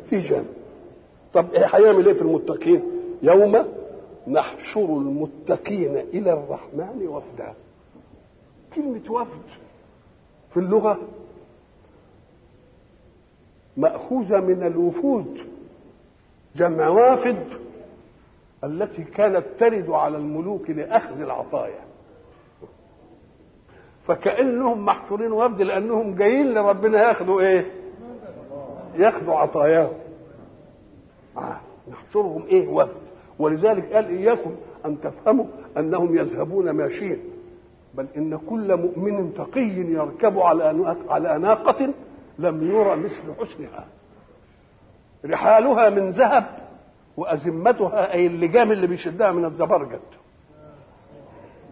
في 0.04 0.20
جانب 0.20 0.46
طب 1.38 1.46
هيعمل 1.54 2.06
إيه 2.06 2.14
في 2.14 2.22
المتقين؟ 2.22 2.82
يوم 3.22 3.64
نحشر 4.26 4.84
المتقين 4.84 5.96
إلى 5.96 6.32
الرحمن 6.32 7.08
وفدا. 7.08 7.54
كلمة 8.74 9.12
وفد 9.12 9.42
في 10.50 10.56
اللغة 10.56 10.98
مأخوذة 13.76 14.40
من 14.40 14.66
الوفود 14.66 15.38
جمع 16.56 16.88
وافد 16.88 17.46
التي 18.64 19.04
كانت 19.04 19.44
ترد 19.58 19.90
على 19.90 20.16
الملوك 20.16 20.70
لأخذ 20.70 21.20
العطايا. 21.20 21.80
فكأنهم 24.04 24.84
محشورين 24.84 25.32
وفد 25.32 25.62
لأنهم 25.62 26.14
جايين 26.14 26.54
لربنا 26.54 27.08
ياخذوا 27.08 27.40
إيه؟ 27.40 27.66
ياخذوا 28.94 29.34
عطاياهم. 29.34 30.07
نحشرهم 31.90 32.42
إيه 32.46 32.68
وفد. 32.68 33.00
ولذلك 33.38 33.92
قال 33.92 34.06
إياكم 34.08 34.56
أن 34.86 35.00
تفهموا 35.00 35.46
أنهم 35.78 36.18
يذهبون 36.18 36.70
ماشيين 36.70 37.20
بل 37.94 38.06
إن 38.16 38.36
كل 38.38 38.76
مؤمن 38.76 39.34
تقي 39.34 39.68
يركب 39.70 40.38
على 40.38 40.96
على 41.08 41.38
ناقة 41.38 41.94
لم 42.38 42.70
يرى 42.70 42.96
مثل 42.96 43.34
حسنها. 43.40 43.86
رحالها 45.26 45.90
من 45.90 46.08
ذهب 46.08 46.68
وأزمتها 47.16 48.12
أي 48.12 48.26
اللجام 48.26 48.72
اللي 48.72 48.86
بيشدها 48.86 49.32
من 49.32 49.44
الزبرجد 49.44 50.00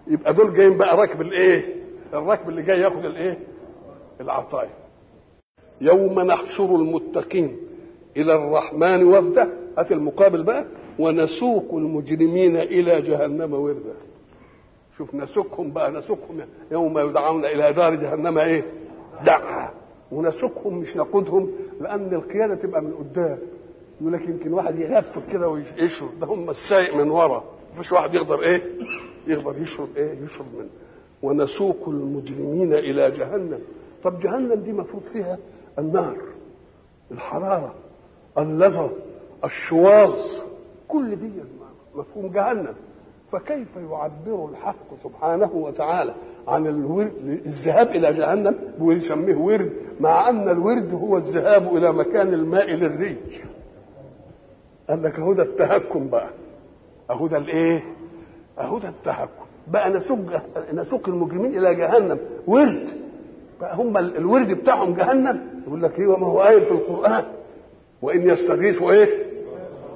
يبقى 0.07 0.35
دول 0.35 0.55
جايين 0.55 0.79
بقى 0.79 0.97
راكب 0.97 1.21
الإيه؟ 1.21 1.75
الراكب 2.13 2.49
اللي 2.49 2.63
جاي 2.63 2.81
ياخد 2.81 3.05
الإيه؟ 3.05 3.39
العطايا. 4.21 4.71
يوم 5.81 6.21
نحشر 6.21 6.77
المتقين. 6.77 7.57
إلى 8.17 8.35
الرحمن 8.35 9.05
وفدا 9.05 9.57
هات 9.79 9.93
المقابل 9.93 10.43
بقى. 10.43 10.65
ونسوق 10.99 11.75
المجرمين 11.75 12.57
إلى 12.57 13.03
جهنم 13.03 13.55
وردا. 13.55 13.95
شوف 14.97 15.15
نسوقهم 15.15 15.73
بقى 15.73 15.91
نسوقهم 15.93 16.41
يوم 16.71 16.99
يدعون 16.99 17.45
إلى 17.45 17.73
دار 17.73 17.95
جهنم 17.95 18.39
إيه؟ 18.39 18.65
دعا. 19.25 19.71
ونسوقهم 20.13 20.79
مش 20.79 20.97
نقودهم 20.97 21.51
لأن 21.81 22.15
القياده 22.15 22.55
تبقى 22.55 22.83
من 22.83 22.93
قدام. 22.95 23.39
يقول 24.01 24.13
لك 24.13 24.29
يمكن 24.29 24.53
واحد 24.53 24.79
يغفل 24.79 25.33
كده 25.33 25.49
ويشرب. 25.49 26.21
ده 26.21 26.27
هم 26.27 26.51
السايق 26.51 26.97
من 26.97 27.11
ورا. 27.11 27.45
مفيش 27.75 27.93
واحد 27.93 28.15
يقدر 28.15 28.43
إيه؟ 28.43 28.63
يقدر 29.27 29.59
يشرب 29.63 29.89
إيه؟ 29.97 30.19
يشرب 30.25 30.47
منه. 30.59 30.69
ونسوق 31.23 31.89
المجرمين 31.89 32.73
إلى 32.75 33.11
جهنم. 33.11 33.59
طب 34.03 34.19
جهنم 34.19 34.55
دي 34.55 34.73
مفروض 34.73 35.03
فيها 35.03 35.39
النار 35.79 36.17
الحرارة. 37.13 37.75
اللظى 38.39 38.91
الشواظ 39.45 40.15
كل 40.89 41.17
دي 41.17 41.31
مفهوم 41.95 42.33
جهنم. 42.33 42.75
فكيف 43.33 43.77
يعبر 43.77 44.49
الحق 44.51 44.95
سبحانه 45.05 45.51
وتعالى 45.55 46.15
عن 46.49 46.67
الورد 46.67 47.13
الذهاب 47.47 47.87
إلى 47.89 48.13
جهنم؟ 48.13 48.55
ويسميه 48.81 49.37
ورد 49.37 49.73
مع 50.01 50.29
أن 50.29 50.49
الورد 50.49 50.95
هو 50.95 51.17
الذهاب 51.17 51.77
إلى 51.77 51.93
مكان 51.93 52.35
الماء 52.35 52.71
للري 52.71 53.17
قال 54.89 55.03
لك 55.03 55.19
اهو 55.19 55.33
ده 55.33 55.43
التهكم 55.43 56.09
بقى. 56.09 56.31
اهو 57.11 57.27
ده 57.27 57.37
الإيه؟ 57.37 57.83
اهو 58.59 58.79
ده 58.79 58.89
التهكم. 58.89 59.45
بقى 59.69 59.91
نسوق 59.91 60.19
نسوق 60.73 61.09
المجرمين 61.09 61.59
إلى 61.59 61.75
جهنم. 61.75 62.19
ورد. 62.47 62.89
بقى 63.61 63.77
هم 63.77 63.97
الورد 63.97 64.53
بتاعهم 64.53 64.95
جهنم. 64.95 65.41
يقول 65.67 65.83
لك 65.83 65.99
إيه؟ 65.99 66.07
وما 66.07 66.27
هو 66.27 66.41
قايل 66.41 66.65
في 66.65 66.71
القرآن. 66.73 67.25
وإن 68.07 68.29
يستغيثوا 68.29 68.93
إيه 68.93 69.27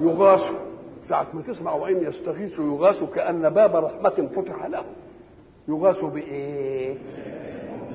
يغاثوا 0.01 0.59
ساعة 1.03 1.27
ما 1.33 1.41
تسمع 1.41 1.73
وإن 1.73 2.03
يستغيثوا 2.03 2.65
يغاثوا 2.65 3.07
كأن 3.07 3.49
باب 3.49 3.75
رحمة 3.75 4.27
فتح 4.35 4.65
لهم 4.65 4.85
يغاثوا 5.67 6.09
بإيه؟ 6.09 6.95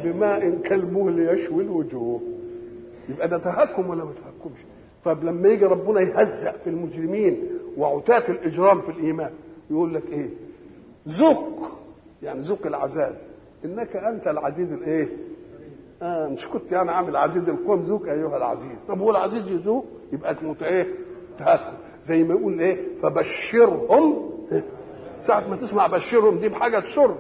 بماء 0.05 0.59
كالمهل 0.65 1.19
يشوي 1.35 1.63
الوجوه 1.65 2.21
يبقى 3.09 3.29
ده 3.29 3.39
تهكم 3.39 3.91
ولا 3.91 4.05
ما 4.05 4.13
تهكمش؟ 4.13 4.59
طب 5.05 5.25
لما 5.25 5.49
يجي 5.49 5.65
ربنا 5.65 6.01
يهزأ 6.01 6.53
في 6.53 6.71
المجرمين 6.71 7.43
وعتاة 7.79 8.29
الإجرام 8.31 8.81
في 8.81 8.89
الإيمان 8.89 9.31
يقول 9.71 9.95
لك 9.95 10.03
إيه؟ 10.13 10.31
ذق 11.09 11.79
يعني 12.23 12.41
ذق 12.41 12.67
العذاب 12.67 13.19
إنك 13.65 13.97
أنت 13.97 14.27
العزيز 14.29 14.73
الإيه؟ 14.73 15.09
آه 16.03 16.29
مش 16.29 16.49
كنت 16.49 16.73
يعني 16.73 16.91
عامل 16.91 17.17
عزيز 17.17 17.49
القوم 17.49 17.83
ذوق 17.83 18.03
أيها 18.09 18.37
العزيز 18.37 18.83
طب 18.89 18.99
هو 18.99 19.11
العزيز 19.11 19.49
يذوق 19.51 19.85
يبقى 20.13 20.33
اسمه 20.33 20.57
إيه؟ 20.63 20.87
تهكم. 21.39 21.77
زي 22.03 22.25
ما 22.25 22.35
يقول 22.35 22.61
إيه؟ 22.61 22.99
فبشرهم. 23.03 24.31
ساعة 25.21 25.49
ما 25.49 25.57
تسمع 25.57 25.87
بشرهم 25.87 26.39
دي 26.39 26.49
بحاجة 26.49 26.79
تسر. 26.81 27.19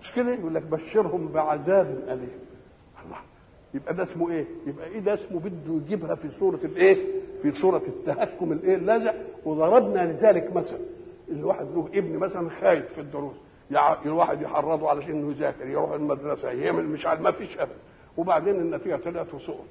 مش 0.00 0.12
كده؟ 0.14 0.34
يقول 0.34 0.54
لك 0.54 0.62
بشرهم 0.62 1.28
بعذاب 1.28 1.86
أليم. 2.08 2.38
الله. 3.04 3.16
يبقى 3.74 3.94
ده 3.94 4.02
اسمه 4.02 4.30
إيه؟ 4.30 4.44
يبقى 4.66 4.86
إيه 4.86 4.98
ده 5.00 5.14
اسمه 5.14 5.40
بده 5.40 5.74
يجيبها 5.74 6.14
في 6.14 6.28
صورة 6.28 6.60
الإيه؟ 6.64 6.96
في 7.42 7.52
صورة 7.52 7.82
التهكم 7.88 8.52
الإيه؟ 8.52 8.76
اللاذع 8.76 9.14
وضربنا 9.44 10.12
لذلك 10.12 10.52
مثلا 10.56 10.78
الواحد 11.30 11.66
له 11.74 11.88
ابن 11.94 12.18
مثلا 12.18 12.48
خايف 12.48 12.92
في 12.94 13.00
الدروس. 13.00 13.36
الواحد 14.06 14.42
يحرضه 14.42 14.88
علشان 14.90 15.10
إنه 15.10 15.30
يذاكر 15.30 15.66
يروح 15.66 15.90
المدرسة 15.92 16.50
يعمل 16.50 16.84
مش 16.84 17.06
عارف 17.06 17.20
ما 17.20 17.32
فيش 17.32 17.58
ابدا 17.58 17.74
وبعدين 18.16 18.54
النتيجه 18.56 18.96
طلعت 18.96 19.34
وسقط. 19.34 19.64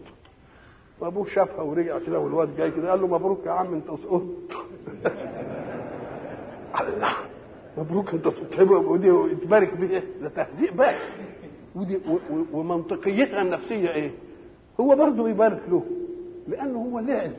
وابوه 1.01 1.25
شافها 1.25 1.61
ورجع 1.61 1.99
كده 1.99 2.19
والواد 2.19 2.57
جاي 2.57 2.71
كده 2.71 2.89
قال 2.91 3.01
له 3.01 3.07
مبروك 3.07 3.45
يا 3.45 3.51
عم 3.51 3.73
أنت 3.73 3.91
سقطت 3.91 4.51
الله 6.81 7.13
مبروك 7.77 8.13
أنت 8.13 8.27
سقطت 8.27 8.59
ودي 8.59 9.35
تبارك 9.35 9.73
بيه 9.77 10.03
ده 10.21 10.29
تهزيء 10.29 10.73
بقى. 10.73 10.95
ودي 11.75 11.99
ومنطقيتها 12.53 13.41
النفسية 13.41 13.89
إيه؟ 13.91 14.11
هو 14.79 14.95
برضه 14.95 15.29
يبارك 15.29 15.61
له 15.69 15.83
لأنه 16.47 16.79
هو 16.79 16.99
لعب 16.99 17.31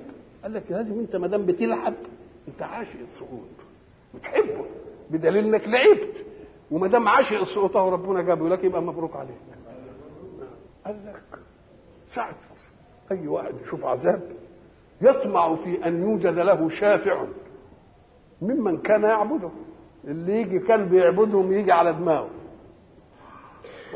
قال 0.42 0.52
لك 0.54 0.64
لازم 0.70 0.98
أنت 0.98 1.16
ما 1.16 1.26
دام 1.26 1.46
بتلعب 1.46 1.94
أنت 2.48 2.62
عاشق 2.62 3.00
السقوط 3.00 3.48
بتحبه 4.14 4.64
بدليل 5.10 5.44
إنك 5.54 5.68
لعبت. 5.68 6.24
وما 6.70 6.86
دام 6.86 7.08
عاشق 7.08 7.40
السقوطه 7.40 7.82
وربنا 7.82 8.22
جابه 8.22 8.48
لك 8.48 8.64
يبقى 8.64 8.82
مبروك 8.82 9.16
عليك 9.16 9.36
قال 10.86 10.96
لك 11.06 11.22
ساعة 12.06 12.34
أي 13.12 13.28
واحد 13.28 13.60
يشوف 13.60 13.84
عذاب 13.84 14.22
يطمع 15.02 15.56
في 15.56 15.86
أن 15.86 16.02
يوجد 16.02 16.38
له 16.38 16.68
شافع 16.68 17.24
ممن 18.42 18.78
كان 18.78 19.02
يعبده. 19.02 19.50
اللي 20.04 20.40
يجي 20.40 20.58
كان 20.58 20.88
بيعبدهم 20.88 21.52
يجي 21.52 21.72
على 21.72 21.92
دماغه. 21.92 22.30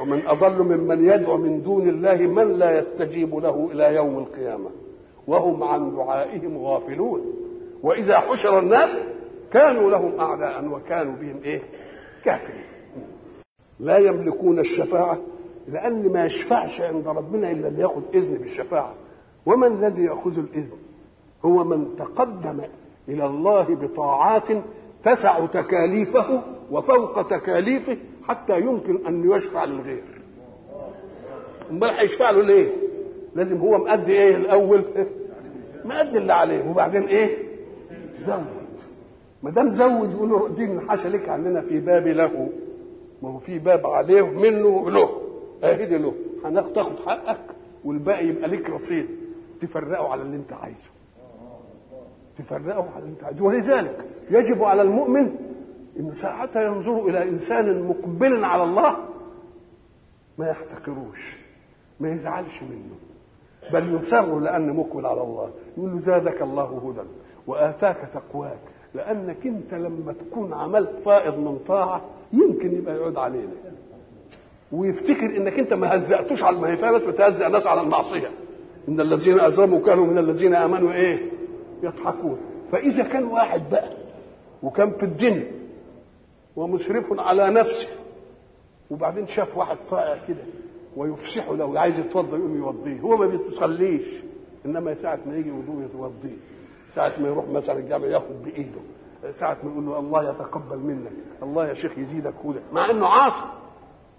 ومن 0.00 0.26
أضل 0.26 0.62
ممن 0.62 1.04
يدعو 1.04 1.36
من 1.36 1.62
دون 1.62 1.88
الله 1.88 2.16
من 2.16 2.58
لا 2.58 2.78
يستجيب 2.78 3.34
له 3.34 3.68
إلى 3.72 3.94
يوم 3.94 4.18
القيامة. 4.18 4.70
وهم 5.26 5.62
عن 5.62 5.94
دعائهم 5.94 6.58
غافلون. 6.58 7.20
وإذا 7.82 8.18
حشر 8.18 8.58
الناس 8.58 8.90
كانوا 9.52 9.90
لهم 9.90 10.20
أعداء 10.20 10.66
وكانوا 10.68 11.16
بهم 11.16 11.42
إيه؟ 11.44 11.62
كافرين. 12.24 12.64
لا 13.80 13.98
يملكون 13.98 14.58
الشفاعة 14.58 15.18
لأن 15.68 16.12
ما 16.12 16.24
يشفعش 16.24 16.80
عند 16.80 17.08
ربنا 17.08 17.50
إلا 17.50 17.68
اللي 17.68 17.82
ياخذ 17.82 18.02
إذن 18.14 18.34
بالشفاعة. 18.38 18.94
ومن 19.46 19.66
الذي 19.66 20.02
يأخذ 20.02 20.38
الإذن 20.38 20.78
هو 21.44 21.64
من 21.64 21.96
تقدم 21.96 22.60
إلى 23.08 23.26
الله 23.26 23.74
بطاعات 23.74 24.48
تسع 25.02 25.46
تكاليفه 25.46 26.42
وفوق 26.70 27.28
تكاليفه 27.28 27.96
حتى 28.24 28.60
يمكن 28.60 29.06
أن 29.06 29.30
يشفع 29.30 29.64
للغير. 29.64 30.02
أمال 31.70 31.90
هيشفع 31.90 32.30
له 32.30 32.42
ليه؟ 32.42 32.72
لازم 33.34 33.56
هو 33.56 33.78
مأدي 33.78 34.12
إيه 34.12 34.36
الأول؟ 34.36 34.82
مأدي 35.84 36.18
اللي 36.18 36.32
عليه. 36.32 36.70
وبعدين 36.70 37.02
إيه؟ 37.02 37.36
زود. 38.18 38.44
ما 39.42 39.50
دام 39.50 39.70
زود 39.70 40.12
يقول 40.12 40.28
له 40.28 40.48
دي 40.48 40.66
منحاشه 40.66 41.08
لك 41.08 41.28
عننا 41.28 41.60
في 41.60 41.80
باب 41.80 42.06
له 42.06 42.48
ما 43.22 43.30
هو 43.30 43.38
في 43.38 43.58
باب 43.58 43.86
عليه 43.86 44.22
منه 44.22 44.90
له 44.90 45.08
أهدي 45.64 45.98
له. 45.98 46.14
هناخد 46.44 46.72
تاخد 46.72 46.96
حقك 47.06 47.44
والباقي 47.84 48.26
يبقى 48.26 48.48
لك 48.48 48.70
رصيد. 48.70 49.06
تفرقه 49.60 50.08
على 50.12 50.22
اللي 50.22 50.36
انت 50.36 50.52
عايزه. 50.52 50.90
تفرقه 52.36 52.90
على 52.90 52.98
اللي 53.02 53.12
انت 53.12 53.24
عايزه. 53.24 53.44
ولذلك 53.44 54.04
يجب 54.30 54.62
على 54.64 54.82
المؤمن 54.82 55.36
انه 55.98 56.14
ساعتها 56.14 56.62
ينظر 56.62 57.06
إلى 57.08 57.22
إنسان 57.22 57.82
مقبل 57.82 58.44
على 58.44 58.62
الله 58.62 58.96
ما 60.38 60.48
يحتقروش 60.48 61.36
ما 62.00 62.10
يزعلش 62.10 62.62
منه. 62.62 62.94
بل 63.72 63.94
يسر 63.94 64.38
لأن 64.38 64.76
مقبل 64.76 65.06
على 65.06 65.22
الله. 65.22 65.50
يقول 65.78 65.90
له 65.90 65.98
زادك 65.98 66.42
الله 66.42 66.64
هدى 66.90 67.08
وآتاك 67.46 68.08
تقواك. 68.14 68.58
لأنك 68.94 69.46
أنت 69.46 69.74
لما 69.74 70.12
تكون 70.12 70.52
عملت 70.54 70.90
فائض 71.04 71.38
من 71.38 71.58
طاعة 71.58 72.04
يمكن 72.32 72.74
يبقى 72.76 72.96
يعود 72.96 73.16
علينا. 73.16 73.52
ويفتكر 74.72 75.36
إنك 75.36 75.58
أنت 75.58 75.72
ما 75.72 75.96
هزأتوش 75.96 76.42
على 76.42 76.66
هي 76.68 76.92
بس 76.92 77.02
بتهزأ 77.04 77.48
ناس 77.48 77.66
على 77.66 77.80
المعصية. 77.80 78.30
إن 78.88 79.00
الذين 79.00 79.40
اجرموا 79.40 79.80
كانوا 79.80 80.06
من 80.06 80.18
الذين 80.18 80.54
آمنوا 80.54 80.92
إيه؟ 80.92 81.30
يضحكون. 81.82 82.38
فإذا 82.72 83.02
كان 83.02 83.24
واحد 83.24 83.70
بقى 83.70 83.90
وكان 84.62 84.90
في 84.90 85.02
الدنيا 85.02 85.52
ومسرف 86.56 87.04
على 87.18 87.50
نفسه 87.50 87.88
وبعدين 88.90 89.26
شاف 89.26 89.56
واحد 89.56 89.76
طائع 89.88 90.26
كده 90.28 90.44
ويفسحه 90.96 91.54
لو 91.56 91.78
عايز 91.78 91.98
يتوضأ 91.98 92.36
يقوم 92.36 92.56
يوضيه. 92.56 93.00
هو 93.00 93.16
ما 93.16 93.26
بيتصليش 93.26 94.22
إنما 94.66 94.94
ساعة 94.94 95.18
ما 95.26 95.36
يجي 95.36 95.50
وضوء 95.50 95.84
يتوضيه. 95.84 96.36
ساعة 96.94 97.12
ما 97.20 97.28
يروح 97.28 97.48
مثلا 97.48 97.78
الجامع 97.78 98.06
ياخد 98.06 98.42
بإيده. 98.44 98.80
ساعة 99.30 99.56
ما 99.64 99.70
يقول 99.70 99.86
له 99.86 99.98
الله 99.98 100.30
يتقبل 100.30 100.78
منك 100.78 101.12
الله 101.42 101.68
يا 101.68 101.74
شيخ 101.74 101.98
يزيدك 101.98 102.34
هدى. 102.44 102.58
مع 102.72 102.90
إنه 102.90 103.06
عاصي. 103.06 103.46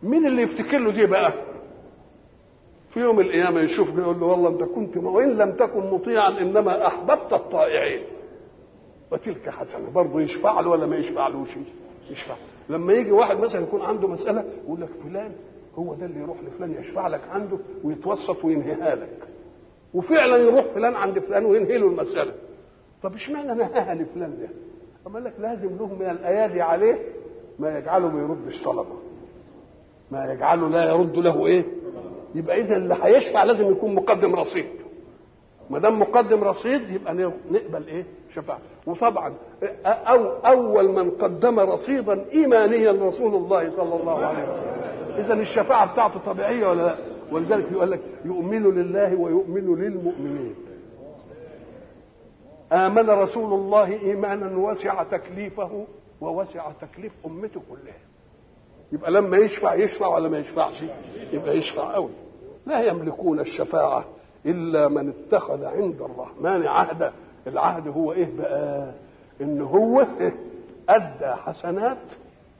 مين 0.03 0.25
اللي 0.27 0.41
يفتكر 0.41 0.77
له 0.77 0.91
دي 0.91 1.05
بقى؟ 1.05 1.33
في 2.93 2.99
يوم 2.99 3.19
القيامة 3.19 3.61
يشوف 3.61 3.87
يقول 3.97 4.19
له 4.19 4.25
والله 4.25 4.49
انت 4.49 4.63
كنت 4.63 4.97
وإن 4.97 5.37
لم 5.37 5.51
تكن 5.51 5.91
مطيعا 5.91 6.29
إنما 6.29 6.87
أحببت 6.87 7.33
الطائعين. 7.33 8.03
وتلك 9.11 9.49
حسنة. 9.49 9.91
برضه 9.91 10.21
يشفع 10.21 10.59
له 10.59 10.69
ولا 10.69 10.85
ما 10.85 10.95
يشفعلوش 10.95 11.49
يشفع. 12.11 12.35
لما 12.69 12.93
يجي 12.93 13.11
واحد 13.11 13.37
مثلا 13.39 13.61
يكون 13.61 13.81
عنده 13.81 14.07
مسألة 14.07 14.45
يقول 14.63 14.81
لك 14.81 14.89
فلان 14.89 15.31
هو 15.75 15.93
ده 15.93 16.05
اللي 16.05 16.19
يروح 16.19 16.37
لفلان 16.43 16.71
يشفع 16.73 17.07
لك 17.07 17.21
عنده 17.29 17.57
ويتوسط 17.83 18.45
وينهيها 18.45 18.95
لك 18.95 19.27
وفعلا 19.93 20.37
يروح 20.37 20.65
فلان 20.67 20.95
عند 20.95 21.19
فلان 21.19 21.45
وينهي 21.45 21.77
له 21.77 21.87
المسألة. 21.87 22.33
طب 23.03 23.13
إشمعنى 23.13 23.53
نهاها 23.53 23.95
لفلان 23.95 24.37
ده؟ 24.39 24.49
أما 25.07 25.19
لك 25.19 25.33
لازم 25.39 25.77
له 25.77 25.95
من 25.95 26.09
الأيادي 26.09 26.61
عليه 26.61 26.99
ما 27.59 27.77
يجعله 27.79 28.07
ما 28.09 28.19
يردش 28.21 28.61
طلبه. 28.61 28.95
ما 30.11 30.33
يجعله 30.33 30.69
لا 30.69 30.89
يرد 30.91 31.17
له 31.17 31.45
إيه؟ 31.47 31.65
يبقى 32.35 32.61
اذا 32.61 32.77
اللي 32.77 32.97
هيشفع 33.03 33.43
لازم 33.43 33.71
يكون 33.71 33.95
مقدم 33.95 34.35
رصيد. 34.35 34.69
ما 35.69 35.79
دام 35.79 35.99
مقدم 35.99 36.43
رصيد 36.43 36.89
يبقى 36.89 37.13
نقبل 37.51 37.87
إيه؟ 37.87 38.05
شفاعة. 38.29 38.59
وطبعا 38.85 39.33
أو 39.85 40.25
أول 40.29 40.89
من 40.89 41.11
قدم 41.11 41.59
رصيدا 41.59 42.25
ايمانيا 42.33 42.91
رسول 42.91 43.35
الله 43.35 43.71
صلى 43.71 43.95
الله 43.95 44.25
عليه 44.25 44.43
وسلم. 44.43 45.25
اذا 45.25 45.33
الشفاعة 45.33 45.93
بتاعته 45.93 46.19
طبيعية 46.19 46.67
ولا 46.67 46.81
لا؟ 46.81 46.95
ولذلك 47.31 47.71
يقول 47.71 47.91
لك 47.91 48.01
يؤمن 48.25 48.63
لله 48.63 49.15
ويؤمن 49.19 49.79
للمؤمنين. 49.79 50.55
آمن 52.71 53.09
رسول 53.09 53.53
الله 53.53 54.01
ايمانا 54.01 54.57
وسع 54.57 55.03
تكليفه 55.03 55.85
ووسع 56.21 56.71
تكليف 56.81 57.13
أمته 57.25 57.61
كلها. 57.69 58.06
يبقى 58.91 59.11
لما 59.11 59.37
يشفع 59.37 59.73
يشفع 59.73 60.07
ولا 60.07 60.29
ما 60.29 60.37
يشفعش؟ 60.37 60.83
يبقى 61.33 61.57
يشفع 61.57 61.93
قوي. 61.93 62.09
لا 62.65 62.81
يملكون 62.83 63.39
الشفاعة 63.39 64.05
إلا 64.45 64.87
من 64.87 65.09
اتخذ 65.09 65.65
عند 65.65 66.01
الرحمن 66.01 66.67
عهدا 66.67 67.13
العهد 67.47 67.87
هو 67.87 68.13
إيه 68.13 68.37
بقى؟ 68.37 68.93
إن 69.41 69.61
هو 69.61 69.99
إيه؟ 70.01 70.35
أدى 70.89 71.35
حسنات 71.35 71.97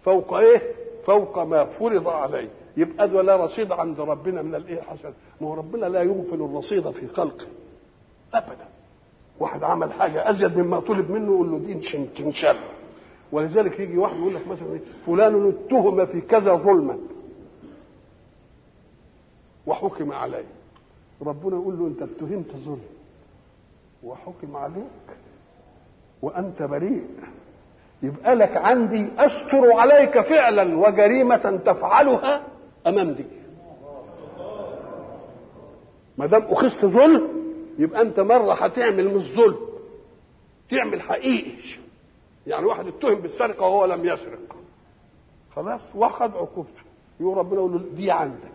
فوق 0.06 0.34
إيه؟ 0.34 0.62
فوق 1.06 1.40
ما 1.40 1.66
فرض 1.66 2.08
عليه. 2.08 2.50
يبقى 2.78 3.10
ده 3.10 3.22
لا 3.22 3.46
رصيد 3.46 3.72
عند 3.72 4.00
ربنا 4.00 4.42
من 4.42 4.56
الإيه 4.56 4.82
حسن 4.82 5.14
ما 5.42 5.48
هو 5.48 5.54
ربنا 5.54 5.86
لا 5.86 6.02
يغفل 6.02 6.42
الرصيد 6.42 6.92
في 6.92 7.08
خلقه. 7.08 7.46
ابدا. 8.34 8.68
واحد 9.40 9.64
عمل 9.64 9.94
حاجة 9.94 10.30
أزيد 10.30 10.58
مما 10.58 10.80
طلب 10.80 11.12
منه 11.12 11.34
يقول 11.34 11.52
له 11.52 11.60
دي 11.60 11.74
تنشل 12.18 12.56
ولذلك 13.32 13.80
يجي 13.80 13.98
واحد 13.98 14.18
يقول 14.18 14.36
لك 14.36 14.48
مثلا 14.48 14.80
فلان 15.06 15.48
اتهم 15.48 16.06
في 16.06 16.22
كذا 16.22 16.56
ظلما. 16.56 16.98
وحكم 19.68 20.12
عليه. 20.12 20.46
ربنا 21.22 21.56
يقول 21.56 21.80
له 21.80 21.88
أنت 21.88 22.02
اتهمت 22.02 22.56
ظلم. 22.56 22.82
وحكم 24.04 24.56
عليك. 24.56 25.18
وأنت 26.22 26.64
بريء. 26.64 27.08
يبقى 28.04 28.36
لك 28.36 28.58
عندي 28.58 29.10
استر 29.18 29.72
عليك 29.74 30.22
فعلا 30.22 30.78
وجريمة 30.78 31.62
تفعلها 31.66 32.44
أمام 32.88 33.14
دي. 33.14 33.26
ما 36.18 36.26
دام 36.26 36.42
أخذت 36.42 36.86
ظلم 36.86 37.28
يبقى 37.80 38.02
أنت 38.02 38.20
مرة 38.20 38.54
هتعمل 38.54 39.14
مش 39.16 39.36
ظلم 39.36 39.58
تعمل 40.70 41.02
حقيقي. 41.02 41.58
يعني 42.48 42.66
واحد 42.66 42.88
اتهم 42.88 43.16
بالسرقة 43.16 43.62
وهو 43.62 43.86
لم 43.86 44.06
يسرق. 44.06 44.40
خلاص؟ 45.56 45.82
واخد 45.96 46.32
عقوبته. 46.32 46.82
يقول 47.20 47.38
ربنا 47.38 47.60
يقول 47.60 47.72
له 47.72 47.80
دي 47.96 48.12
عندك. 48.12 48.52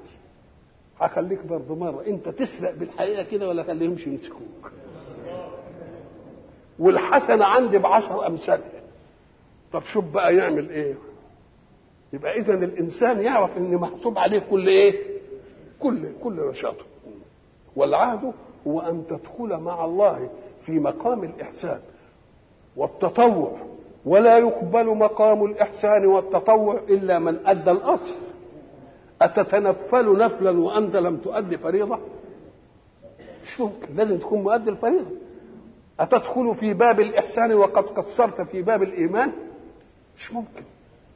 هخليك 1.01 1.47
برضه 1.47 1.75
مرة. 1.75 2.07
انت 2.07 2.29
تسرق 2.29 2.75
بالحقيقة 2.75 3.23
كده 3.23 3.49
ولا 3.49 3.63
خليهمش 3.63 4.07
يمسكوك؟ 4.07 4.73
والحسنة 6.79 7.45
عندي 7.45 7.79
بعشر 7.79 8.27
امثالها 8.27 8.83
طب 9.73 9.83
شوف 9.83 10.05
بقى 10.05 10.37
يعمل 10.37 10.71
إيه؟ 10.71 10.95
يبقى 12.13 12.33
اذا 12.33 12.55
الإنسان 12.55 13.21
يعرف 13.21 13.57
إن 13.57 13.75
محسوب 13.77 14.19
عليه 14.19 14.39
كل 14.39 14.67
إيه؟ 14.69 15.19
كل 15.81 16.13
كل 16.23 16.49
نشاطه. 16.51 16.85
والعهد 17.77 18.33
هو 18.67 18.81
أن 18.81 19.07
تدخل 19.07 19.57
مع 19.57 19.85
الله 19.85 20.31
في 20.67 20.73
مقام 20.73 21.25
الإحسان 21.25 21.81
والتطوع. 22.77 23.59
ولا 24.07 24.39
يقبل 24.39 24.87
مقام 24.97 25.45
الإحسان 25.45 26.07
والتطوع 26.07 26.81
إلا 26.91 27.19
من 27.19 27.47
أدى 27.47 27.71
الأصل. 27.71 28.15
أتتنفل 29.23 30.19
نفلا 30.19 30.61
وأنت 30.61 30.97
لم 30.97 31.17
تؤدي 31.17 31.59
فريضة؟ 31.59 31.99
مش 33.45 33.61
ممكن 33.61 33.95
لازم 33.95 34.19
تكون 34.19 34.43
مؤدي 34.43 34.71
الفريضة. 34.71 35.11
أتدخل 36.01 36.55
في 36.55 36.75
باب 36.75 37.01
الإحسان 37.01 37.53
وقد 37.55 37.85
قصرت 37.85 38.41
في 38.41 38.63
باب 38.63 38.83
الإيمان؟ 38.83 39.33
مش 40.17 40.33
ممكن. 40.33 40.63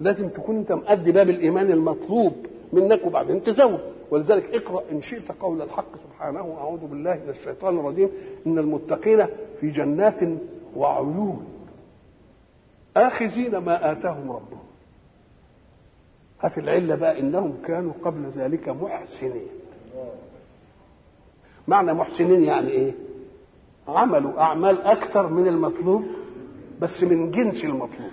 لازم 0.01 0.28
تكون 0.28 0.57
أنت 0.57 0.72
مؤدي 0.72 1.12
باب 1.12 1.30
الإيمان 1.30 1.70
المطلوب 1.70 2.32
منك 2.72 3.07
وبعدين 3.07 3.43
تزود. 3.43 3.80
ولذلك 4.11 4.55
اقرأ 4.55 4.82
إن 4.93 5.01
شئت 5.01 5.32
قول 5.32 5.62
الحق 5.62 5.97
سبحانه. 5.97 6.57
أعوذ 6.59 6.80
بالله 6.80 7.14
من 7.24 7.30
الشيطان 7.30 7.78
الرجيم. 7.78 8.09
إن 8.47 8.59
المتقين 8.59 9.26
في 9.61 9.70
جنات 9.70 10.20
وعيون. 10.76 11.45
آخذين 12.97 13.57
ما 13.57 13.92
آتاهم 13.92 14.30
ربهم. 14.32 14.66
هات 16.40 16.59
العلة 16.59 16.94
بقى 16.94 17.20
إنهم 17.20 17.62
كانوا 17.66 17.92
قبل 18.03 18.26
ذلك 18.30 18.68
محسنين. 18.68 19.49
معنى 21.68 21.92
محسنين 21.94 22.42
يعني 22.44 22.70
إيه؟ 22.70 22.94
عملوا 23.88 24.40
أعمال 24.40 24.82
أكثر 24.82 25.26
من 25.28 25.47
المطلوب 25.49 26.05
بس 26.80 27.03
من 27.03 27.30
جنس 27.30 27.64
المطلوب. 27.64 28.11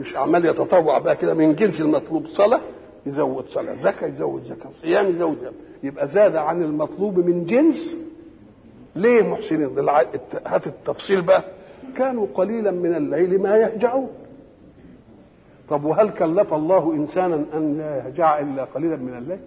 مش 0.00 0.16
أعمال 0.16 0.44
يتطوع 0.44 0.98
بقى 0.98 1.16
كده 1.16 1.34
من 1.34 1.54
جنس 1.54 1.80
المطلوب 1.80 2.26
صلاة 2.26 2.60
يزود 3.06 3.44
صلاة 3.46 3.74
زكاة 3.74 4.06
يزود 4.08 4.42
زكاة 4.42 4.70
صيام 4.70 5.06
يزود 5.06 5.38
زكاة. 5.38 5.52
يبقى 5.82 6.08
زاد 6.08 6.36
عن 6.36 6.62
المطلوب 6.62 7.18
من 7.18 7.44
جنس 7.44 7.96
ليه 8.96 9.22
محسنين؟ 9.22 9.88
هات 10.46 10.66
التفصيل 10.66 11.22
بقى. 11.22 11.44
كانوا 11.96 12.26
قليلا 12.34 12.70
من 12.70 12.94
الليل 12.94 13.42
ما 13.42 13.56
يهجعون. 13.56 14.08
طب 15.68 15.84
وهل 15.84 16.10
كلف 16.10 16.54
الله 16.54 16.94
إنسانا 16.94 17.44
أن 17.54 17.78
لا 17.78 17.96
يهجع 17.96 18.38
إلا 18.40 18.64
قليلا 18.64 18.96
من 18.96 19.18
الليل؟ 19.18 19.40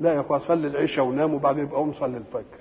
لا 0.00 0.12
يا 0.14 0.20
اخويا 0.20 0.38
صلي 0.38 0.66
العشاء 0.66 1.04
ونام 1.04 1.34
وبعدين 1.34 1.62
يبقى 1.64 1.76
قوم 1.76 1.92
صلي 1.92 2.16
الفجر. 2.16 2.58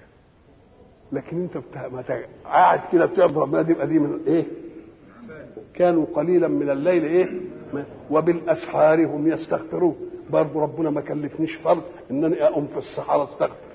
لكن 1.11 1.41
أنت 1.41 1.57
بتا... 1.57 2.20
قاعد 2.45 2.80
كده 2.91 3.05
بتعبد 3.05 3.38
ربنا 3.38 3.61
دي 3.61 3.74
دي 3.74 3.99
من 3.99 4.20
إيه؟ 4.28 4.45
كانوا 5.74 6.05
قليلا 6.05 6.47
من 6.47 6.70
الليل 6.70 7.03
إيه؟ 7.03 7.30
وبالأسحار 8.11 9.05
هم 9.05 9.28
يستغفرون. 9.28 9.95
برضه 10.30 10.61
ربنا 10.61 10.89
ما 10.89 11.01
كلفنيش 11.01 11.55
فرض 11.55 11.84
إنني 12.11 12.43
أقوم 12.43 12.68
في 12.68 12.78
الصحراء 12.78 13.24
أستغفر. 13.24 13.68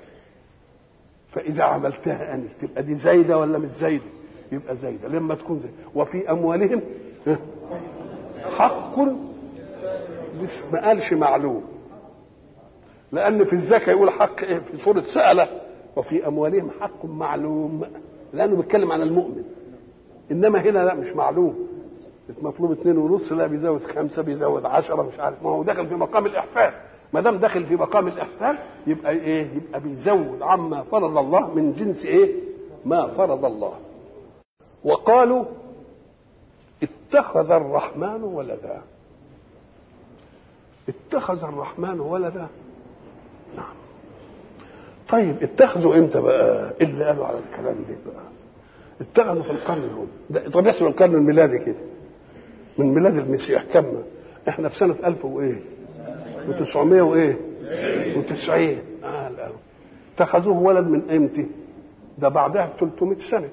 فإذا 1.28 1.64
عملتها 1.64 2.34
اني 2.34 2.48
تبقى 2.48 2.82
دي 2.82 2.94
زايدة 2.94 3.38
ولا 3.38 3.58
مش 3.58 3.68
زايدة؟ 3.70 4.04
يبقى 4.52 4.74
زايدة 4.76 5.08
لما 5.08 5.34
تكون 5.34 5.58
زايدة. 5.58 5.76
وفي 5.94 6.30
أموالهم 6.30 6.80
حق 8.50 8.98
ما 10.72 10.86
قالش 10.86 11.12
معلوم. 11.12 11.62
لأن 13.12 13.44
في 13.44 13.52
الزكاة 13.52 13.90
يقول 13.92 14.10
حق 14.10 14.40
إيه؟ 14.42 14.58
في 14.58 14.76
سورة 14.76 15.00
سألة. 15.00 15.48
وفي 15.96 16.26
أموالهم 16.28 16.70
حق 16.80 17.04
معلوم. 17.04 17.82
لأنه 18.32 18.56
بيتكلم 18.56 18.92
عن 18.92 19.02
المؤمن. 19.02 19.44
إنما 20.30 20.58
هنا 20.60 20.78
لا 20.78 20.94
مش 20.94 21.16
معلوم. 21.16 21.54
مطلوب 22.42 22.72
اثنين 22.72 22.98
ونص 22.98 23.32
لا 23.32 23.46
بيزود 23.46 23.82
خمسة 23.84 24.22
بيزود 24.22 24.64
عشرة 24.64 25.02
مش 25.02 25.18
عارف 25.20 25.42
ما 25.42 25.50
هو 25.50 25.62
داخل 25.62 25.86
في 25.86 25.94
مقام 25.94 26.26
الإحسان. 26.26 26.72
ما 27.12 27.20
دام 27.20 27.36
داخل 27.38 27.66
في 27.66 27.76
مقام 27.76 28.08
الإحسان 28.08 28.58
يبقى 28.86 29.12
إيه؟ 29.12 29.46
يبقى 29.54 29.80
بيزود 29.80 30.42
عما 30.42 30.82
فرض 30.82 31.18
الله 31.18 31.54
من 31.54 31.72
جنس 31.72 32.04
إيه؟ 32.06 32.32
ما 32.84 33.06
فرض 33.08 33.44
الله. 33.44 33.72
وقالوا 34.84 35.44
اتخذ 36.82 37.52
الرحمن 37.52 38.22
ولدا. 38.22 38.82
اتخذ 40.88 41.44
الرحمن 41.44 42.00
ولدا. 42.00 42.46
نعم. 43.56 43.74
طيب 45.08 45.42
اتخذوا 45.42 45.96
إمتى 45.96 46.20
بقى؟ 46.20 46.74
إيه 46.80 46.86
اللي 46.86 47.04
قالوا 47.04 47.26
على 47.26 47.38
الكلام 47.38 47.74
ده 47.82 47.96
بقى؟ 48.12 48.22
اتخذوا 49.00 49.42
في 49.42 49.50
القرن 49.50 49.82
الأول. 49.82 50.50
طب 50.50 50.66
يحسب 50.66 50.86
القرن 50.86 51.14
الميلادي 51.14 51.58
كده. 51.58 51.80
من 52.78 52.94
ميلاد 52.94 53.16
المسيح 53.16 53.62
كم؟ 53.64 54.02
إحنا 54.48 54.68
في 54.68 54.78
سنة 54.78 54.96
1000 55.04 55.24
وإيه؟ 55.24 55.60
و900 56.48 56.76
وإيه؟ 56.76 57.36
و90 58.14 58.50
آه 59.04 59.30
اتخذوه 60.16 60.58
ولد 60.58 60.86
من 60.86 61.10
إمتى؟ 61.10 61.46
ده 62.18 62.28
بعدها 62.28 62.66
ب 62.66 62.76
300 62.78 63.18
سنة. 63.18 63.48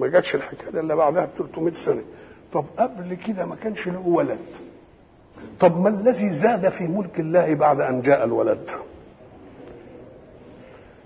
ما 0.00 0.06
جاتش 0.08 0.34
الحكاية 0.34 0.80
إلا 0.80 0.94
بعدها 0.94 1.24
ب 1.24 1.28
300 1.38 1.72
سنة. 1.86 2.02
طب 2.52 2.64
قبل 2.78 3.14
كده 3.14 3.46
ما 3.46 3.56
كانش 3.56 3.86
له 3.88 4.06
ولد. 4.08 4.38
طب 5.60 5.76
ما 5.80 5.88
الذي 5.88 6.30
زاد 6.32 6.68
في 6.68 6.84
ملك 6.84 7.20
الله 7.20 7.54
بعد 7.54 7.80
أن 7.80 8.00
جاء 8.00 8.24
الولد؟ 8.24 8.70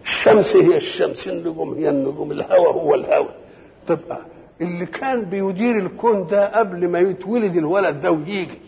الشمس 0.03 0.57
هي 0.57 0.77
الشمس 0.77 1.29
النجوم 1.29 1.75
هي 1.75 1.89
النجوم 1.89 2.33
الهوى 2.33 2.67
هو 2.67 2.95
الهوى. 2.95 3.29
تبقى 3.87 4.19
اللي 4.61 4.87
كان 4.87 5.25
بيدير 5.25 5.79
الكون 5.79 6.27
ده 6.27 6.59
قبل 6.59 6.89
ما 6.89 6.99
يتولد 6.99 7.57
الولد 7.57 8.01
ده 8.01 8.11
ويجي. 8.11 8.59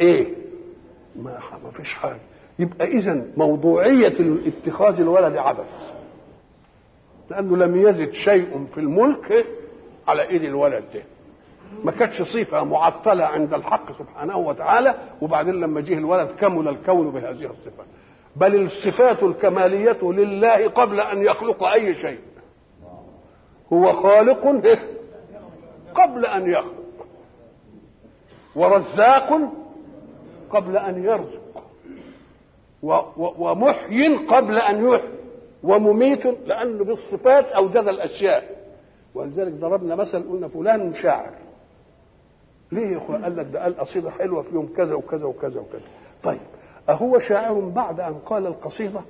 إيه؟ 0.00 0.28
ما 1.16 1.70
فيش 1.72 1.94
حاجة. 1.94 2.20
يبقى 2.58 2.86
اذا 2.86 3.26
موضوعية 3.36 4.12
اتخاذ 4.46 5.00
الولد 5.00 5.36
عبث. 5.36 5.70
لأنه 7.30 7.56
لم 7.56 7.76
يزد 7.88 8.10
شيء 8.12 8.66
في 8.74 8.78
الملك 8.80 9.46
على 10.08 10.28
إيد 10.28 10.42
الولد 10.44 10.84
ده. 10.94 11.02
ما 11.84 11.92
كانتش 11.92 12.22
صفة 12.22 12.64
معطلة 12.64 13.24
عند 13.24 13.54
الحق 13.54 13.98
سبحانه 13.98 14.36
وتعالى 14.38 14.94
وبعدين 15.22 15.54
لما 15.60 15.80
جه 15.80 15.94
الولد 15.94 16.28
كمل 16.40 16.68
الكون 16.68 17.10
بهذه 17.10 17.44
الصفة. 17.50 17.84
بل 18.36 18.54
الصفات 18.64 19.22
الكمالية 19.22 19.98
لله 20.02 20.68
قبل 20.68 21.00
أن 21.00 21.22
يخلق 21.22 21.64
أي 21.64 21.94
شيء. 21.94 22.18
هو 23.72 23.92
خالق 23.92 24.46
قبل 25.94 26.26
أن 26.26 26.50
يخلق 26.50 26.84
ورزاق 28.56 29.40
قبل 30.50 30.76
أن 30.76 31.04
يرزق 31.04 31.40
ومحي 33.18 34.16
قبل 34.16 34.58
أن 34.58 34.88
يحيي. 34.88 35.13
ومميت 35.64 36.26
لأنه 36.26 36.84
بالصفات 36.84 37.44
أوجد 37.52 37.76
الأشياء. 37.88 38.64
ولذلك 39.14 39.52
ضربنا 39.52 39.94
مثل 39.94 40.22
قلنا 40.30 40.48
فلان 40.48 40.92
شاعر. 40.94 41.30
ليه 42.72 42.86
يا 42.86 42.98
اخوان 42.98 43.24
قال 43.24 43.36
لك 43.36 43.46
ده 43.52 43.62
قال 43.62 43.78
قصيدة 43.78 44.10
حلوة 44.10 44.42
في 44.42 44.54
يوم 44.54 44.72
كذا 44.76 44.94
وكذا 44.94 45.24
وكذا 45.26 45.60
وكذا. 45.60 45.88
طيب 46.22 46.40
أهو 46.88 47.18
شاعر 47.18 47.60
بعد 47.60 48.00
أن 48.00 48.14
قال 48.14 48.46
القصيدة؟ 48.46 49.00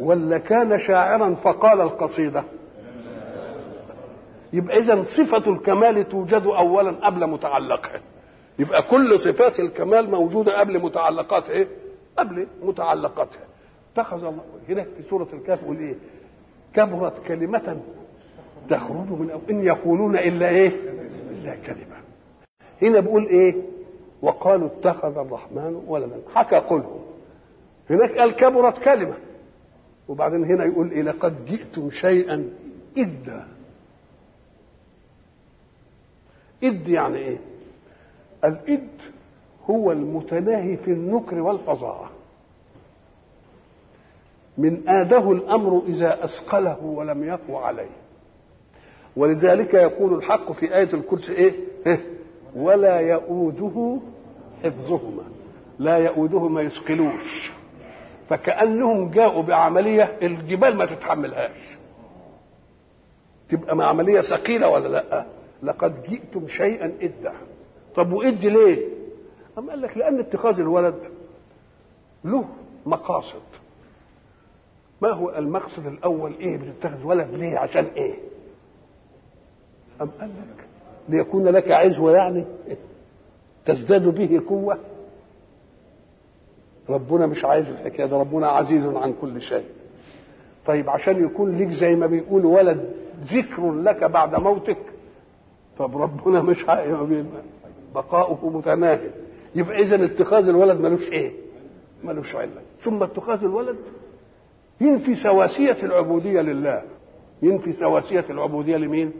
ولا 0.00 0.38
كان 0.38 0.78
شاعرا 0.78 1.34
فقال 1.44 1.80
القصيدة؟ 1.80 2.44
يبقى 4.52 4.78
اذا 4.78 5.02
صفة 5.02 5.52
الكمال 5.52 6.08
توجد 6.08 6.42
اولا 6.46 6.90
قبل 7.06 7.26
متعلقها. 7.26 8.00
يبقى 8.58 8.82
كل 8.82 9.18
صفات 9.18 9.60
الكمال 9.60 10.10
موجودة 10.10 10.60
قبل 10.60 10.82
متعلقات 10.82 11.50
إيه؟ 11.50 11.68
قبل 12.18 12.46
متعلقاتها. 12.62 13.46
اتخذ 13.96 14.24
الله 14.24 14.42
هنا 14.68 14.84
في 14.84 15.02
سورة 15.02 15.28
الكهف 15.32 15.62
يقول 15.62 15.76
إيه؟ 15.76 15.94
كبرت 16.74 17.18
كلمة 17.26 17.80
تخرج 18.68 19.10
من 19.12 19.30
أو 19.30 19.40
إن 19.50 19.64
يقولون 19.64 20.16
إلا 20.16 20.48
إيه؟ 20.48 20.68
إلا 21.30 21.56
كلمة. 21.56 21.96
هنا 22.82 23.00
بيقول 23.00 23.26
إيه؟ 23.26 23.54
وقالوا 24.22 24.66
اتخذ 24.68 25.18
الرحمن 25.18 25.82
ولدا. 25.86 26.20
حكى 26.34 26.56
قلهم 26.56 27.00
هناك 27.90 28.18
قال 28.18 28.36
كبرت 28.36 28.78
كلمة. 28.78 29.14
وبعدين 30.08 30.44
هنا 30.44 30.64
يقول 30.64 30.90
إيه؟ 30.90 31.02
لقد 31.02 31.44
جئتم 31.44 31.90
شيئا 31.90 32.50
إدا. 32.98 33.46
إد 36.64 36.88
يعني 36.88 37.16
إيه؟ 37.18 37.38
الإد 38.44 38.88
هو 39.70 39.92
المتناهي 39.92 40.76
في 40.76 40.90
النكر 40.92 41.40
والفظاعة 41.40 42.10
من 44.58 44.88
آده 44.88 45.32
الأمر 45.32 45.82
إذا 45.86 46.24
أثقله 46.24 46.84
ولم 46.84 47.24
يقو 47.24 47.56
عليه. 47.56 47.90
ولذلك 49.16 49.74
يقول 49.74 50.14
الحق 50.14 50.52
في 50.52 50.74
آية 50.76 50.94
الكرسي 50.94 51.32
إيه؟ 51.32 52.00
ولا 52.56 53.00
يؤوده 53.00 54.00
حفظهما. 54.64 55.22
لا 55.78 55.96
يؤوده 55.96 56.48
ما 56.48 56.62
يثقلوش 56.62 57.52
فكأنهم 58.28 59.10
جاءوا 59.10 59.42
بعملية 59.42 60.18
الجبال 60.22 60.76
ما 60.76 60.86
تتحملهاش. 60.86 61.76
تبقى 63.48 63.88
عملية 63.88 64.20
ثقيلة 64.20 64.68
ولا 64.68 64.88
لأ؟ 64.88 65.26
لقد 65.62 66.02
جئتم 66.02 66.46
شيئا 66.48 66.92
إدا 67.00 67.32
طب 67.94 68.12
وإد 68.12 68.44
ليه؟ 68.44 68.86
أم 69.58 69.70
قال 69.70 69.80
لك 69.82 69.96
لأن 69.96 70.18
اتخاذ 70.18 70.60
الولد 70.60 71.04
له 72.24 72.44
مقاصد. 72.86 73.42
ما 75.02 75.08
هو 75.10 75.30
المقصد 75.30 75.86
الأول 75.86 76.32
إيه 76.40 76.56
بتتخذ 76.56 77.06
ولد 77.06 77.34
ليه؟ 77.34 77.58
عشان 77.58 77.84
إيه؟ 77.96 78.14
أم 80.02 80.10
قال 80.20 80.28
لك 80.30 80.64
ليكون 81.08 81.48
لك 81.48 81.70
عزوة 81.70 82.12
يعني 82.16 82.44
تزداد 83.66 84.08
به 84.08 84.42
قوة. 84.48 84.78
ربنا 86.88 87.26
مش 87.26 87.44
عايز 87.44 87.68
الحكاية 87.68 88.06
ده 88.06 88.16
ربنا 88.16 88.46
عزيز 88.48 88.86
عن 88.86 89.12
كل 89.20 89.40
شيء. 89.40 89.64
طيب 90.66 90.90
عشان 90.90 91.24
يكون 91.24 91.56
ليك 91.58 91.68
زي 91.68 91.94
ما 91.96 92.06
بيقول 92.06 92.44
ولد 92.46 92.90
ذكر 93.24 93.72
لك 93.72 94.04
بعد 94.04 94.34
موتك 94.34 94.78
طب 95.78 95.96
ربنا 95.96 96.42
مش 96.42 96.68
عايز 96.68 96.96
بقاؤه 97.94 98.50
متناهي. 98.50 99.10
يبقى 99.54 99.78
اذا 99.78 100.04
اتخاذ 100.04 100.48
الولد 100.48 100.80
ملوش 100.80 101.12
إيه؟ 101.12 101.32
ملوش 102.04 102.36
علة. 102.36 102.62
ثم 102.78 103.02
اتخاذ 103.02 103.44
الولد 103.44 103.76
ينفي 104.80 105.14
سواسية 105.14 105.76
العبودية 105.82 106.40
لله. 106.40 106.82
ينفي 107.42 107.72
سواسية 107.72 108.24
العبودية 108.30 108.76
لمين؟ 108.76 109.12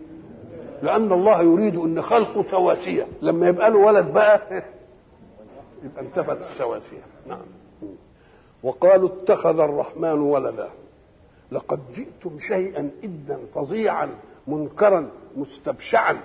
لأن 0.82 1.12
الله 1.12 1.42
يريد 1.42 1.76
أن 1.76 2.02
خلقه 2.02 2.42
سواسية. 2.42 3.06
لما 3.22 3.48
يبقى 3.48 3.70
له 3.70 3.78
ولد 3.78 4.12
بقى 4.12 4.40
يبقى 5.84 6.00
انتفت 6.02 6.36
السواسية. 6.40 7.02
نعم. 7.26 7.42
وقالوا 8.62 9.08
اتخذ 9.08 9.60
الرحمن 9.60 10.18
ولدا. 10.18 10.68
لقد 11.52 11.80
جئتم 11.92 12.38
شيئا 12.38 12.90
إدا 13.04 13.38
فظيعا 13.54 14.08
منكرا 14.46 15.10
مستبشعا. 15.36 16.20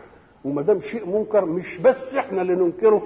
وما 0.45 0.61
دام 0.61 0.81
شيء 0.81 1.05
منكر 1.05 1.45
مش 1.45 1.77
بس 1.77 2.15
إحنا 2.17 2.41
اللي 2.41 2.55
ننكره. 2.55 3.03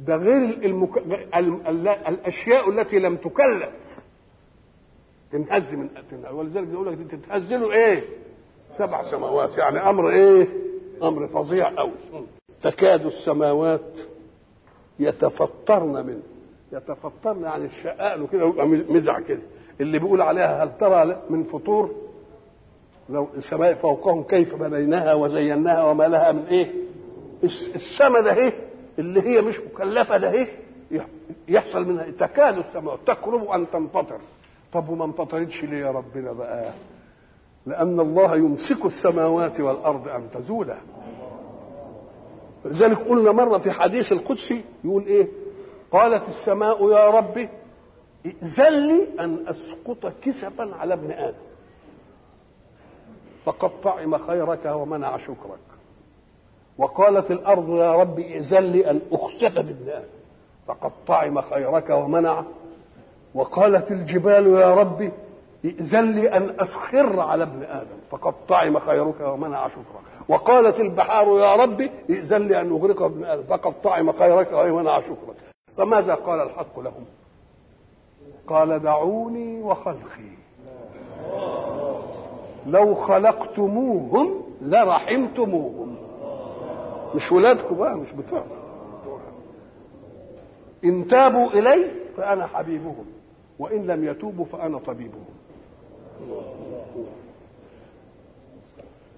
ده 0.00 0.16
غير 0.16 0.42
المك... 0.64 0.98
ال... 0.98 1.34
ال... 1.66 1.88
الأشياء 1.88 2.70
التي 2.70 2.98
لم 2.98 3.16
تكلف. 3.16 3.87
تنهز 5.30 5.74
من 5.74 5.88
ولذلك 6.32 6.68
يقول 6.72 6.86
لك 6.86 6.98
تتهز 7.10 7.42
له 7.52 7.72
إيه؟ 7.72 8.04
سبع 8.78 9.02
سماوات. 9.02 9.58
يعني 9.58 9.88
أمر 9.90 10.10
إيه؟ 10.10 10.48
أمر 11.02 11.26
فظيع 11.26 11.68
قوي 11.76 11.92
تكاد 12.62 13.06
السماوات 13.06 14.00
يتفطرن 14.98 16.06
منه. 16.06 16.22
يتفطرن 16.72 17.42
يعني 17.42 17.64
الشقاق 17.64 18.14
له 18.14 18.26
كده 18.26 18.44
ويبقى 18.44 18.66
مزع 18.66 19.20
كده. 19.20 19.42
اللي 19.80 19.98
بيقول 19.98 20.20
عليها 20.20 20.64
هل 20.64 20.76
ترى 20.76 21.22
من 21.30 21.44
فطور؟ 21.44 21.94
لو 23.08 23.28
السماء 23.36 23.74
فوقهم 23.74 24.22
كيف 24.22 24.54
بنيناها 24.54 25.14
وزيناها 25.14 25.84
وما 25.84 26.04
لها 26.08 26.32
من 26.32 26.46
إيه؟ 26.46 26.72
السماء 27.74 28.22
ده 28.22 28.34
إيه؟ 28.34 28.52
اللي 28.98 29.22
هي 29.22 29.40
مش 29.40 29.60
مكلفة 29.60 30.16
ده 30.16 30.32
إيه؟ 30.32 30.48
يحصل 31.48 31.84
منها. 31.84 32.10
تكاد 32.10 32.56
السماء 32.58 32.96
تقرب 33.06 33.44
أن 33.50 33.70
تنفطر. 33.70 34.20
طب 34.72 34.88
وما 34.88 35.04
انفطرتش 35.04 35.64
ليه 35.64 35.78
يا 35.86 35.90
ربنا 35.90 36.32
بقى؟ 36.32 36.72
لأن 37.66 38.00
الله 38.00 38.36
يمسك 38.36 38.84
السماوات 38.84 39.60
والأرض 39.60 40.08
أن 40.08 40.30
تزولا. 40.34 40.76
لذلك 42.64 42.98
قلنا 42.98 43.32
مرة 43.32 43.58
في 43.58 43.70
حديث 43.70 44.12
القدسي 44.12 44.64
يقول 44.84 45.06
إيه؟ 45.06 45.28
قالت 45.92 46.28
السماء 46.28 46.90
يا 46.90 47.10
ربي 47.10 47.48
ائذن 48.26 48.72
لي 48.86 49.06
أن 49.20 49.46
أسقط 49.48 50.12
كسفا 50.22 50.74
على 50.74 50.94
ابن 50.94 51.10
آدم. 51.10 51.42
فقد 53.44 53.70
طعم 53.84 54.18
خيرك 54.26 54.64
ومنع 54.66 55.16
شكرك. 55.18 55.58
وقالت 56.78 57.30
الأرض 57.30 57.68
يا 57.68 57.94
رب 57.94 58.18
ائذن 58.18 58.62
لي 58.64 58.90
أن 58.90 59.00
أخسف 59.12 59.54
بابن 59.58 59.88
آدم. 59.88 60.08
فقد 60.66 60.90
طعم 61.06 61.40
خيرك 61.40 61.90
ومنع 61.90 62.44
وقالت 63.38 63.90
الجبال 63.90 64.46
يا 64.46 64.74
رب 64.74 65.12
ائذن 65.64 66.12
لي 66.12 66.28
أن 66.36 66.60
أسخر 66.60 67.20
على 67.20 67.42
ابن 67.42 67.62
آدم 67.62 67.96
فقد 68.10 68.34
طعم 68.48 68.78
خيرك 68.78 69.20
ومنع 69.20 69.68
شكرك. 69.68 70.02
وقالت 70.28 70.80
البحار 70.80 71.26
يا 71.26 71.56
رب 71.56 71.80
ائذن 72.10 72.48
لي 72.48 72.60
أن 72.60 72.70
أغرق 72.70 73.02
ابن 73.02 73.24
آدم 73.24 73.42
فقد 73.42 73.80
طعم 73.82 74.12
خيرك 74.12 74.52
ومنع 74.52 75.00
شكرك. 75.00 75.36
فماذا 75.76 76.14
قال 76.14 76.40
الحق 76.40 76.80
لهم؟ 76.80 77.04
قال 78.46 78.82
دعوني 78.82 79.62
وخلقي. 79.62 80.38
لو 82.66 82.94
خلقتموهم 82.94 84.42
لرحمتموهم. 84.62 85.96
مش 87.14 87.32
ولادكم 87.32 87.76
بقى 87.76 87.96
مش 87.96 88.12
بتوعكم 88.12 88.58
إن 90.84 91.06
تابوا 91.08 91.50
إلي 91.50 91.90
فأنا 92.16 92.46
حبيبهم. 92.46 93.06
وإن 93.58 93.86
لم 93.86 94.04
يتوبوا 94.08 94.44
فأنا 94.44 94.78
طبيبهم. 94.78 95.24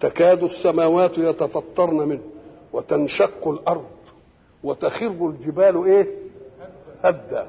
تكاد 0.00 0.42
السماوات 0.42 1.18
يتفطرن 1.18 2.08
منه 2.08 2.20
وتنشق 2.72 3.48
الأرض 3.48 3.86
وتخر 4.64 5.06
الجبال 5.26 5.84
إيه؟ 5.84 6.06
هدا. 7.02 7.46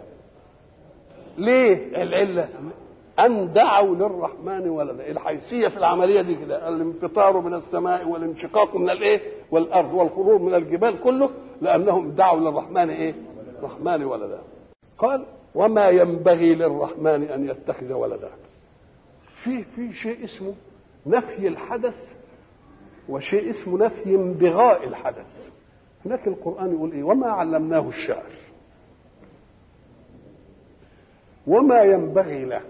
ليه؟ 1.38 2.04
العلة. 2.04 2.50
أن 3.20 3.54
دعوا 3.54 3.96
للرحمن 3.96 4.70
ولدا. 4.70 5.12
الحيثية 5.12 5.68
في 5.68 5.78
العملية 5.78 6.22
دي 6.22 6.36
كده؟ 6.36 6.70
الانفطار 6.70 7.40
من 7.42 7.54
السماء 7.54 8.08
والانشقاق 8.08 8.76
من 8.76 8.90
الإيه؟ 8.90 9.22
والأرض 9.52 9.94
والخروج 9.94 10.42
من 10.42 10.54
الجبال 10.56 11.02
كله 11.02 11.30
لأنهم 11.62 12.12
دعوا 12.12 12.40
للرحمن 12.40 12.90
إيه؟ 12.90 13.14
الرحمن 13.60 14.04
ولدا. 14.04 14.40
قال 14.98 15.26
وما 15.56 15.90
ينبغي 15.90 16.56
للرحمن 16.56 17.24
أن 17.24 17.46
يتخذ 17.46 17.94
ولدا. 17.94 18.30
في 19.44 19.64
في 19.64 19.94
شيء 19.94 20.26
اسمه 20.26 20.54
نفي 21.06 21.48
الحدث 21.48 21.96
وشيء 23.10 23.50
اسمه 23.50 23.78
نفي 23.86 24.16
انبغاء 24.16 24.88
الحدث. 24.88 25.50
هناك 26.06 26.28
القرآن 26.28 26.72
يقول 26.74 26.92
إيه؟ 26.92 27.04
وما 27.04 27.28
علمناه 27.28 27.88
الشعر 27.90 28.24
وما 31.48 31.82
ينبغي 31.82 32.46
له. 32.46 32.62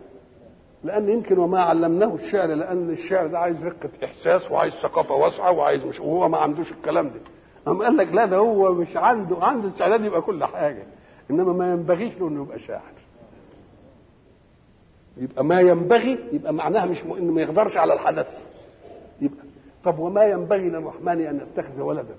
لأن 0.83 1.09
يمكن 1.09 1.37
وما 1.39 1.61
علمناه 1.61 2.15
الشعر 2.15 2.47
لأن 2.47 2.89
الشعر 2.89 3.27
ده 3.27 3.39
عايز 3.39 3.65
رقة 3.67 3.89
إحساس 4.03 4.51
وعايز 4.51 4.73
ثقافة 4.73 5.15
واسعة 5.15 5.51
وعايز 5.51 5.83
مش 5.83 5.99
وهو 5.99 6.29
ما 6.29 6.37
عندوش 6.37 6.71
الكلام 6.71 7.09
ده. 7.09 7.19
قام 7.65 7.83
قال 7.83 7.97
لك 7.97 8.07
لا 8.13 8.25
ده 8.25 8.37
هو 8.37 8.73
مش 8.73 8.97
عنده 8.97 9.37
عنده 9.41 9.69
استعداد 9.69 10.05
يبقى 10.05 10.21
كل 10.21 10.45
حاجة. 10.45 10.83
إنما 11.31 11.53
ما 11.53 11.71
ينبغيش 11.71 12.17
له 12.19 12.27
انه 12.27 12.43
يبقى 12.43 12.59
شاعر. 12.59 12.93
يبقى 15.17 15.45
ما 15.45 15.61
ينبغي 15.61 16.19
يبقى 16.31 16.53
معناها 16.53 16.85
مش 16.85 17.03
م... 17.05 17.13
إنه 17.13 17.33
ما 17.33 17.41
يقدرش 17.41 17.77
على 17.77 17.93
الحدث. 17.93 18.27
يبقى 19.21 19.43
طب 19.83 19.99
وما 19.99 20.23
ينبغي 20.25 20.69
للرحمن 20.69 21.21
أن 21.21 21.41
يتخذ 21.51 21.81
ولدا؟ 21.81 22.15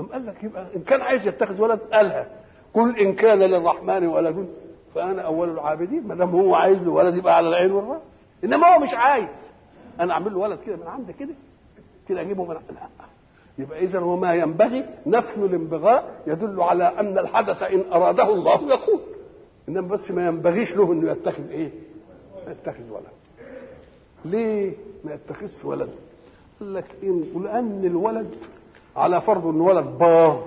أم 0.00 0.06
قال 0.06 0.26
لك 0.26 0.44
يبقى 0.44 0.66
إن 0.76 0.82
كان 0.82 1.00
عايز 1.00 1.26
يتخذ 1.26 1.60
ولد 1.60 1.78
قالها. 1.78 2.26
قل 2.74 2.98
إن 2.98 3.12
كان 3.14 3.38
للرحمن 3.38 4.06
ولد 4.06 4.48
فأنا 4.94 5.22
أول 5.22 5.50
العابدين 5.50 6.06
ما 6.06 6.14
دام 6.14 6.30
هو 6.30 6.54
عايز 6.54 6.82
له 6.82 6.90
ولد 6.90 7.16
يبقى 7.16 7.36
على 7.36 7.48
العين 7.48 7.72
والرأس. 7.72 8.02
إنما 8.44 8.74
هو 8.74 8.78
مش 8.80 8.94
عايز. 8.94 9.28
أنا 10.00 10.12
أعمل 10.12 10.32
له 10.32 10.38
ولد 10.38 10.60
كده 10.60 10.76
من 10.76 10.86
عندي 10.86 11.12
كده 11.12 11.34
كده 12.08 12.20
أجيبه 12.20 12.44
من 12.44 12.54
لا. 12.54 12.88
يبقى 13.58 13.78
اذا 13.84 13.98
وما 13.98 14.34
ينبغي 14.34 14.84
نفي 15.06 15.36
الانبغاء 15.36 16.22
يدل 16.26 16.60
على 16.60 16.84
أن 16.84 17.18
الحدث 17.18 17.62
إن 17.62 17.92
أراده 17.92 18.32
الله 18.34 18.54
يكون. 18.74 19.00
إنما 19.68 19.88
بس 19.88 20.10
ما 20.10 20.26
ينبغيش 20.26 20.76
له 20.76 20.92
إنه 20.92 21.10
يتخذ 21.10 21.50
إيه؟ 21.50 21.70
يتخذ 22.48 22.90
ولد. 22.90 23.06
ليه 24.24 24.74
ما 25.04 25.14
يتخذش 25.14 25.64
ولد؟ 25.64 25.88
قال 26.60 26.74
لك 26.74 26.96
إن 27.02 27.42
لأن 27.42 27.84
الولد 27.84 28.36
على 28.96 29.20
فرض 29.20 29.46
إن 29.46 29.60
ولد 29.60 29.86
بار 29.86 30.44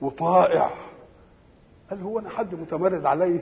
وطائع 0.00 0.70
قال 1.90 2.02
هو 2.02 2.18
أنا 2.18 2.28
حد 2.30 2.54
متمرد 2.54 3.06
عليه؟ 3.06 3.40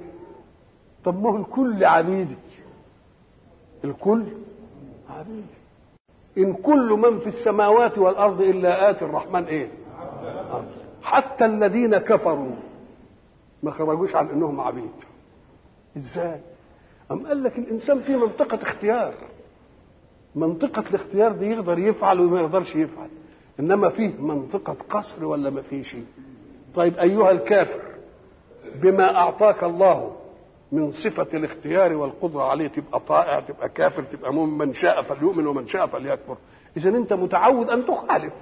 طب 1.05 1.23
ما 1.23 1.31
هو 1.31 1.37
الكل 1.37 1.85
عبيدي 1.85 2.37
الكل 3.85 4.25
عبيدي 5.11 5.55
إن 6.39 6.53
كل 6.53 6.89
من 6.93 7.19
في 7.21 7.27
السماوات 7.27 7.99
والأرض 7.99 8.41
إلا 8.41 8.91
آتي 8.91 9.05
الرحمن 9.05 9.45
إيه؟ 9.45 9.69
حتى 11.03 11.45
الذين 11.45 11.99
كفروا. 11.99 12.55
ما 13.63 13.71
خرجوش 13.71 14.15
عن 14.17 14.29
إنهم 14.29 14.61
عبيد. 14.61 14.91
إزاي؟ 15.97 16.41
أم 17.11 17.27
قال 17.27 17.43
لك 17.43 17.59
الإنسان 17.59 18.01
في 18.01 18.17
منطقة 18.17 18.63
اختيار. 18.63 19.15
منطقة 20.35 20.85
الاختيار 20.91 21.33
دي 21.33 21.47
يقدر 21.47 21.79
يفعل 21.79 22.21
وما 22.21 22.41
يقدرش 22.41 22.77
يفعل. 22.77 23.09
إنما 23.61 23.89
فيه 23.89 24.15
منطقة 24.19 24.77
قصر 24.89 25.25
ولا 25.25 25.51
ما 25.51 25.63
فيش؟ 25.63 25.97
طيب 26.75 26.99
أيها 26.99 27.31
الكافر 27.31 27.81
بما 28.83 29.17
أعطاك 29.17 29.65
الله 29.65 30.17
من 30.75 30.93
صفة 30.93 31.29
الاختيار 31.35 31.93
والقدرة 31.97 32.43
عليه 32.43 32.69
تبقى 32.69 33.01
طائع 33.01 33.41
تبقى 33.41 33.69
كافر 33.69 34.03
تبقى 34.03 34.33
مؤمن 34.33 34.59
من 34.67 34.73
شاء 34.73 35.03
فليؤمن 35.03 35.47
ومن 35.47 35.67
شاء 35.67 35.87
فليكفر. 35.87 36.37
إذا 36.77 36.89
أنت 36.89 37.13
متعود 37.13 37.71
أن 37.71 37.87
تخالف. 37.87 38.35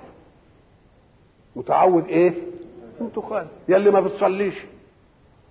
متعود 1.57 2.05
إيه؟ 2.07 2.35
أن 3.01 3.12
تخالف. 3.12 3.51
يا 3.68 3.76
اللي 3.76 3.91
ما 3.91 4.01
بتصليش. 4.01 4.66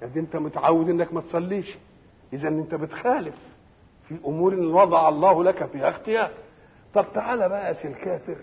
يعني 0.01 0.19
أنت 0.19 0.35
متعود 0.35 0.89
إنك 0.89 1.13
ما 1.13 1.21
تصليش. 1.21 1.77
إذا 2.33 2.47
أنت 2.47 2.75
بتخالف 2.75 3.35
في 4.03 4.15
أمور 4.25 4.53
وضع 4.55 5.09
الله 5.09 5.43
لك 5.43 5.65
فيها 5.65 5.89
اختيار. 5.89 6.29
طب 6.93 7.05
تعالى 7.13 7.49
بقى 7.49 7.67
يا 7.67 7.87
الكافر. 7.89 8.37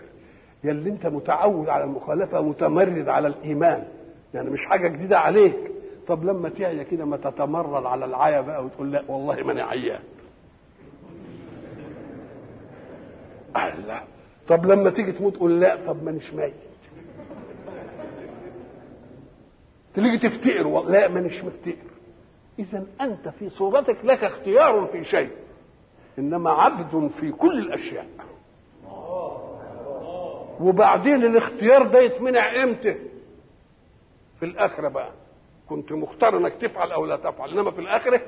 يا 0.63 0.71
اللي 0.71 0.89
أنت 0.89 1.05
متعود 1.05 1.69
على 1.69 1.83
المخالفة 1.83 2.41
متمرد 2.41 3.09
على 3.09 3.27
الإيمان. 3.27 3.87
يعني 4.33 4.49
مش 4.49 4.65
حاجة 4.65 4.87
جديدة 4.87 5.19
عليك. 5.19 5.71
طب 6.09 6.23
لما 6.25 6.49
تعيا 6.49 6.83
كده 6.83 7.05
ما 7.05 7.17
تتمرد 7.17 7.85
على 7.85 8.05
العيا 8.05 8.41
بقى 8.41 8.65
وتقول 8.65 8.91
لا 8.91 9.03
والله 9.07 9.35
ما 9.43 9.51
أنا 9.51 9.63
عيان 9.63 9.99
لا. 13.87 14.03
طب 14.47 14.65
لما 14.65 14.89
تيجي 14.89 15.11
تموت 15.11 15.35
تقول 15.35 15.59
لا 15.61 15.85
طب 15.85 16.03
مانيش 16.03 16.33
ميت. 16.33 16.53
تيجي 19.95 20.17
تفتقر 20.17 20.83
لا 20.83 21.07
مانيش 21.07 21.43
مفتقر. 21.43 21.75
اذا 22.59 22.85
أنت 23.01 23.27
في 23.29 23.49
صورتك 23.49 24.05
لك 24.05 24.23
اختيار 24.23 24.85
في 24.87 25.03
شيء 25.03 25.29
إنما 26.19 26.49
عبد 26.49 27.07
في 27.07 27.31
كل 27.31 27.59
الأشياء. 27.59 28.05
وبعدين 30.59 31.23
الاختيار 31.23 31.87
ده 31.87 31.99
يتمنع 31.99 32.63
إمتى؟ 32.63 32.95
في 34.35 34.45
الآخرة 34.45 34.87
بقى. 34.87 35.11
كنت 35.69 35.91
مختار 35.93 36.37
انك 36.37 36.53
تفعل 36.61 36.91
أو 36.91 37.05
لا 37.05 37.15
تفعل 37.15 37.49
انما 37.49 37.71
في 37.71 37.79
الاخره 37.81 38.21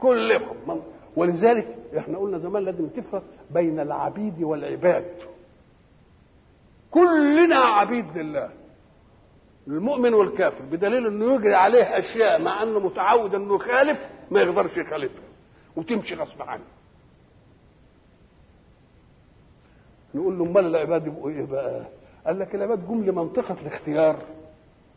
كلهم. 0.00 0.82
ولذلك 1.16 1.76
إحنا 1.98 2.18
قلنا 2.18 2.38
زمان 2.38 2.64
لازم 2.64 2.88
تفرق 2.88 3.22
بين 3.50 3.80
العبيد 3.80 4.42
والعباد. 4.42 5.14
كلنا 6.90 7.56
عبيد 7.56 8.18
لله. 8.18 8.50
المؤمن 9.66 10.14
والكافر 10.14 10.64
بدليل 10.64 11.06
انه 11.06 11.34
يجري 11.34 11.54
عليه 11.54 11.98
اشياء 11.98 12.42
مع 12.42 12.62
انه 12.62 12.78
متعود 12.78 13.34
انه 13.34 13.54
يخالف 13.54 14.06
ما 14.30 14.40
يقدرش 14.40 14.76
يخالفها 14.76 15.24
وتمشي 15.76 16.14
غصب 16.14 16.42
عنه. 16.42 16.64
نقول 20.14 20.38
له 20.38 20.44
امال 20.44 20.66
العباد 20.66 21.06
يبقوا 21.06 21.30
إيه 21.30 21.44
بقى؟ 21.44 21.86
قال 22.26 22.38
لك 22.38 22.54
العباد 22.54 22.88
جم 22.88 23.04
لمنطقة 23.04 23.56
الاختيار. 23.62 24.16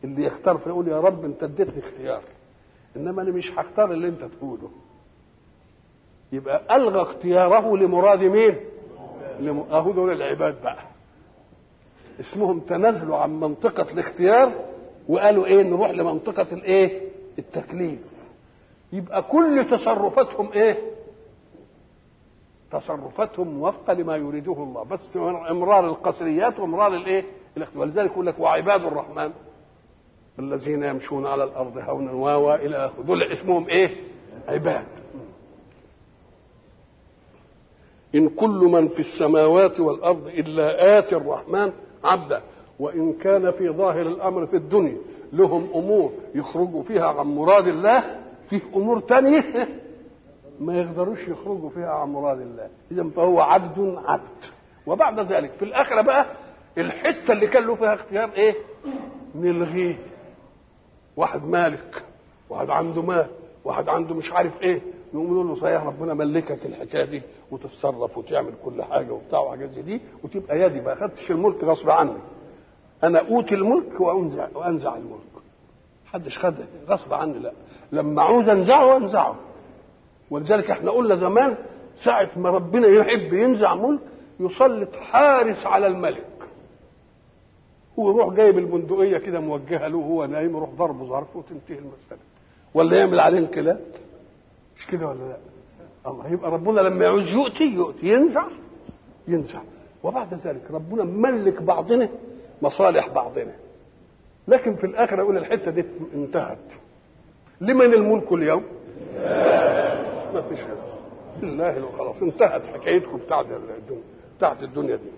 اللي 0.05 0.23
يختار 0.25 0.57
فيقول 0.57 0.87
يا 0.87 0.99
رب 0.99 1.25
انت 1.25 1.43
اديتني 1.43 1.79
اختيار 1.79 2.21
انما 2.95 3.21
أنا 3.21 3.31
مش 3.31 3.51
هختار 3.51 3.91
اللي 3.91 4.07
انت 4.07 4.23
تقوله. 4.23 4.69
يبقى 6.31 6.75
ألغى 6.75 7.01
اختياره 7.01 7.77
لمراد 7.77 8.23
مين؟ 8.23 8.55
لم... 9.39 9.59
أهو 9.59 9.91
دول 9.91 10.11
العباد 10.11 10.61
بقى. 10.61 10.83
اسمهم 12.19 12.59
تنازلوا 12.59 13.17
عن 13.17 13.39
منطقة 13.39 13.93
الاختيار 13.93 14.51
وقالوا 15.09 15.45
إيه؟ 15.45 15.63
نروح 15.63 15.89
لمنطقة 15.89 16.47
الإيه؟ 16.53 17.09
التكليف. 17.39 18.11
يبقى 18.93 19.23
كل 19.23 19.65
تصرفاتهم 19.71 20.51
إيه؟ 20.51 20.77
تصرفاتهم 22.71 23.47
موافقة 23.47 23.93
لما 23.93 24.15
يريده 24.15 24.53
الله 24.53 24.83
بس 24.83 25.17
امرار 25.49 25.85
القصريات 25.87 26.59
وامرار 26.59 26.93
الإيه؟ 26.93 27.23
الاختيار. 27.57 27.81
ولذلك 27.81 28.11
يقول 28.11 28.25
لك 28.25 28.39
وعباد 28.39 28.81
الرحمن 28.83 29.31
الذين 30.39 30.83
يمشون 30.83 31.25
على 31.25 31.43
الأرض 31.43 31.77
هونا 31.77 32.11
واوا 32.11 32.55
إلى 32.55 32.85
آخره. 32.85 33.01
دول 33.03 33.23
اسمهم 33.23 33.67
إيه؟ 33.69 33.89
عباد. 34.47 34.85
إن 38.15 38.29
كل 38.29 38.49
من 38.71 38.87
في 38.87 38.99
السماوات 38.99 39.79
والأرض 39.79 40.27
إلا 40.27 40.99
آتي 40.99 41.15
الرحمن 41.15 41.71
عبدا 42.03 42.41
وإن 42.79 43.13
كان 43.13 43.51
في 43.51 43.69
ظاهر 43.69 44.07
الأمر 44.07 44.45
في 44.45 44.55
الدنيا 44.57 44.97
لهم 45.33 45.69
أمور 45.75 46.11
يخرجوا 46.35 46.83
فيها 46.83 47.05
عن 47.07 47.25
مراد 47.27 47.67
الله 47.67 48.19
فيه 48.49 48.61
أمور 48.75 48.99
تانية 48.99 49.43
ما 50.59 50.81
يقدروش 50.81 51.27
يخرجوا 51.27 51.69
فيها 51.69 51.89
عن 51.89 52.09
مراد 52.09 52.41
الله. 52.41 52.69
إذا 52.91 53.09
فهو 53.09 53.39
عبد 53.41 53.95
عبد. 54.05 54.29
وبعد 54.87 55.19
ذلك 55.19 55.51
في 55.51 55.65
الآخرة 55.65 56.01
بقى 56.01 56.25
الحتة 56.77 57.31
اللي 57.33 57.47
كان 57.47 57.63
له 57.67 57.75
فيها 57.75 57.93
اختيار 57.93 58.29
إيه؟ 58.33 58.55
نلغيه. 59.35 59.99
واحد 61.17 61.43
مالك 61.43 62.03
واحد 62.49 62.69
عنده 62.69 63.01
مال 63.01 63.27
واحد 63.65 63.89
عنده 63.89 64.15
مش 64.15 64.31
عارف 64.31 64.61
إيه 64.61 64.81
نقوم 65.13 65.33
نقول 65.33 65.47
له 65.47 65.55
صحيح 65.55 65.83
ربنا 65.83 66.13
ملكك 66.13 66.65
الحكاية 66.65 67.05
دي 67.05 67.21
وتتصرف 67.51 68.17
وتعمل 68.17 68.53
كل 68.65 68.83
حاجة 68.83 69.11
وبتاع 69.11 69.39
وحاجات 69.39 69.69
زي 69.69 69.81
دي 69.81 70.01
وتبقى 70.23 70.59
يدي. 70.61 70.81
ما 70.81 70.93
أخدتش 70.93 71.31
الملك 71.31 71.63
غصب 71.63 71.89
عني. 71.89 72.17
أنا 73.03 73.19
أوتي 73.19 73.55
الملك 73.55 74.01
وأنزع 74.01 74.47
وأنزع 74.55 74.95
الملك. 74.95 75.21
محدش 76.05 76.39
خد 76.39 76.55
غصب 76.87 77.13
عني 77.13 77.39
لا. 77.39 77.51
لما 77.91 78.21
عاوز 78.21 78.49
أنزعه 78.49 78.97
أنزعه. 78.97 79.35
ولذلك 80.31 80.71
إحنا 80.71 80.91
قلنا 80.91 81.15
زمان 81.15 81.57
ساعة 82.05 82.29
ما 82.37 82.49
ربنا 82.49 82.87
يحب 82.87 83.33
ينزع 83.33 83.75
ملك 83.75 83.99
يسلط 84.39 84.95
حارس 84.95 85.65
على 85.65 85.87
الملك. 85.87 86.25
ويروح 87.97 88.33
جايب 88.33 88.57
البندقية 88.57 89.17
كده 89.17 89.39
موجهة 89.39 89.87
له 89.87 89.97
وهو 89.97 90.25
نايم 90.25 90.55
يروح 90.57 90.69
ضربه 90.69 91.05
ظرف 91.05 91.35
وتنتهي 91.35 91.77
المسألة. 91.79 92.19
ولا 92.73 92.97
يعمل 92.97 93.19
عليه 93.19 93.39
انقلاب 93.39 93.81
مش 94.77 94.87
كده 94.87 95.07
ولا 95.07 95.19
لا؟ 95.19 95.37
الله 96.07 96.33
يبقى 96.33 96.51
ربنا 96.51 96.81
لما 96.81 97.05
يعوز 97.05 97.29
يؤتي 97.29 97.63
يؤتي. 97.63 98.07
ينزع؟ 98.07 98.47
ينزع. 99.27 99.61
وبعد 100.03 100.33
ذلك 100.33 100.71
ربنا 100.71 101.03
ملك 101.03 101.61
بعضنا 101.61 102.09
مصالح 102.61 103.07
بعضنا. 103.09 103.55
لكن 104.47 104.75
في 104.75 104.83
الآخر 104.83 105.19
يقول 105.19 105.37
الحتة 105.37 105.71
دي 105.71 105.85
انتهت. 106.13 106.57
لمن 107.61 107.93
الملك 107.93 108.31
اليوم؟ 108.33 108.63
ما 110.33 110.41
فيش 110.49 110.59
غيره 110.63 110.95
لله 111.43 111.91
خلاص 111.91 112.21
انتهت 112.21 112.65
حكايتكم 112.65 113.17
بتاعت 113.17 113.45
الدنيا. 113.45 114.01
بتاعت 114.37 114.63
الدنيا 114.63 114.95
دي. 114.95 115.09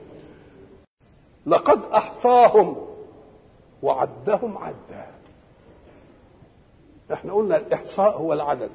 لقد 1.47 1.83
أحصاهم 1.85 2.75
وعدهم 3.83 4.57
عدا. 4.57 5.07
إحنا 7.13 7.33
قلنا 7.33 7.57
الإحصاء 7.57 8.17
هو 8.17 8.33
العدد. 8.33 8.71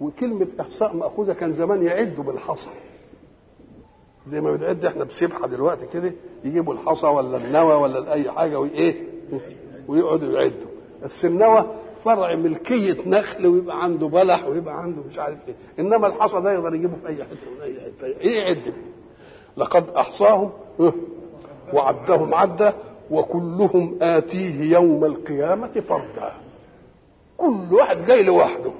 وكلمة 0.00 0.48
إحصاء 0.60 0.96
مأخوذة 0.96 1.32
كان 1.32 1.54
زمان 1.54 1.82
يعدوا 1.82 2.24
بالحصى. 2.24 2.70
زي 4.26 4.40
ما 4.40 4.52
بنعد 4.56 4.84
إحنا 4.84 5.04
بسبحة 5.04 5.46
دلوقتي 5.48 5.86
كده 5.86 6.12
يجيبوا 6.44 6.74
الحصى 6.74 7.06
ولا 7.06 7.36
النوى 7.36 7.74
ولا 7.74 8.12
أي 8.12 8.30
حاجة 8.30 8.60
وإيه 8.60 9.06
ويقعدوا 9.88 10.32
يعدوا. 10.32 10.70
بس 11.02 11.24
النوى 11.24 11.66
فرع 12.04 12.34
ملكية 12.34 13.08
نخل 13.08 13.46
ويبقى 13.46 13.82
عنده 13.82 14.06
بلح 14.08 14.44
ويبقى 14.44 14.74
عنده 14.82 15.02
مش 15.02 15.18
عارف 15.18 15.38
إيه. 15.48 15.54
إنما 15.78 16.06
الحصى 16.06 16.40
ده 16.40 16.52
يقدر 16.52 16.74
يجيبه 16.74 16.96
في 16.96 17.06
أي 17.08 17.24
حتة 17.24 17.50
من 17.56 17.60
اي 17.62 17.80
حتة. 17.80 18.06
إيه 18.06 18.38
يعد. 18.38 18.74
لقد 19.56 19.90
أحصاهم. 19.90 20.52
وعدهم 21.72 22.34
عدا 22.34 22.74
وكلهم 23.10 23.98
آتيه 24.02 24.72
يوم 24.72 25.04
القيامة 25.04 25.80
فردا. 25.80 26.32
كل 27.36 27.74
واحد 27.74 28.04
جاي 28.06 28.22
لوحده. 28.22 28.70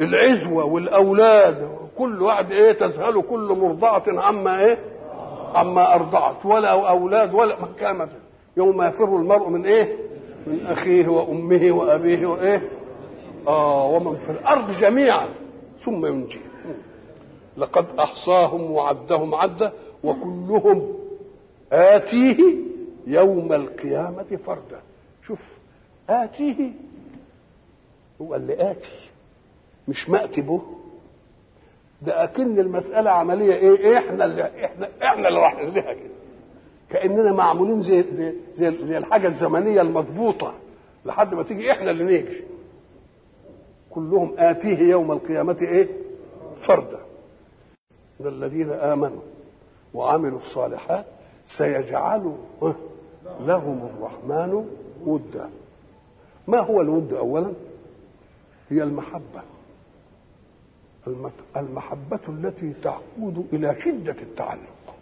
العزوة 0.00 0.64
والأولاد 0.64 1.68
كل 1.98 2.22
واحد 2.22 2.52
إيه 2.52 2.72
تذهل 2.72 3.22
كل 3.22 3.56
مرضعة 3.60 4.02
عما 4.08 4.60
إيه 4.60 4.78
عما 5.54 5.94
أرضعت. 5.94 6.46
ولا 6.46 6.68
أولاد 6.90 7.34
ولا 7.34 7.56
كما 7.80 8.08
يوم 8.56 8.82
يفر 8.82 9.16
المرء 9.16 9.48
من 9.48 9.66
إيه 9.66 9.96
من 10.46 10.66
أخيه 10.66 11.08
وأمه 11.08 11.72
وأبيه 11.72 12.26
وإيه 12.26 12.68
آه 13.48 13.86
ومن 13.86 14.18
في 14.18 14.30
الأرض 14.30 14.70
جميعا. 14.70 15.28
ثم 15.78 16.06
ينجي. 16.06 16.40
لقد 17.56 17.86
أحصاهم 17.98 18.70
وعدهم 18.70 19.34
عدا 19.34 19.72
وكلهم 20.04 20.88
آتيه 21.72 22.54
يوم 23.06 23.52
القيامة 23.52 24.38
فردا. 24.46 24.80
شوف 25.22 25.40
آتيه 26.08 26.72
هو 28.20 28.34
اللي 28.34 28.70
آتي 28.70 29.10
مش 29.88 30.08
مأتي 30.10 30.40
به. 30.40 30.62
ده 32.02 32.24
أكن 32.24 32.58
المسألة 32.58 33.10
عملية 33.10 33.54
إيه؟ 33.54 33.98
إحنا 33.98 34.24
اللي 34.24 34.64
إحنا 34.64 34.88
إحنا 35.02 35.28
اللي 35.28 35.40
راح 35.40 35.54
لها 35.54 35.94
كده. 35.94 36.10
كأننا 36.90 37.32
معمولين 37.32 37.82
زي 37.82 38.02
زي 38.02 38.34
زي, 38.54 38.86
زي 38.86 38.98
الحاجة 38.98 39.26
الزمنية 39.28 39.80
المضبوطة 39.80 40.54
لحد 41.06 41.34
ما 41.34 41.42
تيجي 41.42 41.72
إحنا 41.72 41.90
اللي 41.90 42.04
نيجي 42.04 42.44
كلهم 43.90 44.34
آتيه 44.38 44.78
يوم 44.78 45.12
القيامة 45.12 45.56
إيه؟ 45.72 45.88
فردا. 46.66 46.98
الذين 48.20 48.70
آمنوا 48.70 49.22
وعملوا 49.94 50.38
الصالحات 50.38 51.06
سيجعل 51.46 52.36
لهم 53.40 53.86
الرحمن 53.86 54.68
ودا. 55.06 55.50
ما 56.48 56.58
هو 56.60 56.80
الود 56.80 57.12
اولا؟ 57.12 57.52
هي 58.68 58.82
المحبة. 58.82 59.42
المحبة 61.56 62.20
التي 62.28 62.72
تعود 62.82 63.46
إلى 63.52 63.80
شدة 63.80 64.22
التعلق. 64.22 64.94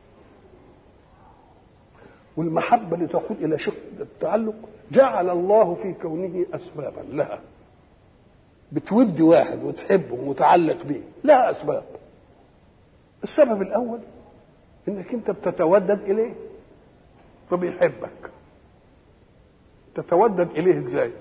والمحبة 2.37 2.97
اللي 2.97 3.07
تقود 3.07 3.43
إلى 3.43 3.59
شدة 3.59 4.03
التعلق 4.03 4.55
جعل 4.93 5.31
الله 5.31 5.75
في 5.75 5.95
كونه 6.03 6.47
اسبابا. 6.55 7.01
لها 7.01 7.41
بتود 8.73 9.21
واحد 9.21 9.63
وتحبه 9.63 10.15
ومتعلق 10.15 10.83
به 10.85 11.05
لها 11.25 11.51
أسباب. 11.51 11.85
السبب 13.25 13.63
الأول 13.63 14.01
إنك 14.89 15.15
أنت 15.15 15.31
بتتودد 15.31 16.01
إليه؟ 16.01 16.35
فبيحبك 17.49 18.31
تتودد 19.95 20.51
إليه 20.51 20.77
إزاي؟ 20.77 21.13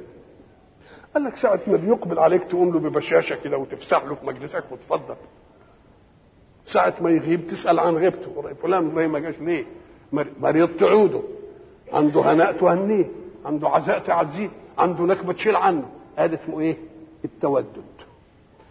قال 1.14 1.24
لك 1.24 1.38
ساعة 1.38 1.60
ما 1.68 1.78
بيقبل 1.78 2.20
عليك 2.20 2.44
تقوم 2.44 2.74
له 2.74 2.80
ببشاشة 2.80 3.36
كده 3.36 3.58
وتفسح 3.58 4.04
له 4.04 4.16
في 4.16 4.26
مجلسك 4.26 4.64
وتفضل. 4.72 5.16
ساعة 6.66 6.94
ما 7.02 7.10
يغيب 7.10 7.48
تسأل 7.48 7.80
عن 7.80 7.96
غيبته. 7.96 8.54
فلان 8.54 8.84
ما 9.08 9.20
جاش 9.20 9.40
ليه؟ 9.40 9.66
مريض 10.14 10.70
تعوده. 10.78 11.22
عنده 11.94 12.22
هناء 12.22 12.52
تهنيه. 12.52 13.06
عنده 13.46 13.70
عزاء 13.70 14.00
تعزيه. 14.00 14.50
عنده 14.78 15.04
نكبة 15.04 15.34
تشيل 15.34 15.56
عنه. 15.56 15.90
هذا 16.16 16.36
اسمه 16.36 16.60
إيه؟ 16.60 16.78
التودد. 17.26 17.84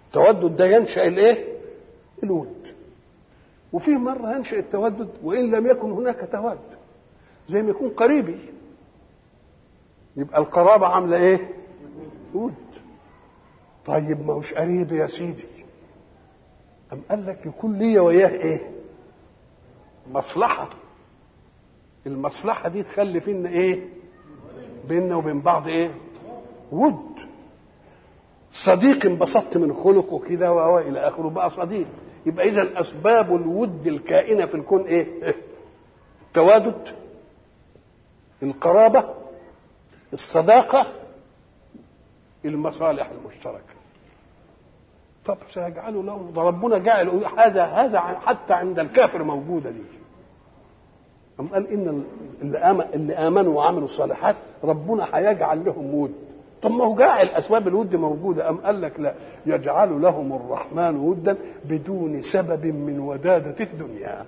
التودد 0.07 0.57
ده 0.57 0.67
ينشأ 0.67 1.07
الإيه؟ 1.07 1.59
الود. 2.23 2.78
وفي 3.73 3.91
مرة 3.91 4.37
ينشئ 4.37 4.59
التودد 4.59 5.11
وإن 5.23 5.51
لم 5.51 5.67
يكن 5.67 5.91
هناك 5.91 6.29
تود 6.33 6.59
زي 7.49 7.63
ما 7.63 7.71
يكون 7.71 7.89
قريبي 7.91 8.39
يبقى 10.17 10.39
القرابة 10.41 10.87
عاملة 10.87 11.17
إيه؟ 11.17 11.51
ود 12.35 12.55
طيب 13.87 14.27
ما 14.27 14.33
هوش 14.33 14.55
قريب 14.55 14.93
يا 14.93 15.07
سيدي 15.07 15.45
أم 16.93 17.01
قال 17.11 17.27
لك 17.27 17.47
يكون 17.47 17.79
ليا 17.79 18.01
وياه 18.01 18.29
إيه؟ 18.29 18.71
مصلحة 20.13 20.69
المصلحة 22.07 22.69
دي 22.69 22.83
تخلي 22.83 23.21
فينا 23.21 23.49
إيه؟ 23.49 23.89
بيننا 24.89 25.17
وبين 25.17 25.41
بعض 25.41 25.67
إيه؟ 25.69 25.95
ود 26.73 27.19
صديق 28.65 29.07
انبسطت 29.07 29.57
من 29.57 29.73
خلقه 29.75 30.19
كده 30.19 30.53
والى 30.53 31.09
آخره 31.09 31.29
بقى 31.31 31.51
صديق 31.51 31.87
يبقى 32.29 32.49
إذا 32.49 32.81
أسباب 32.81 33.35
الود 33.37 33.87
الكائنة 33.87 34.47
في 34.47 34.55
الكون 34.55 34.83
إيه؟ 34.85 35.35
التوادد 36.27 36.89
القرابة 38.43 39.05
الصداقة 40.13 40.87
المصالح 42.45 43.11
المشتركة. 43.11 43.75
طب 45.27 45.39
سيجعله 45.55 46.03
لهم 46.03 46.39
ربنا 46.39 46.79
جعل 46.79 47.09
هذا 47.39 47.65
هذا 47.65 48.01
حتى 48.01 48.53
عند 48.55 48.79
الكافر 48.79 49.23
موجودة 49.23 49.71
دي. 49.71 49.83
قال 51.53 51.67
إن 51.69 52.05
اللي 52.95 53.15
آمنوا 53.15 53.55
وعملوا 53.57 53.85
الصالحات 53.85 54.37
ربنا 54.65 55.07
هيجعل 55.13 55.65
لهم 55.65 55.95
ود 55.95 56.15
طب 56.63 56.71
ما 56.71 56.85
هو 56.85 56.95
جاعل 56.95 57.29
أسباب 57.29 57.69
الود 57.69 57.97
موجودة 57.97 58.49
أم 58.49 58.57
قال 58.57 58.83
لك 58.83 59.01
لا؟ 59.01 59.15
يجعل 59.47 60.03
لهم 60.03 60.33
الرحمن 60.33 60.97
ودا 60.97 61.37
بدون 61.65 62.23
سبب 62.23 62.67
من 62.67 63.01
ودادة 63.01 63.65
الدنيا. 63.65 64.27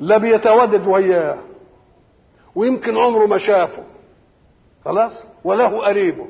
لا 0.00 0.18
بيتودد 0.18 0.86
وياه 0.86 1.38
ويمكن 2.54 2.96
عمره 2.96 3.26
ما 3.26 3.38
شافه. 3.38 3.82
خلاص؟ 4.84 5.24
وله 5.44 5.78
قريبه 5.86 6.26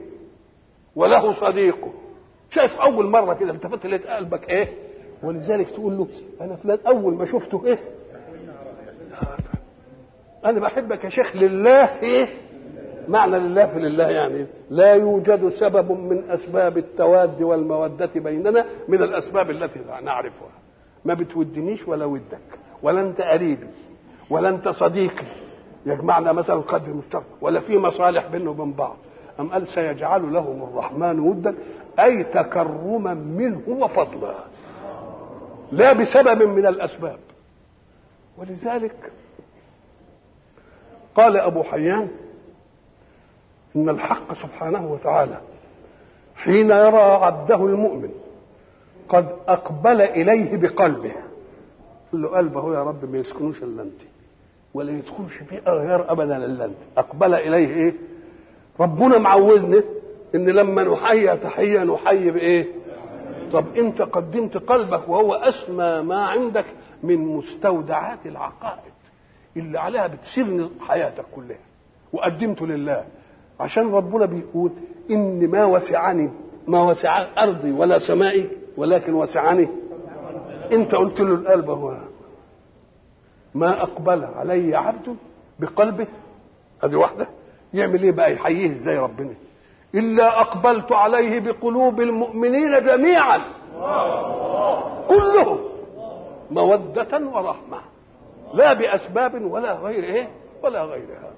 وله 0.96 1.32
صديقه. 1.32 1.90
شايف 2.48 2.80
أول 2.80 3.06
مرة 3.10 3.34
كده 3.34 3.50
التفت 3.50 3.86
لقيت 3.86 4.06
قلبك 4.06 4.50
إيه؟ 4.50 4.68
ولذلك 5.22 5.70
تقول 5.70 5.98
له 5.98 6.06
أنا 6.40 6.56
فلان 6.56 6.78
أول 6.86 7.14
ما 7.14 7.26
شفته 7.26 7.62
إيه؟ 7.66 7.78
أنا 10.44 10.60
بحبك 10.60 11.04
يا 11.04 11.08
شيخ 11.08 11.36
لله 11.36 12.02
إيه؟ 12.02 12.28
معنى 13.08 13.38
لله 13.38 13.66
في 13.66 13.78
لله 13.78 14.08
يعني 14.10 14.46
لا 14.70 14.94
يوجد 14.94 15.48
سبب 15.48 15.92
من 15.92 16.30
أسباب 16.30 16.78
التواد 16.78 17.42
والمودة 17.42 18.10
بيننا 18.14 18.64
من 18.88 19.02
الأسباب 19.02 19.50
التي 19.50 19.80
نعرفها. 20.02 20.48
ما 21.04 21.14
بتودنيش 21.14 21.88
ولا 21.88 22.04
ودك 22.04 22.58
ولا 22.82 23.00
أنت 23.00 23.20
قريبي 23.20 23.66
ولا 24.30 24.48
أنت 24.48 24.68
صديقي. 24.68 25.26
يجمعنا 25.86 26.32
مثلا 26.32 26.60
قدر 26.60 26.92
مشترك 26.92 27.26
ولا 27.40 27.60
في 27.60 27.78
مصالح 27.78 28.26
بيننا 28.26 28.50
وبين 28.50 28.72
بعض. 28.72 28.96
أم 29.40 29.50
قال 29.50 29.66
سيجعل 29.66 30.32
لهم 30.32 30.62
الرحمن 30.62 31.20
ودا 31.20 31.54
أي 31.98 32.24
تكرما 32.24 33.14
منه 33.14 33.62
وفضلا. 33.68 34.34
لا 35.72 35.92
بسبب 35.92 36.42
من 36.42 36.66
الأسباب. 36.66 37.18
ولذلك 38.38 39.12
قال 41.14 41.36
أبو 41.36 41.62
حيان 41.62 42.08
إن 43.76 43.88
الحق 43.88 44.34
سبحانه 44.34 44.92
وتعالى 44.92 45.40
حين 46.36 46.70
يرى 46.70 47.00
عبده 47.00 47.66
المؤمن 47.66 48.10
قد 49.08 49.36
أقبل 49.48 50.00
إليه 50.00 50.56
بقلبه. 50.56 51.12
قال 52.12 52.22
له 52.22 52.28
قلبه 52.28 52.74
يا 52.74 52.82
رب 52.84 53.10
ما 53.12 53.18
يسكنوش 53.18 53.62
إلا 53.62 53.82
أنت 53.82 54.00
ولا 54.74 54.92
يدخلش 54.92 55.34
فيه 55.48 55.58
غير 55.66 56.12
أبدا 56.12 56.36
إلا 56.36 56.64
أنت. 56.64 56.76
أقبل 56.96 57.34
إليه 57.34 57.68
إيه؟ 57.74 57.94
ربنا 58.80 59.18
معودنا 59.18 59.82
إن 60.34 60.48
لما 60.48 60.82
نحيي 60.84 61.36
تحية 61.36 61.84
نحيي 61.84 62.30
بإيه؟ 62.30 62.66
طب 63.52 63.64
أنت 63.78 64.02
قدمت 64.02 64.56
قلبك 64.56 65.08
وهو 65.08 65.34
أسمى 65.34 66.02
ما 66.02 66.24
عندك 66.26 66.64
من 67.02 67.18
مستودعات 67.18 68.26
العقائد 68.26 68.92
اللي 69.56 69.78
عليها 69.80 70.06
بتسير 70.06 70.68
حياتك 70.80 71.24
كلها 71.34 71.58
وقدمته 72.12 72.66
لله. 72.66 73.04
عشان 73.60 73.92
ربنا 73.94 74.26
بيقول 74.26 74.70
إن 75.10 75.50
ما 75.50 75.64
وسعني 75.64 76.30
ما 76.66 76.82
وسع 76.82 77.26
أرضي 77.38 77.72
ولا 77.72 77.98
سمائي 77.98 78.50
ولكن 78.76 79.14
وسعني. 79.14 79.68
أنت 80.72 80.94
قلت 80.94 81.20
له 81.20 81.34
القلب 81.34 81.70
هو 81.70 81.96
ما 83.54 83.82
أقبل 83.82 84.24
علي 84.24 84.76
عبد 84.76 85.16
بقلبه. 85.60 86.06
هذه 86.84 86.96
واحدة. 86.96 87.28
يعمل 87.74 88.02
إيه 88.02 88.12
بقى؟ 88.12 88.32
يحييه 88.32 88.70
إزاي 88.70 88.98
ربنا؟ 88.98 89.34
إلا 89.94 90.40
أقبلت 90.40 90.92
عليه 90.92 91.40
بقلوب 91.40 92.00
المؤمنين 92.00 92.70
جميعا. 92.84 93.38
كلهم. 95.08 95.58
مودة 96.50 97.18
ورحمة. 97.34 97.80
لا 98.54 98.72
بأسباب 98.72 99.44
ولا 99.52 99.72
غير 99.74 100.04
إيه؟ 100.04 100.28
ولا 100.62 100.84
غيرها. 100.84 101.29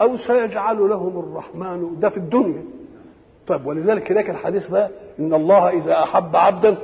أو 0.00 0.16
سيجعل 0.16 0.88
لهم 0.88 1.18
الرحمن 1.18 2.00
ده 2.00 2.08
في 2.08 2.16
الدنيا. 2.16 2.64
طيب 3.46 3.66
ولذلك 3.66 4.12
هناك 4.12 4.30
الحديث 4.30 4.66
بقى 4.68 4.90
إن 5.20 5.34
الله 5.34 5.68
إذا 5.70 6.02
أحب 6.02 6.36
عبدا 6.36 6.78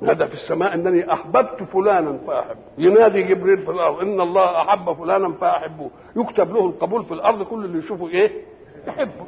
نادى 0.00 0.26
في 0.26 0.34
السماء 0.34 0.74
إنني 0.74 1.12
أحببت 1.12 1.62
فلانا 1.72 2.18
فأحبه. 2.26 2.58
ينادي 2.78 3.22
جبريل 3.22 3.58
في 3.58 3.70
الأرض 3.70 4.00
إن 4.00 4.20
الله 4.20 4.62
أحب 4.62 4.92
فلانا 4.92 5.32
فأحبه. 5.32 5.90
يكتب 6.16 6.54
له 6.54 6.66
القبول 6.66 7.04
في 7.04 7.14
الأرض 7.14 7.42
كل 7.42 7.64
اللي 7.64 7.78
يشوفه 7.78 8.08
إيه؟ 8.08 8.30
يحبه. 8.86 9.26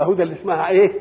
أهو 0.00 0.12
ده 0.12 0.22
اللي 0.22 0.34
اسمها 0.34 0.68
إيه؟ 0.68 0.92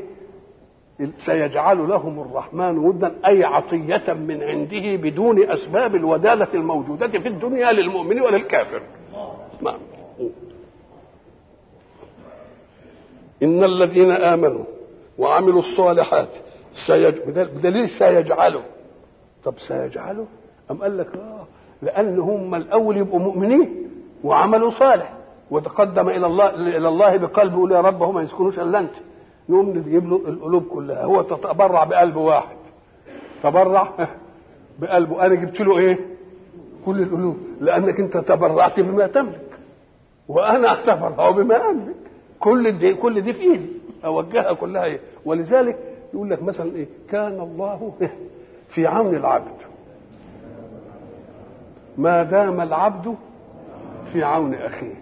سيجعل 1.18 1.90
لهم 1.90 2.20
الرحمن 2.20 2.78
ودا 2.78 3.16
أي 3.26 3.44
عطية 3.44 4.14
من 4.14 4.44
عنده 4.44 4.96
بدون 4.96 5.52
أسباب 5.52 5.96
الودالة 5.96 6.54
الموجودة 6.54 7.08
في 7.08 7.28
الدنيا 7.28 7.72
للمؤمن 7.72 8.22
وللكافر. 8.22 8.82
نعم. 9.62 9.78
ان 13.46 13.64
الذين 13.64 14.12
امنوا 14.12 14.66
وعملوا 15.18 15.60
الصالحات 15.60 16.30
سيج... 16.88 17.16
بدليل 17.28 17.90
سيجعلوا. 17.90 18.62
طب 19.44 19.54
سيجعلوا؟ 19.68 20.26
أم 20.72 20.78
قال 20.82 20.98
لك 20.98 21.16
آه 21.16 21.46
لأن 21.82 22.20
هم 22.20 22.56
الأول 22.56 22.98
يبقوا 22.98 23.20
مؤمنين 23.20 23.90
وعملوا 24.24 24.72
صالح. 24.72 25.14
وتقدم 25.52 26.10
إلى 26.10 26.28
الله 26.28 26.50
إلى 26.78 26.88
الله 26.88 27.18
بقلبه 27.18 27.54
يقول 27.56 27.72
يا 27.72 27.82
رب 27.82 28.04
هم 28.04 28.16
ما 28.16 28.22
يسكنوش 28.22 28.60
إلا 28.60 28.80
أنت. 28.80 28.96
نقوم 29.50 29.70
نجيب 29.70 30.10
له 30.10 30.16
القلوب 30.16 30.64
كلها. 30.66 31.04
هو 31.04 31.22
تبرع 31.22 31.84
بقلب 31.84 32.16
واحد. 32.16 32.58
تبرع 33.44 33.94
بقلبه. 34.80 35.26
أنا 35.26 35.36
جبت 35.36 35.62
له 35.62 35.78
إيه؟ 35.78 36.00
كل 36.86 37.02
القلوب. 37.02 37.38
لأنك 37.62 38.00
أنت 38.00 38.18
تبرعت 38.18 38.80
بما 38.80 39.08
تملك. 39.08 39.60
وأنا 40.28 40.74
اتبرع 40.74 41.30
بما 41.30 41.70
أملك. 41.70 41.96
كل 42.40 42.72
دي 42.78 42.94
كل 42.94 43.22
دي 43.22 43.34
في 43.34 43.42
ايدي 43.42 43.70
أوجهها 44.06 44.54
كلها. 44.54 44.84
إيه 44.84 45.00
ولذلك 45.26 45.78
يقول 46.14 46.30
لك 46.30 46.44
مثلا 46.44 46.76
إيه؟ 46.76 46.88
كان 47.10 47.40
الله 47.40 47.94
في 48.68 48.88
عون 48.88 49.16
العبد. 49.16 49.56
ما 51.98 52.24
دام 52.24 52.62
العبد 52.62 53.16
في 54.14 54.24
عون 54.24 54.54
أخيه. 54.54 54.96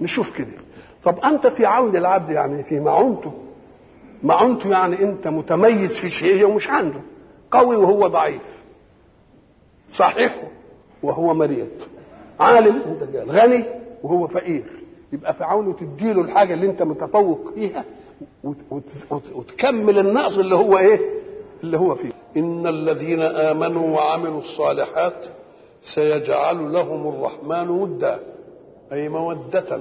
نشوف 0.00 0.36
كده. 0.36 0.52
طب 1.02 1.18
أنت 1.24 1.46
في 1.46 1.66
عون 1.66 1.96
العبد 1.96 2.30
يعني 2.30 2.62
في 2.62 2.80
معونته 2.80 3.32
معونته 4.22 4.70
يعني 4.70 5.02
أنت 5.02 5.28
متميز 5.28 5.90
في 6.00 6.08
شيء 6.08 6.46
ومش 6.46 6.68
عنده. 6.68 7.00
قوي 7.50 7.76
وهو 7.76 8.06
ضعيف. 8.06 8.42
صحيح 9.92 10.42
وهو 11.02 11.34
مريض. 11.34 11.68
عالم 12.40 12.82
أنت 12.82 13.04
جال. 13.04 13.30
غني 13.30 13.64
وهو 14.02 14.26
فقير. 14.26 14.79
يبقى 15.12 15.32
في 15.34 15.44
عونه 15.44 15.72
تديله 15.76 16.20
الحاجة 16.22 16.54
اللي 16.54 16.66
انت 16.66 16.82
متفوق 16.82 17.54
فيها 17.54 17.84
وت- 18.44 18.64
وت- 18.70 19.06
وت- 19.10 19.32
وتكمل 19.34 19.98
النقص 19.98 20.38
اللي 20.38 20.54
هو 20.54 20.78
إيه؟ 20.78 21.00
اللي 21.62 21.78
هو 21.78 21.94
فيه. 21.94 22.10
إن 22.36 22.66
الذين 22.66 23.20
آمنوا 23.22 23.96
وعملوا 23.96 24.40
الصالحات 24.40 25.26
سيجعل 25.82 26.72
لهم 26.72 27.08
الرحمن 27.14 27.68
ودا 27.70 28.20
أي 28.92 29.08
مودة 29.08 29.80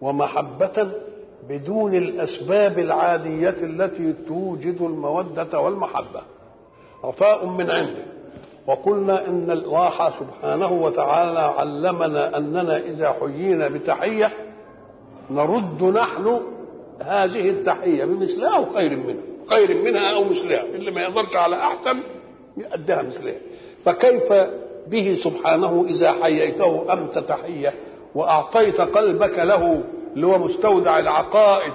ومحبة 0.00 0.90
بدون 1.48 1.94
الأسباب 1.94 2.78
العادية 2.78 3.48
التي 3.62 4.12
توجد 4.28 4.80
المودة 4.82 5.60
والمحبة. 5.60 6.20
عطاء 7.04 7.46
من 7.46 7.70
عنده. 7.70 8.04
وقلنا 8.66 9.26
إن 9.28 9.50
الله 9.50 10.10
سبحانه 10.10 10.72
وتعالى 10.72 11.38
علمنا 11.38 12.38
أننا 12.38 12.76
إذا 12.78 13.12
حيينا 13.12 13.68
بتحية 13.68 14.32
نرد 15.30 15.82
نحن 15.82 16.40
هذه 17.00 17.50
التحية 17.50 18.04
بمثلها 18.04 18.56
أو 18.56 18.64
خير 18.74 18.96
منها؟ 18.96 19.22
خير 19.46 19.82
منها 19.84 20.14
أو 20.14 20.24
مثلها. 20.24 20.62
اللي 20.64 20.90
ما 20.90 21.00
يقدرش 21.00 21.36
على 21.36 21.56
أحسن 21.56 22.00
يأديها 22.56 23.02
مثلها. 23.02 23.34
فكيف 23.84 24.32
به 24.88 25.14
سبحانه 25.24 25.84
إذا 25.88 26.12
حييته 26.12 26.92
أمت 26.92 27.18
تحية 27.18 27.74
وأعطيت 28.14 28.80
قلبك 28.80 29.38
له 29.38 29.84
اللي 30.16 30.26
هو 30.26 30.38
مستودع 30.38 30.98
العقائد 30.98 31.72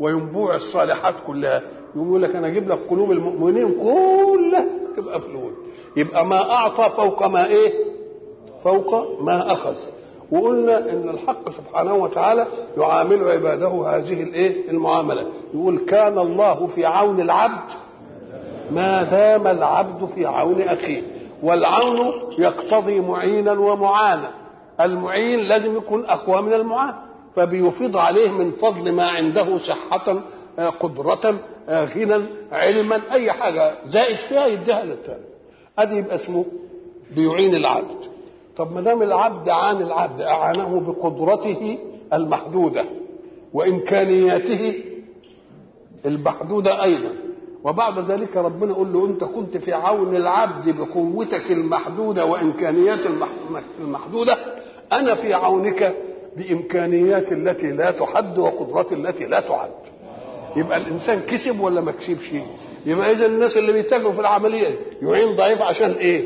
وينبوع 0.00 0.54
الصالحات 0.54 1.14
كلها؟ 1.26 1.62
يقول 1.96 2.22
لك 2.22 2.36
أنا 2.36 2.46
أجيب 2.46 2.68
لك 2.68 2.78
قلوب 2.90 3.10
المؤمنين 3.12 3.72
كلها 3.72 4.66
تبقى 4.96 5.20
فلوس 5.20 5.52
يبقى 5.96 6.26
ما 6.26 6.52
أعطى 6.52 6.90
فوق 6.96 7.26
ما 7.26 7.46
إيه؟ 7.46 7.72
فوق 8.64 9.20
ما 9.22 9.52
أخذ. 9.52 9.76
وقلنا 10.30 10.78
إن 10.78 11.08
الحق 11.08 11.50
سبحانه 11.50 11.94
وتعالى 11.94 12.46
يعامل 12.78 13.30
عباده 13.30 13.68
هذه 13.68 14.22
الإيه؟ 14.22 14.70
المعاملة. 14.70 15.26
يقول 15.54 15.78
كان 15.78 16.18
الله 16.18 16.66
في 16.66 16.86
عون 16.86 17.20
العبد. 17.20 17.70
ما 18.70 19.02
دام 19.02 19.46
العبد 19.46 20.04
في 20.08 20.26
عون 20.26 20.60
أخيه. 20.60 21.02
والعون 21.42 22.12
يقتضي 22.38 23.00
معينا 23.00 23.52
ومعانا. 23.52 24.30
المعين 24.80 25.40
لازم 25.40 25.76
يكون 25.76 26.04
أقوى 26.04 26.42
من 26.42 26.52
المعان. 26.52 26.94
فبيفيض 27.36 27.96
عليه 27.96 28.30
من 28.30 28.50
فضل 28.52 28.92
ما 28.92 29.08
عنده 29.08 29.58
صحة 29.58 30.22
قدرة 30.80 31.38
غنى 31.70 32.26
علما 32.52 33.12
أي 33.12 33.32
حاجة. 33.32 33.74
زائد 33.86 34.18
فيها 34.18 34.46
يديها 34.46 34.84
للتاني 34.84 35.24
أدي 35.78 35.96
يبقى 35.96 36.14
اسمه 36.14 36.44
بيعين 37.16 37.54
العبد. 37.54 38.15
طب 38.56 38.72
ما 38.72 38.80
دام 38.80 39.02
العبد 39.02 39.48
عان 39.48 39.82
العبد 39.82 40.20
أعانه 40.20 40.80
بقدرته 40.80 41.78
المحدودة 42.12 42.84
وإمكانياته 43.54 44.74
المحدودة 46.06 46.82
أيضا. 46.84 47.10
وبعد 47.64 47.98
ذلك 48.10 48.36
ربنا 48.36 48.70
يقول 48.72 48.92
له 48.92 49.06
أنت 49.06 49.24
كنت 49.24 49.56
في 49.56 49.72
عون 49.72 50.16
العبد 50.16 50.68
بقوتك 50.76 51.50
المحدودة 51.50 52.24
وإمكانيات 52.26 53.00
المحدودة. 53.80 54.36
أنا 54.92 55.14
في 55.14 55.34
عونك 55.34 55.94
بإمكانيات 56.36 57.32
التي 57.32 57.70
لا 57.70 57.90
تحد 57.90 58.38
وقدرات 58.38 58.92
التي 58.92 59.24
لا 59.24 59.40
تعد 59.40 59.70
يبقى 60.56 60.78
الإنسان 60.78 61.20
كسب 61.20 61.60
ولا 61.60 61.80
ما 61.80 61.92
كسبش؟ 61.92 62.30
يبقى 62.86 63.12
إذا 63.12 63.26
الناس 63.26 63.56
اللي 63.56 63.72
بيتاجروا 63.72 64.12
في 64.12 64.20
العملية 64.20 64.68
يعين 65.02 65.36
ضعيف 65.36 65.62
عشان 65.62 65.90
إيه؟ 65.90 66.24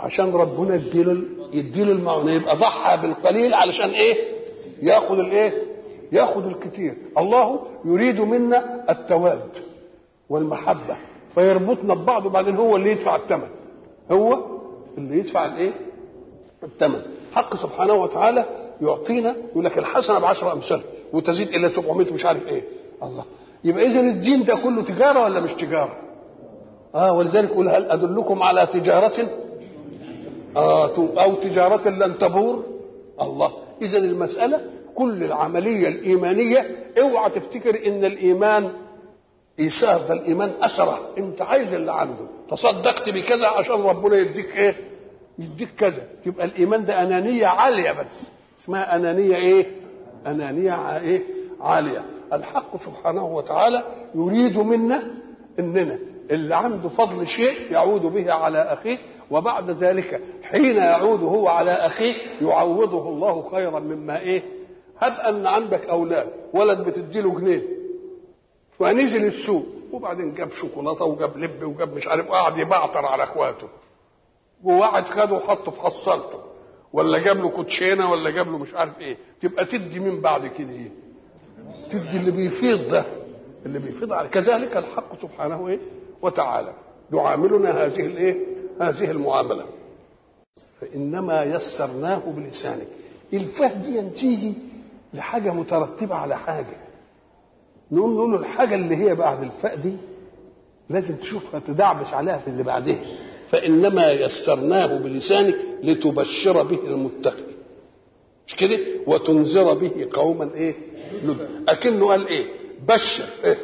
عشان 0.00 0.32
ربنا 0.32 0.74
يديله 0.74 1.22
يديله 1.52 1.92
المعونه 1.92 2.32
يبقى 2.32 2.56
ضحى 2.56 2.96
بالقليل 2.96 3.54
علشان 3.54 3.90
إيه؟ 3.90 4.14
ياخذ 4.82 5.18
الايه 5.18 5.52
ياخذ 6.12 6.46
الكثير 6.46 6.94
الله 7.18 7.60
يريد 7.84 8.20
منا 8.20 8.84
التواد 8.90 9.48
والمحبة 10.28 10.96
فيربطنا 11.34 11.94
ببعض 11.94 12.26
وبعدين 12.26 12.56
هو 12.56 12.76
اللي 12.76 12.90
يدفع 12.90 13.16
الثمن 13.16 13.48
هو 14.12 14.38
اللي 14.98 15.18
يدفع 15.18 15.46
الايه 15.46 15.72
الثمن 16.62 17.00
حق 17.32 17.56
سبحانه 17.56 17.92
وتعالى 17.92 18.44
يعطينا 18.82 19.36
يقول 19.52 19.64
لك 19.64 19.78
الحسنة 19.78 20.18
بعشر 20.18 20.52
أمثال 20.52 20.80
وتزيد 21.12 21.48
إلى 21.48 21.68
700 21.68 22.12
مش 22.12 22.24
عارف 22.24 22.46
إيه. 22.48 22.64
الله. 23.02 23.24
يبقى 23.64 23.86
اذا 23.86 24.00
الدين 24.00 24.44
ده 24.44 24.54
كله 24.54 24.82
تجارة 24.82 25.22
ولا 25.22 25.40
مش 25.40 25.52
تجارة؟ 25.52 25.92
آه 26.94 27.12
ولذلك 27.12 27.50
يقول 27.50 27.68
هل 27.68 27.90
أدلكم 27.90 28.42
على 28.42 28.66
تجارة؟ 28.66 29.30
أو 30.56 31.34
تجارة 31.34 31.88
لن 31.88 32.18
تبور. 32.18 32.64
الله. 33.20 33.52
إذا 33.82 33.98
المسألة 33.98 34.60
كل 34.94 35.24
العملية 35.24 35.88
الإيمانية 35.88 36.58
أوعى 37.00 37.30
تفتكر 37.30 37.86
إن 37.86 38.04
الإيمان 38.04 38.72
إيثار 39.60 40.00
ده 40.06 40.14
الإيمان 40.14 40.50
أسرع. 40.62 40.98
أنت 41.18 41.42
عايز 41.42 41.72
اللي 41.74 41.92
عنده. 41.92 42.26
تصدقت 42.50 43.08
بكذا 43.08 43.46
عشان 43.46 43.74
ربنا 43.82 44.16
يديك 44.16 44.56
إيه؟ 44.56 44.76
يديك 45.38 45.68
كذا. 45.78 46.02
يبقى 46.26 46.46
الإيمان 46.46 46.84
ده 46.84 47.02
أنانية 47.02 47.46
عالية 47.46 47.92
بس. 47.92 48.22
اسمها 48.60 48.96
أنانية 48.96 49.36
إيه؟ 49.36 49.66
أنانية 50.26 50.98
إيه؟ 51.00 51.22
عالية. 51.60 52.04
الحق 52.32 52.84
سبحانه 52.84 53.26
وتعالى 53.26 53.82
يريد 54.14 54.58
منا 54.58 55.02
إننا 55.58 55.98
اللي 56.30 56.56
عنده 56.56 56.88
فضل 56.88 57.26
شيء 57.26 57.72
يعود 57.72 58.02
به 58.02 58.32
على 58.32 58.58
أخيه. 58.58 58.98
وبعد 59.30 59.70
ذلك 59.70 60.20
حين 60.42 60.76
يعود 60.76 61.22
هو 61.22 61.48
على 61.48 61.70
أخيه 61.70 62.14
يعوضه 62.42 63.08
الله 63.08 63.50
خيرا 63.50 63.80
مما 63.80 64.18
إيه؟ 64.20 64.42
هب 64.98 65.12
أن 65.34 65.46
عندك 65.46 65.86
أولاد 65.86 66.28
ولد 66.54 66.88
بتديله 66.88 67.40
جنيه. 67.40 67.62
فنزل 68.78 69.24
السوق. 69.24 69.66
وبعدين 69.92 70.34
جاب 70.34 70.50
شوكولاتة 70.50 71.04
وجاب 71.04 71.36
لب 71.38 71.62
وجاب 71.62 71.94
مش 71.96 72.06
عارف 72.08 72.28
قاعد 72.28 72.58
يبعتر 72.58 73.06
على 73.06 73.22
أخواته. 73.22 73.68
وواحد 74.64 75.04
خده 75.04 75.34
وحطه 75.34 75.70
في 75.70 75.80
حصلته 75.80 76.38
ولا 76.92 77.18
جاب 77.18 77.36
له 77.36 77.48
كوتشينة 77.48 78.10
ولا 78.10 78.30
جاب 78.30 78.46
له 78.46 78.58
مش 78.58 78.74
عارف 78.74 78.98
إيه. 79.00 79.16
تبقى 79.42 79.64
تدي 79.64 80.00
مين 80.00 80.20
بعد 80.20 80.46
كده 80.46 80.70
إيه؟ 80.70 80.90
تدي 81.90 82.16
اللي 82.16 82.30
بيفيض 82.30 82.90
ده. 82.90 83.04
اللي 83.66 83.78
بيفيض 83.78 84.12
على 84.12 84.28
كذلك 84.28 84.76
الحق 84.76 85.22
سبحانه 85.22 85.68
إيه؟ 85.68 85.78
وتعالى. 86.22 86.72
يعاملنا 87.12 87.84
هذه 87.84 88.00
الإيه؟ 88.00 88.36
هذه 88.80 89.10
المعاملة. 89.10 89.64
فإنما 90.80 91.42
يسرناه 91.44 92.18
بلسانك. 92.36 92.86
الفه 93.32 93.72
دي 93.74 94.10
تيجي 94.10 94.54
لحاجة 95.14 95.50
مترتبة 95.52 96.14
على 96.14 96.36
حاجة. 96.38 96.76
نقوم 97.92 98.14
نقول 98.14 98.32
له 98.32 98.38
الحاجة 98.38 98.74
اللي 98.74 98.96
هي 98.96 99.14
بعد 99.14 99.42
الفاء 99.42 99.76
دي 99.76 99.96
لازم 100.90 101.16
تشوفها 101.16 101.60
تدعبس 101.66 102.12
عليها 102.14 102.38
في 102.38 102.48
اللي 102.48 102.62
بعدها. 102.62 102.98
فإنما 103.48 104.12
يسرناه 104.12 104.98
بلسانك 104.98 105.56
لتبشر 105.82 106.62
به 106.62 106.78
المتقي 106.86 107.42
مش 108.46 108.54
كده؟ 108.56 108.78
وتنذر 109.06 109.74
به 109.74 110.08
قوما 110.12 110.50
إيه؟ 110.54 110.74
لد. 111.24 111.48
أكنه 111.68 112.06
قال 112.08 112.28
إيه؟ 112.28 112.44
بشر. 112.88 113.24
إيه؟ 113.44 113.58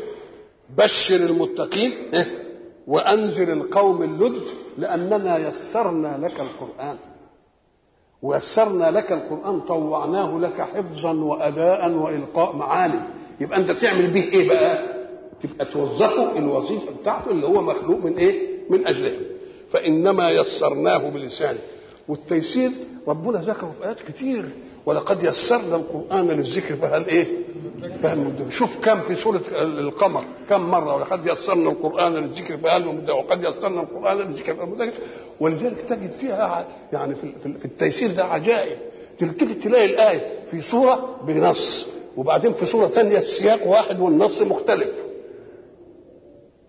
بشر 0.77 1.17
المتقين. 1.17 1.93
إيه؟ 2.15 2.45
وأنذر 2.87 3.53
القوم 3.53 4.03
اللد. 4.03 4.43
لأننا 4.79 5.39
يسرنا 5.49 6.19
لك 6.27 6.41
القرآن 6.41 6.97
ويسرنا 8.23 8.91
لك 8.91 9.13
القرآن 9.13 9.61
طوعناه 9.61 10.39
لك 10.39 10.61
حفظا 10.61 11.13
وأداء 11.13 11.91
وإلقاء 11.93 12.57
معاني 12.57 13.01
يبقى 13.41 13.59
أنت 13.59 13.71
تعمل 13.71 14.11
به 14.11 14.23
إيه 14.33 14.49
بقى؟ 14.49 15.01
تبقى 15.43 15.65
توظفه 15.65 16.39
الوظيفة 16.39 17.01
بتاعته 17.01 17.31
اللي 17.31 17.47
هو 17.47 17.63
مخلوق 17.63 18.05
من 18.05 18.17
إيه؟ 18.17 18.49
من 18.71 18.87
أجلها 18.87 19.21
فإنما 19.71 20.31
يسرناه 20.31 21.11
بلسانه 21.11 21.59
والتيسير 22.09 22.71
ربنا 23.09 23.39
ذكره 23.39 23.73
في 23.79 23.85
آيات 23.87 23.97
كتير. 24.09 24.45
ولقد 24.87 25.23
يسرنا 25.23 25.77
القرآن 25.77 26.29
للذكر 26.31 26.77
فهل 26.77 27.07
إيه؟ 27.07 27.27
فهل 28.03 28.47
شوف 28.53 28.81
كم 28.85 29.01
في 29.01 29.15
سورة 29.17 29.43
القمر 29.63 30.25
كم 30.49 30.61
مرة 30.61 30.95
ولقد 30.97 31.27
يسرنا 31.27 31.71
القرآن 31.71 32.13
للذكر 32.13 32.57
فهل 32.59 32.87
مدكر 32.87 33.13
وقد 33.13 33.45
يسرنا 33.45 33.81
القرآن 33.83 34.19
للذكر 34.19 34.55
فهل 34.55 34.69
مدكر 34.69 34.93
ولذلك 35.41 35.83
تجد 35.83 36.11
فيها 36.11 36.67
يعني 36.93 37.15
في, 37.15 37.33
التيسير 37.65 38.11
ده 38.13 38.25
عجائب. 38.25 38.79
تلتفت 39.19 39.63
تلاقي 39.65 39.85
الآية 39.85 40.45
في 40.45 40.63
سورة 40.63 41.21
بنص 41.27 41.87
وبعدين 42.17 42.53
في 42.53 42.67
سورة 42.67 42.87
ثانية 42.87 43.19
في 43.19 43.31
سياق 43.31 43.67
واحد 43.67 44.01
والنص 44.01 44.43
مختلف. 44.43 44.91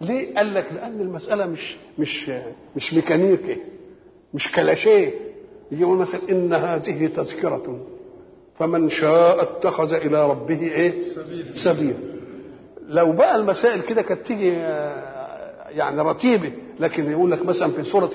ليه؟ 0.02 0.36
قال 0.36 0.54
لك 0.54 0.68
لأن 0.74 1.02
المسألة 1.02 1.46
مش 1.46 1.76
مش 2.00 2.32
مش 2.76 2.94
ميكانيكي. 2.94 3.58
مش 4.34 4.52
كلاشيه 4.52 5.14
يجي 5.72 5.82
يقول 5.82 5.98
مثلا 5.98 6.22
إن 6.30 6.54
هذه 6.54 7.08
تذكرة. 7.08 7.78
فمن 8.56 8.90
شاء 8.90 9.42
اتخذ 9.42 9.94
إلى 9.94 10.28
ربه 10.30 10.62
إيه؟ 10.62 10.94
سبيلا. 11.54 11.96
لو 12.88 13.12
بقى 13.12 13.36
المسائل 13.36 13.82
كده 13.82 14.02
كانت 14.02 14.22
تيجي 14.28 14.48
يعني 15.72 16.02
رتيبه 16.02 16.52
لكن 16.80 17.12
يقول 17.12 17.32
لك 17.32 17.46
مثلا 17.46 17.72
في 17.72 17.84
سورة 17.84 18.10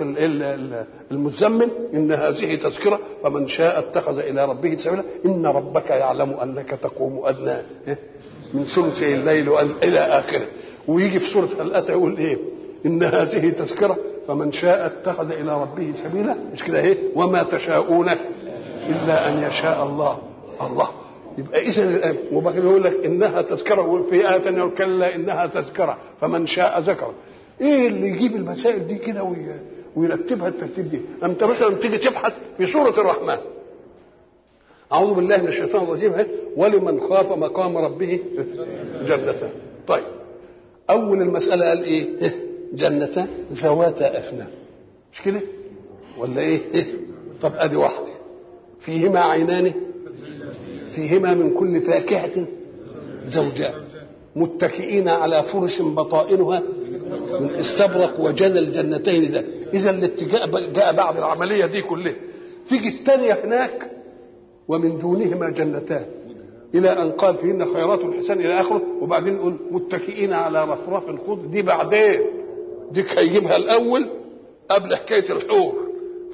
المزمل 1.11 1.71
إن 1.95 2.13
هذه 2.13 2.55
تذكرة 2.55 3.01
فمن 3.23 3.49
شاء 3.49 3.79
اتخذ 3.79 4.19
إلى 4.19 4.45
ربه 4.45 4.77
سبيلا. 4.77 5.03
إن 5.25 5.47
ربك 5.47 5.91
يعلم 5.91 6.31
أنك 6.31 6.71
تقوم 6.71 7.21
أدنى 7.25 7.63
من 8.55 8.65
ثلثي 8.65 9.15
الليل 9.15 9.49
إلى 9.83 9.99
آخره. 9.99 10.47
ويجي 10.89 11.21
في 11.21 11.27
سورة 11.31 11.49
الأتى 11.61 11.93
يقول 11.93 12.17
إيه؟ 12.17 12.39
إن 12.87 13.03
هذه 13.03 13.51
تذكرة. 13.51 13.97
فمن 14.29 14.53
شاء 14.53 14.87
اتخذ 14.87 15.31
إلى 15.33 15.63
ربه 15.63 15.93
سبيلا 16.05 16.37
مش 16.53 16.65
كده 16.65 16.81
إيه؟ 16.81 16.97
وما 17.15 17.43
تشاءون 17.43 18.09
إلا 18.89 19.29
أن 19.29 19.43
يشاء 19.43 19.83
الله. 19.83 20.19
الله. 20.61 20.89
يبقى 21.39 21.63
اذا 21.63 22.17
وبعدين 22.33 22.63
يقول 22.65 22.85
لك 22.85 23.05
إنها 23.05 23.43
تذكرة 23.43 24.07
في 24.11 24.29
آية 24.35 24.39
ثانية 24.39 24.65
كلا 24.71 25.15
إنها 25.15 25.47
تذكرة 25.47 25.99
فمن 26.21 26.47
شاء 26.47 26.81
ذكر 26.81 27.13
إيه 27.61 27.89
اللي 27.89 28.09
يجيب 28.09 28.37
المسائل 28.37 28.87
دي 28.87 28.95
كده 28.95 29.33
ويرتبها 29.97 30.49
الترتيب 30.49 30.89
دي؟ 30.91 31.01
أنت 31.23 31.45
مثلا 31.45 31.75
تيجي 31.75 31.99
تبحث 31.99 32.35
في 32.59 32.67
سورة 32.67 33.01
الرحمن. 33.01 33.37
أعوذ 34.93 35.15
بالله 35.15 35.37
من 35.37 35.49
الشيطان 35.49 35.85
الرجيم. 35.85 36.13
ولمن 36.57 37.01
خاف 37.01 37.33
مقام 37.33 37.77
ربه 37.77 38.21
جنتان 39.07 39.51
طيب. 39.87 40.05
أول 40.91 41.23
المسألة 41.23 41.65
قال 41.67 41.85
إيه؟ 41.85 42.07
جنتان 42.77 43.29
ذواتا 43.53 44.19
افنان 44.19 44.49
مش 45.13 45.23
كده؟ 45.23 45.41
ولا 46.19 46.41
إيه؟ 46.41 46.61
طب 47.43 47.53
أدي 47.55 47.77
واحدة. 47.77 48.13
فيهما 48.81 49.21
عينان؟ 49.21 49.73
فيهما 50.95 51.35
من 51.35 51.51
كل 51.55 51.81
فاكهة 51.81 52.47
زوجان. 53.25 53.75
متكئين 54.37 55.09
على 55.09 55.43
فرش 55.43 55.83
بطائنها 55.83 56.63
من 57.41 57.55
استبرق 57.55 58.21
وجنى 58.21 58.59
الجنتين 58.59 59.33
ده. 59.33 59.45
إذا 59.75 59.91
الاتجاه 59.91 60.73
جاء 60.73 60.93
بعد 60.93 61.17
العملية 61.17 61.67
دي 61.67 61.83
كلها. 61.83 62.15
تيجي 62.69 62.89
الثانية 62.89 63.33
هناك 63.45 63.91
ومن 64.69 64.99
دونهما 64.99 65.51
جنتان. 65.51 66.05
إلى 66.75 66.91
أن 67.03 67.11
قال 67.11 67.37
فيهن 67.37 67.65
خيرات 67.65 68.01
حسان 68.19 68.41
إلى 68.41 68.61
آخره 68.61 68.83
وبعدين 69.01 69.35
يقول 69.35 69.57
متكئين 69.71 70.33
على 70.33 70.65
رفرف 70.65 71.05
خضر 71.27 71.47
دي 71.47 71.63
بعدين. 71.63 72.21
ديك 72.91 73.19
هيجيبها 73.19 73.57
الأول 73.57 74.11
قبل 74.71 74.97
حكاية 74.97 75.31
الحور. 75.33 75.87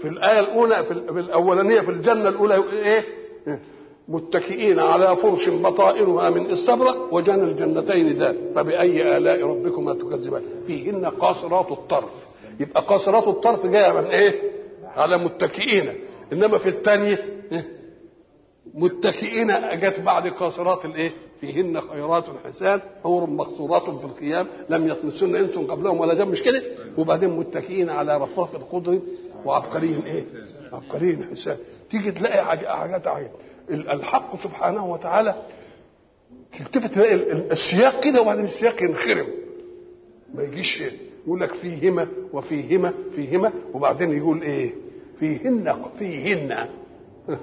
في 0.03 0.09
الآية 0.09 0.41
الأولى 0.41 0.85
في 0.85 0.91
الأولانية 1.21 1.81
في 1.81 1.91
الجنة 1.91 2.29
الأولى 2.29 2.55
إيه؟ 2.73 3.05
متكئين 4.09 4.79
على 4.79 5.17
فرش 5.17 5.49
بطائنها 5.49 6.31
من 6.31 6.51
استبرق 6.51 7.15
وجنى 7.15 7.43
الجنتين 7.43 8.09
ذات. 8.13 8.37
فبأي 8.55 9.17
آلاء 9.17 9.43
ربكما 9.47 9.95
تكذبان؟ 9.95 10.43
فيهن 10.67 11.07
قاصرات 11.07 11.71
الطرف. 11.71 12.11
يبقى 12.61 12.83
قاصرات 12.83 13.29
الطرف 13.29 13.67
جاية 13.67 13.93
من 13.93 14.07
إيه؟ 14.07 14.43
على 14.85 15.19
متكئين. 15.19 15.93
إنما 16.33 16.59
في 16.59 16.69
الثانية 16.69 17.19
متكئين 18.75 19.47
جت 19.81 20.01
بعد 20.01 20.29
قاصرات 20.29 20.85
الإيه؟ 20.85 21.13
فيهن 21.43 21.81
خيرات 21.81 22.25
حسان 22.45 22.81
حور 23.03 23.31
مقصورات 23.31 23.83
في 23.83 24.05
الخيام 24.05 24.47
لم 24.69 24.89
يطمسن 24.89 25.37
إنس 25.37 25.59
قبلهم 25.59 26.01
ولا 26.01 26.15
جن 26.15 26.29
مش 26.29 26.43
كده؟ 26.43 26.63
وبعدين 26.99 27.31
متكئين 27.31 27.91
على 27.91 28.17
رفرف 28.19 28.73
خضر 28.73 29.01
وعبقري 29.45 30.03
إيه؟ 30.07 30.25
عبقري 30.73 31.19
حسان. 31.31 31.57
تيجي 31.91 32.13
تلاقي 32.13 32.45
حاجات 32.77 33.07
عجيبة. 33.07 33.33
الحق 33.71 34.43
سبحانه 34.43 34.93
وتعالى 34.93 35.43
تلتفت 36.59 36.95
تلاقي 36.95 37.15
السياق 37.33 38.05
كده 38.05 38.21
وبعدين 38.21 38.45
السياق 38.45 38.83
ينخرم. 38.83 39.27
ما 40.35 40.43
يجيش 40.43 40.83
يقول 41.25 41.41
لك 41.41 41.55
فيهما 41.55 42.09
وفيهما 42.33 42.93
فيهما 43.11 43.53
وبعدين 43.75 44.13
يقول 44.13 44.43
إيه؟ 44.43 44.75
فيهن 45.17 45.77
فيهن. 45.99 46.69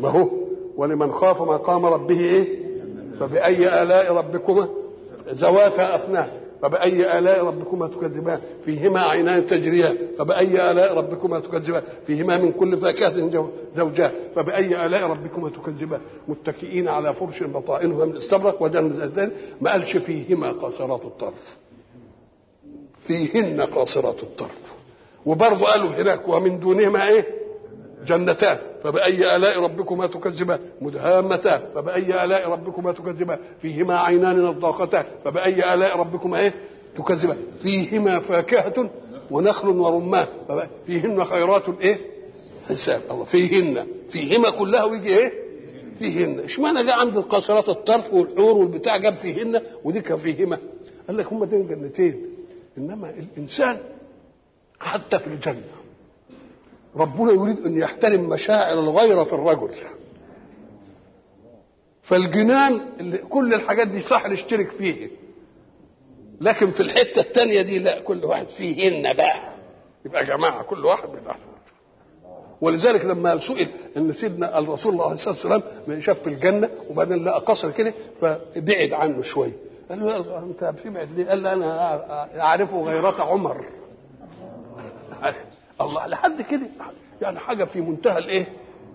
ما 0.00 0.08
هو؟ 0.08 0.51
ولمن 0.76 1.12
خاف 1.12 1.42
مقام 1.42 1.86
ربه 1.86 2.20
إيه؟ 2.20 2.62
فبأي 3.20 3.82
آلاء 3.82 4.12
ربكما 4.14 4.68
ذواتا 5.28 5.94
أفنان 5.96 6.28
فبأي 6.62 7.18
آلاء 7.18 7.44
ربكما 7.44 7.88
تكذبان 7.88 8.40
فيهما 8.64 9.00
عينان 9.00 9.46
تجريان 9.46 9.96
فبأي 10.18 10.70
آلاء 10.70 10.94
ربكما 10.98 11.40
تكذبان 11.40 11.82
فيهما 12.06 12.38
من 12.38 12.52
كل 12.52 12.76
فاكهة 12.76 13.12
زوجان 13.74 14.10
فبأي 14.34 14.86
آلاء 14.86 15.02
ربكما 15.02 15.48
تكذبان. 15.50 16.00
متكئين 16.28 16.88
على 16.88 17.14
فرش 17.14 17.42
بطائنها 17.42 18.04
من 18.04 18.16
استبرق 18.16 18.62
وجنة 18.62 19.30
ما 19.60 19.72
قالش 19.72 19.96
فيهما 19.96 20.52
قاصرات 20.52 21.04
الطرف. 21.04 21.56
فيهن 23.06 23.60
قاصرات 23.60 24.22
الطرف. 24.22 24.72
وبرضه 25.26 25.66
قالوا 25.66 25.88
هناك 25.90 26.28
ومن 26.28 26.60
دونهما 26.60 27.08
إيه؟ 27.08 27.41
جنتان 28.06 28.58
فبأي 28.84 29.36
آلاء 29.36 29.60
ربكما 29.64 30.06
تكذبان؟ 30.06 30.60
مدهامتان. 30.80 31.60
فبأي 31.74 32.24
آلاء 32.24 32.48
ربكما 32.48 32.92
تكذبان؟ 32.92 33.38
فيهما 33.62 33.98
عينان 33.98 34.42
نضاختان. 34.42 35.04
فبأي 35.24 35.74
آلاء 35.74 35.96
ربكما 35.98 36.38
إيه؟ 36.40 36.54
تكذبان. 36.96 37.36
فيهما 37.62 38.20
فاكهة 38.20 38.90
ونخل 39.30 39.68
ورمان. 39.68 40.26
فيهن 40.86 41.24
خيرات 41.24 41.62
إيه؟ 41.80 41.98
حساب. 42.68 43.02
الله 43.10 43.24
فيهن. 43.24 43.86
فيهما 44.08 44.50
كلها 44.50 44.84
ويجي 44.84 45.08
إيه؟ 45.18 45.32
فيهن. 45.98 46.40
اشمعنى 46.40 46.84
جاء 46.84 46.94
عند 46.98 47.16
القاصرات 47.16 47.68
الطرف 47.68 48.14
والحور 48.14 48.56
والبتاع 48.56 48.96
جاب 48.96 49.14
فيهن 49.14 49.60
ودي 49.84 50.00
كان 50.00 50.16
فيهما؟ 50.16 50.58
قال 51.08 51.16
لك 51.16 51.32
هما 51.32 51.46
دول 51.46 51.68
جنتين. 51.68 52.26
إنما 52.78 53.10
الإنسان 53.10 53.78
حتى 54.80 55.18
في 55.18 55.26
الجنة 55.26 55.62
ربنا 56.96 57.32
يريد 57.32 57.66
أن 57.66 57.76
يحترم 57.76 58.28
مشاعر 58.28 58.78
الغيرة 58.78 59.24
في 59.24 59.32
الرجل. 59.32 59.70
فالجنان 62.02 62.80
اللي 63.00 63.18
كل 63.18 63.54
الحاجات 63.54 63.88
دي 63.88 64.00
صح 64.00 64.26
نشترك 64.26 64.70
فيه. 64.70 65.10
لكن 66.40 66.70
في 66.70 66.80
الحتة 66.80 67.20
التانية 67.20 67.62
دي 67.62 67.78
لا 67.78 68.00
كل 68.00 68.24
واحد 68.24 68.46
فيهن 68.46 69.12
بقى. 69.16 69.52
يبقى 70.04 70.24
جماعة 70.24 70.62
كل 70.62 70.84
واحد 70.86 71.08
بتاعه 71.08 71.38
ولذلك 72.60 73.04
لما 73.04 73.38
سئل 73.40 73.68
إن 73.96 74.12
سيدنا 74.12 74.58
الرسول 74.58 74.92
الله 74.92 75.04
عليه 75.04 75.14
الصلاه 75.14 75.34
والسلام 75.56 76.00
شاف 76.00 76.18
في 76.22 76.26
الجنة 76.26 76.68
وبعدين 76.90 77.24
لقى 77.24 77.40
قصر 77.40 77.70
كده 77.70 77.94
فبعد 78.20 78.92
عنه 78.92 79.22
شوية 79.22 79.52
قال 79.90 80.00
له 80.00 80.38
انت 80.44 80.64
بتبعد 80.64 81.12
ليه؟ 81.12 81.26
قال 81.28 81.42
له 81.42 81.52
أنا 81.52 82.40
أعرفه 82.40 82.82
غيرة 82.82 83.22
عمر. 83.22 83.64
الله 85.80 86.06
لحد 86.06 86.42
كده. 86.42 86.66
يعني 87.22 87.38
حاجة 87.38 87.64
في 87.64 87.80
منتهى 87.80 88.18
الإيه؟ 88.18 88.46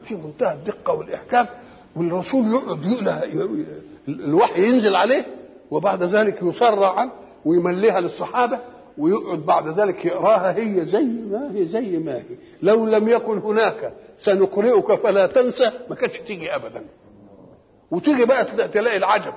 في 0.04 0.16
منتهى 0.16 0.54
الدقة 0.54 0.94
والإحكام 0.94 1.48
والرسول 1.96 2.48
يقعد 2.52 2.86
يقلها 2.86 3.24
الوحي 4.08 4.64
ينزل 4.70 4.96
عليه 4.96 5.26
وبعد 5.72 6.04
ذلك 6.04 6.40
يسرع 6.44 7.12
ويمليها 7.46 8.00
للصحابة 8.00 8.60
ويقعد 8.98 9.40
بعد 9.40 9.68
ذلك 9.68 10.06
يقراها 10.06 10.56
هي 10.58 10.86
زي 10.86 11.04
ما 11.04 11.52
هي 11.56 11.66
زي 11.66 11.98
ما 11.98 12.16
هي. 12.18 12.26
لو 12.62 12.86
لم 12.86 13.08
يكن 13.08 13.38
هناك 13.38 13.94
سنقرئك 14.18 14.94
فلا 14.96 15.28
تنسى 15.28 15.72
ما 15.90 15.96
كانتش 15.96 16.18
تيجي 16.18 16.56
ابدا. 16.56 16.84
وتيجي 17.92 18.26
بقى 18.26 18.68
تلاقي 18.68 18.98
العجب. 18.98 19.34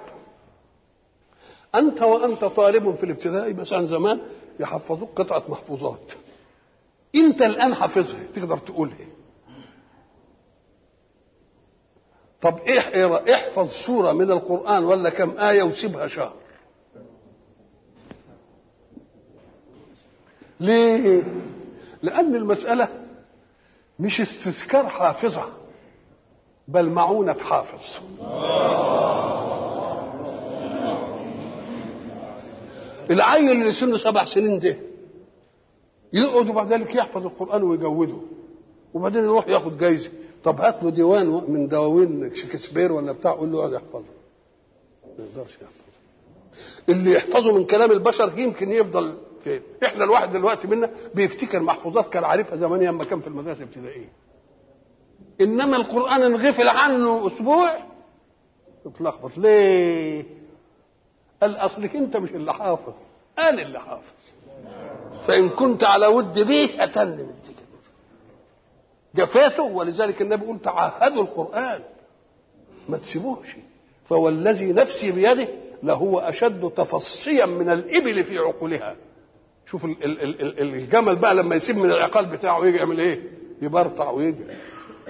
أنت 1.74 2.02
وأنت 2.02 2.44
طالب 2.44 2.94
في 2.94 3.04
الابتدائي 3.04 3.52
مثلا 3.52 3.86
زمان 3.86 4.18
يحفظوك 4.60 5.10
قطعة 5.16 5.42
محفوظات. 5.48 6.12
انت 7.14 7.42
الان 7.42 7.74
حافظها 7.74 8.20
تقدر 8.34 8.58
تقولها. 8.58 9.06
طب 12.42 12.58
إيه 12.58 13.34
احفظ 13.34 13.70
سورة 13.70 14.12
من 14.12 14.30
القرآن 14.30 14.84
ولا 14.84 15.10
كم 15.10 15.38
آية 15.38 15.62
وسيبها 15.62 16.06
شهر. 16.06 16.34
ليه؟ 20.60 21.22
لأن 22.02 22.34
المسألة 22.34 22.88
مش 23.98 24.20
استذكار 24.20 24.88
حافظه 24.88 25.44
بل 26.68 26.88
معونة 26.90 27.38
حافظ. 27.38 27.96
العيل 33.10 33.50
اللي 33.50 33.72
سنة 33.72 33.96
سبع 33.98 34.24
سنين 34.24 34.58
ده 34.58 34.76
يقعد 36.12 36.48
وبعد 36.48 36.72
ذلك 36.72 36.94
يحفظ 36.94 37.26
القرآن 37.26 37.62
ويجوده. 37.62 38.16
وبعدين 38.94 39.24
يروح 39.24 39.48
ياخد 39.48 39.78
جايزة. 39.78 40.10
طب 40.44 40.60
هات 40.60 40.82
له 40.82 40.90
ديوان 40.90 41.26
من 41.48 41.68
دواوين 41.68 42.34
شكسبير 42.34 42.92
ولا 42.92 43.12
بتاع 43.12 43.32
قول 43.32 43.52
له 43.52 43.58
اقعد 43.58 43.74
احفظه 43.74 44.04
ما 45.18 45.24
يقدرش 45.24 45.54
يحفظه. 45.54 45.90
اللي 46.88 47.12
يحفظه 47.12 47.52
من 47.52 47.64
كلام 47.66 47.90
البشر 47.90 48.38
يمكن 48.38 48.70
يفضل 48.70 49.16
فين 49.44 49.62
إحنا 49.84 50.04
الواحد 50.04 50.32
دلوقتي 50.32 50.68
منا 50.68 50.90
بيفتكر 51.14 51.60
محفوظات 51.60 52.08
كان 52.08 52.24
عارفها 52.24 52.56
زمان 52.56 52.80
لما 52.82 53.04
كان 53.04 53.20
في 53.20 53.26
المدرسة 53.26 53.58
الابتدائيه 53.62 54.08
إنما 55.40 55.76
القرآن 55.76 56.22
انغفل 56.22 56.68
عنه 56.68 57.26
أسبوع 57.26 57.76
اتلخبط 58.86 59.38
ليه؟ 59.38 60.24
قال 61.42 61.56
أصلك 61.56 61.96
أنت 61.96 62.16
مش 62.16 62.30
اللي 62.30 62.54
حافظ. 62.54 62.92
أنا 63.38 63.62
اللي 63.62 63.80
حافظ. 63.80 64.12
فإن 65.30 65.48
كنت 65.48 65.84
على 65.84 66.06
ود 66.06 66.34
به 66.34 66.84
أتن 66.84 67.08
من 67.08 67.30
جفاته 69.14 69.62
ولذلك 69.62 70.22
النبي 70.22 70.44
يقول 70.44 70.58
تعهدوا 70.60 71.22
القرآن. 71.22 71.80
ما 72.88 72.96
تسيبوهش. 72.98 73.56
فوالذي 74.04 74.72
نفسي 74.72 75.12
بيده 75.12 75.48
لهو 75.82 76.18
أشد 76.18 76.70
تفصيا 76.70 77.46
من 77.46 77.70
الإبل 77.70 78.24
في 78.24 78.38
عقولها. 78.38 78.96
شوف 79.70 79.84
ال 79.84 80.04
ال 80.04 80.40
ال 80.42 80.74
الجمل 80.74 81.16
بقى 81.16 81.34
لما 81.34 81.56
يسيب 81.56 81.76
من 81.76 81.90
العقال 81.90 82.26
بتاعه 82.32 82.66
يجي 82.66 82.76
يعمل 82.76 83.00
إيه؟ 83.00 83.20
يبرطع 83.62 84.10
ويجري. 84.10 84.54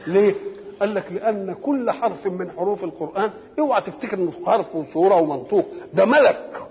ليه؟ 0.06 0.34
قال 0.80 0.94
لك 0.94 1.12
لأن 1.12 1.55
كل 1.62 1.90
حرف 1.90 2.26
من 2.26 2.51
حروف 2.51 2.84
القرآن 2.84 3.30
اوعى 3.59 3.80
تفتكر 3.80 4.16
إنه 4.16 4.32
حرف 4.47 4.74
وصورة 4.74 5.14
ومنطوق. 5.14 5.66
ده 5.94 6.05
ملك. 6.05 6.62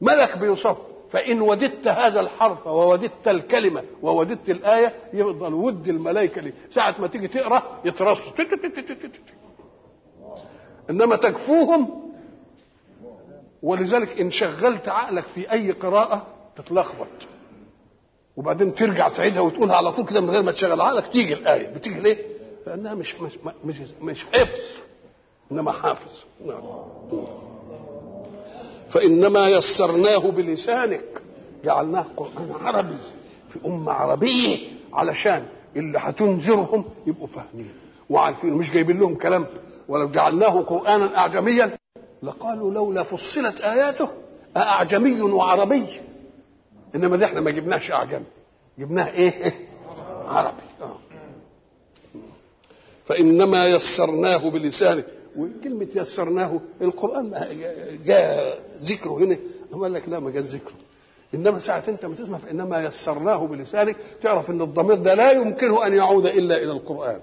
ملك 0.00 0.38
بيصف 0.38 0.76
فإن 1.10 1.40
وددت 1.40 1.88
هذا 1.88 2.20
الحرف 2.20 2.66
ووددت 2.66 3.28
الكلمة 3.28 3.84
ووددت 4.02 4.50
الآية 4.50 4.94
يفضل 5.12 5.54
ود 5.54 5.88
الملائكة 5.88 6.40
لي. 6.40 6.52
ساعة 6.74 6.94
ما 6.98 7.06
تيجي 7.06 7.28
تقرأ 7.28 7.80
يترصوا. 7.84 8.32
إنما 10.90 11.16
تكفوهم. 11.16 12.12
ولذلك 13.62 14.20
إن 14.20 14.30
شغلت 14.30 14.88
عقلك 14.88 15.24
في 15.26 15.52
أي 15.52 15.72
قراءة 15.72 16.26
تتلخبط. 16.56 17.06
وبعدين 18.36 18.74
ترجع 18.74 19.08
تعيدها 19.08 19.40
وتقولها 19.40 19.76
على 19.76 19.92
طول 19.92 20.06
كده 20.06 20.20
من 20.20 20.30
غير 20.30 20.42
ما 20.42 20.52
تشغل 20.52 20.80
عقلك 20.80 21.06
تيجي 21.06 21.34
الآية. 21.34 21.68
بتيجي 21.74 22.00
ليه؟ 22.00 22.18
لأنها 22.66 22.94
مش 22.94 23.20
مش 23.20 23.38
مش, 23.64 23.76
مش 24.00 24.24
حفظ 24.24 24.60
إنما 25.52 25.72
حافظ. 25.72 26.12
نعم. 26.46 26.62
فإنما 28.90 29.48
يسرناه 29.48 30.30
بلسانك. 30.30 31.22
جعلناه 31.64 32.06
قرآن 32.16 32.52
عربي 32.60 32.98
في 33.48 33.58
أمة 33.66 33.92
عربية 33.92 34.58
علشان 34.92 35.46
اللي 35.76 35.98
هتنذرهم 35.98 36.84
يبقوا 37.06 37.26
فاهمين. 37.26 37.72
وعارفين 38.10 38.52
مش 38.52 38.72
جايبين 38.72 38.98
لهم 38.98 39.14
كلام. 39.14 39.46
ولو 39.88 40.08
جعلناه 40.10 40.60
قرآنا 40.60 41.18
أعجميا 41.18 41.78
لقالوا 42.22 42.72
لولا 42.74 43.02
فصلت 43.02 43.60
آياته 43.60 44.08
اعجمي 44.56 45.20
وعربي. 45.22 45.86
إنما 46.94 47.16
دي 47.16 47.24
إحنا 47.24 47.40
ما 47.40 47.50
جبناش 47.50 47.90
أعجمي. 47.90 48.24
جبناها 48.78 49.10
إيه؟ 49.12 49.54
عربي. 50.26 50.62
آه. 50.82 50.96
فإنما 53.06 53.66
يسرناه 53.66 54.50
بلسانه 54.50 55.04
وكلمة 55.36 55.88
يسرناه 55.94 56.60
القرآن 56.82 57.30
جاء 58.06 58.58
ذكره 58.82 59.18
هنا. 59.18 59.38
هم 59.72 59.82
قال 59.82 59.92
لك 59.92 60.08
لا 60.08 60.20
ما 60.20 60.30
جاء 60.30 60.42
ذكره. 60.42 60.74
إنما 61.34 61.58
ساعة 61.58 61.84
أنت 61.88 62.06
ما 62.06 62.14
تسمع 62.14 62.38
فإنما 62.38 62.84
يسرناه 62.84 63.46
بلسانك. 63.46 63.96
تعرف 64.22 64.50
أن 64.50 64.62
الضمير 64.62 64.96
ده 64.98 65.14
لا 65.14 65.32
يمكنه 65.32 65.86
أن 65.86 65.94
يعود 65.94 66.26
إلا 66.26 66.56
إلى 66.56 66.72
القرآن. 66.72 67.20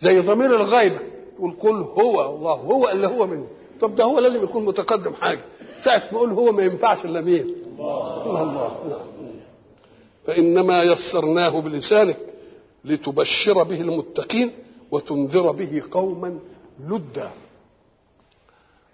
زي 0.00 0.20
ضمير 0.20 0.56
الغيبة. 0.56 0.98
تقول 1.38 1.52
قل 1.52 2.02
هو 2.02 2.36
الله 2.36 2.54
هو 2.54 2.88
اللي 2.88 3.06
هو 3.06 3.26
منه. 3.26 3.46
طب 3.80 3.94
ده 3.94 4.04
هو 4.04 4.18
لازم 4.18 4.44
يكون 4.44 4.64
متقدم 4.64 5.14
حاجة. 5.14 5.44
ساعة 5.84 6.02
ما 6.12 6.18
أقول 6.18 6.30
هو 6.30 6.52
ما 6.52 6.62
ينفعش 6.62 7.04
إلا 7.04 7.20
مين 7.20 7.54
الله 7.78 8.42
الله. 8.42 8.88
نعم. 8.88 9.32
فإنما 10.26 10.82
يسرناه 10.82 11.60
بلسانك 11.60 12.18
لتبشر 12.84 13.62
به 13.62 13.80
المتقين. 13.80 14.50
وتنذر 14.92 15.52
به 15.52 15.82
قوما 15.90 16.38
لدا. 16.88 17.30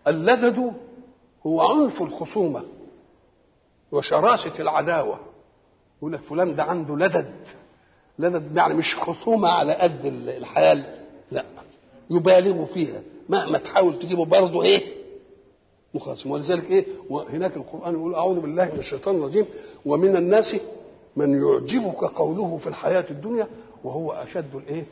اللدد 0.06 0.72
هو 1.46 1.60
عنف 1.60 2.02
الخصومة 2.02 2.62
وشراسة 3.92 4.58
العداوة. 4.60 5.18
يقول 5.98 6.12
لك 6.12 6.20
فلان 6.20 6.56
ده 6.56 6.62
عنده 6.62 6.96
لدد 6.96 7.34
لدد 8.18 8.56
يعني 8.56 8.74
مش 8.74 8.94
خصومة 8.96 9.48
على 9.48 9.74
قد 9.74 10.04
الحياة. 10.04 10.84
لا 11.30 11.44
يبالغ 12.10 12.64
فيها. 12.64 13.00
مهما 13.28 13.58
تحاول 13.58 13.98
تجيبه 13.98 14.24
برضه 14.24 14.62
إيه؟ 14.62 14.98
مخاصم 15.94 16.30
ولذلك 16.30 16.70
إيه؟ 16.70 16.86
وهناك 17.10 17.56
القرآن 17.56 17.94
يقول 17.94 18.14
أعوذ 18.14 18.40
بالله 18.40 18.64
من 18.72 18.78
الشيطان 18.78 19.16
الرجيم. 19.16 19.46
ومن 19.86 20.16
الناس 20.16 20.56
من 21.16 21.42
يعجبك 21.42 22.04
قوله 22.04 22.58
في 22.58 22.66
الحياة 22.66 23.04
الدنيا 23.10 23.48
وهو 23.84 24.12
أشد 24.12 24.54
الإيه؟ 24.54 24.84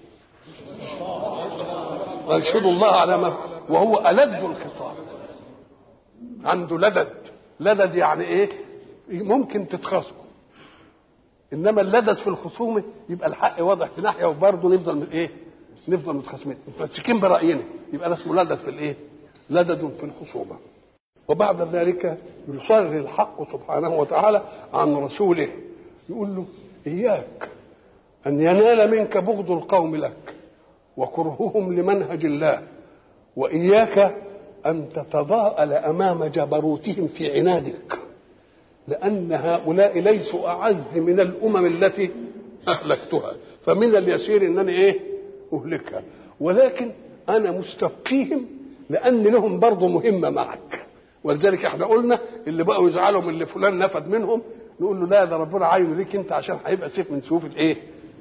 ويشهد 2.28 2.66
الله 2.66 2.92
على 2.92 3.18
ما 3.18 3.36
وهو 3.68 3.98
ألد 4.08 4.44
الخصام 4.44 4.94
عنده 6.44 6.78
لدد. 6.78 7.08
لدد 7.60 7.94
يعني 7.94 8.24
إيه؟ 8.24 8.48
ممكن 9.08 9.68
تتخاصموا. 9.68 10.22
إنما 11.52 11.80
اللدد 11.80 12.16
في 12.16 12.26
الخصومة 12.26 12.82
يبقى 13.08 13.28
الحق 13.28 13.62
واضح 13.62 13.88
في 13.90 14.00
ناحية 14.00 14.26
وبرضه 14.26 14.68
نفضل 14.74 15.10
إيه؟ 15.10 15.30
نفضل 15.88 16.12
متخاصمين. 16.14 16.56
متمسكين 16.68 17.20
برأينا. 17.20 17.62
يبقى 17.92 18.08
ده 18.08 18.14
اسمه 18.14 18.34
لدد 18.42 18.54
في 18.54 18.70
الإيه؟ 18.70 18.96
لدد 19.50 19.92
في 19.98 20.04
الخصومة. 20.04 20.56
وبعد 21.28 21.62
ذلك 21.62 22.18
يصرر 22.48 22.98
الحق 22.98 23.52
سبحانه 23.52 23.88
وتعالى 23.88 24.42
عن 24.74 24.94
رسوله. 24.94 25.48
يقول 26.08 26.36
له 26.36 26.44
إياك 26.86 27.48
أن 28.26 28.40
ينال 28.40 28.90
منك 28.90 29.16
بغض 29.16 29.50
القوم 29.50 29.96
لك. 29.96 30.35
وكرههم 30.96 31.72
لمنهج 31.72 32.24
الله 32.24 32.62
وإياك 33.36 34.16
أن 34.66 34.88
تتضاءل 34.94 35.72
أمام 35.72 36.24
جبروتهم 36.24 37.08
في 37.08 37.38
عنادك 37.38 37.98
لأن 38.88 39.32
هؤلاء 39.32 39.98
ليسوا 39.98 40.48
أعز 40.48 40.96
من 40.98 41.20
الأمم 41.20 41.66
التي 41.66 42.10
أهلكتها. 42.68 43.32
فمن 43.62 43.96
اليسير 43.96 44.42
انني 44.46 44.72
إيه؟ 44.72 45.00
أهلكها. 45.52 46.02
ولكن 46.40 46.90
أنا 47.28 47.50
مستبقيهم 47.50 48.46
لأن 48.90 49.22
لهم 49.22 49.60
برضه 49.60 49.88
مهمة 49.88 50.30
معك. 50.30 50.86
ولذلك 51.24 51.64
إحنا 51.64 51.86
قلنا 51.86 52.18
اللي 52.46 52.64
بقوا 52.64 52.88
يزعلوا 52.88 53.20
من 53.22 53.28
اللي 53.28 53.46
فلان 53.46 53.78
نفد 53.78 54.08
منهم 54.08 54.42
نقول 54.80 55.00
له 55.00 55.06
لا 55.06 55.24
ده 55.24 55.36
ربنا 55.36 55.66
عاينه 55.66 55.94
ليك 55.94 56.16
أنت 56.16 56.32
عشان 56.32 56.58
هيبقى 56.66 56.88
سيف 56.88 57.10
من 57.10 57.20
سيوف 57.20 57.44
الإيه؟ 57.44 57.76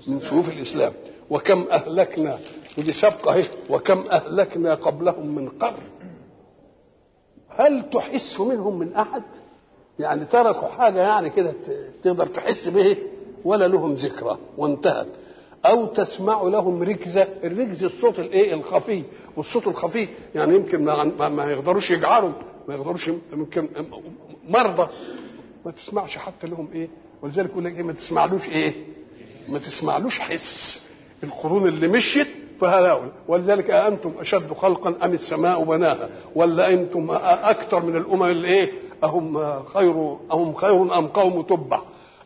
من 0.07 0.19
سيوف 0.19 0.49
الإسلام. 0.49 0.93
وكم 1.30 1.65
أهلكنا 1.72 2.39
ودي 2.77 2.93
سبقه 2.93 3.34
اهي 3.34 3.45
وكم 3.69 3.99
أهلكنا 4.11 4.76
قبلهم 4.76 5.35
من 5.35 5.49
قرن. 5.49 5.84
هل 7.49 7.89
تحس 7.89 8.39
منهم 8.39 8.80
من 8.80 8.93
أحد؟ 8.95 9.23
يعني 9.99 10.26
تركوا 10.26 10.68
حاجة 10.68 10.99
يعني 11.02 11.30
كده 11.30 11.53
تقدر 12.03 12.27
تحس 12.27 12.68
به 12.68 12.97
ولا 13.43 13.68
لهم 13.68 13.93
ذكرى 13.95 14.38
وانتهت. 14.57 15.07
أو 15.65 15.85
تسمع 15.85 16.41
لهم 16.41 16.84
ركزة 16.84 17.27
الركز 17.43 17.84
الصوت 17.84 18.19
الإيه؟ 18.19 18.53
الخفي. 18.53 19.03
والصوت 19.38 19.68
الخفي 19.68 20.07
يعني 20.35 20.56
يمكن 20.56 20.85
ما, 20.85 21.30
ما 21.30 21.52
يقدروش 21.52 21.91
يجعروا 21.91 22.31
ما 22.68 22.76
يقدروش 22.76 23.07
يمكن 23.34 23.69
مرضى. 24.49 24.88
ما 25.65 25.72
تسمعش 25.72 26.18
حتى 26.18 26.47
لهم 26.47 26.69
إيه؟ 26.73 26.88
ولذلك 27.22 27.49
يقول 27.49 27.64
لك 27.65 27.76
إيه؟ 27.77 27.84
ما 27.84 27.93
تسمعلوش 27.93 28.49
إيه؟ 28.49 28.73
ما 29.49 29.60
تسمعلوش 29.60 30.19
حس. 30.19 30.85
القرون 31.24 31.68
اللي 31.68 31.88
مشيت 31.88 32.28
فهؤلاء 32.60 33.02
ولذلك 33.28 33.72
أأنتم 33.72 34.12
أشد 34.20 34.54
خلقا 34.54 34.96
أم 35.04 35.14
السماء 35.14 35.64
بناها؟ 35.64 36.10
ولا 36.36 36.70
أنتم 36.70 37.08
أكثر 37.26 37.86
من 37.86 37.96
الأمم 37.96 38.24
اللي 38.24 38.48
إيه؟ 38.48 38.72
أهم 39.04 39.64
خير 39.66 40.18
أهم 40.32 40.54
خير 40.54 40.98
أم 40.98 41.08
قوم 41.08 41.42
تبع؟ 41.42 41.82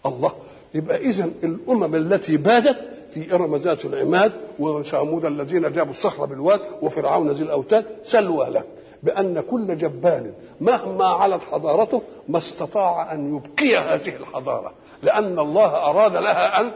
الله. 0.06 0.32
يبقى 0.74 0.98
إذا 0.98 1.30
الأمم 1.44 1.95
التي 1.95 2.38
بادت 2.38 2.80
في 3.14 3.34
إرم 3.34 3.56
ذات 3.56 3.86
العماد 3.86 4.34
وثمود 4.60 5.26
الذين 5.26 5.72
جابوا 5.72 5.91
الصخر 5.91 6.26
بالواد 6.26 6.60
وفرعون 6.82 7.32
ذي 7.32 7.44
الأوتاد 7.44 7.86
سلوا 8.03 8.45
لك. 8.45 8.66
بأن 9.03 9.40
كل 9.41 9.78
جبان 9.78 10.34
مهما 10.61 11.06
علت 11.06 11.44
حضارته 11.44 12.02
ما 12.30 12.38
استطاع 12.38 13.14
أن 13.14 13.36
يبقي 13.36 13.78
هذه 13.78 14.16
الحضارة. 14.16 14.72
لأن 15.03 15.40
الله 15.40 15.66
أراد 15.90 16.14
لها 16.14 16.61
أن 16.61 16.72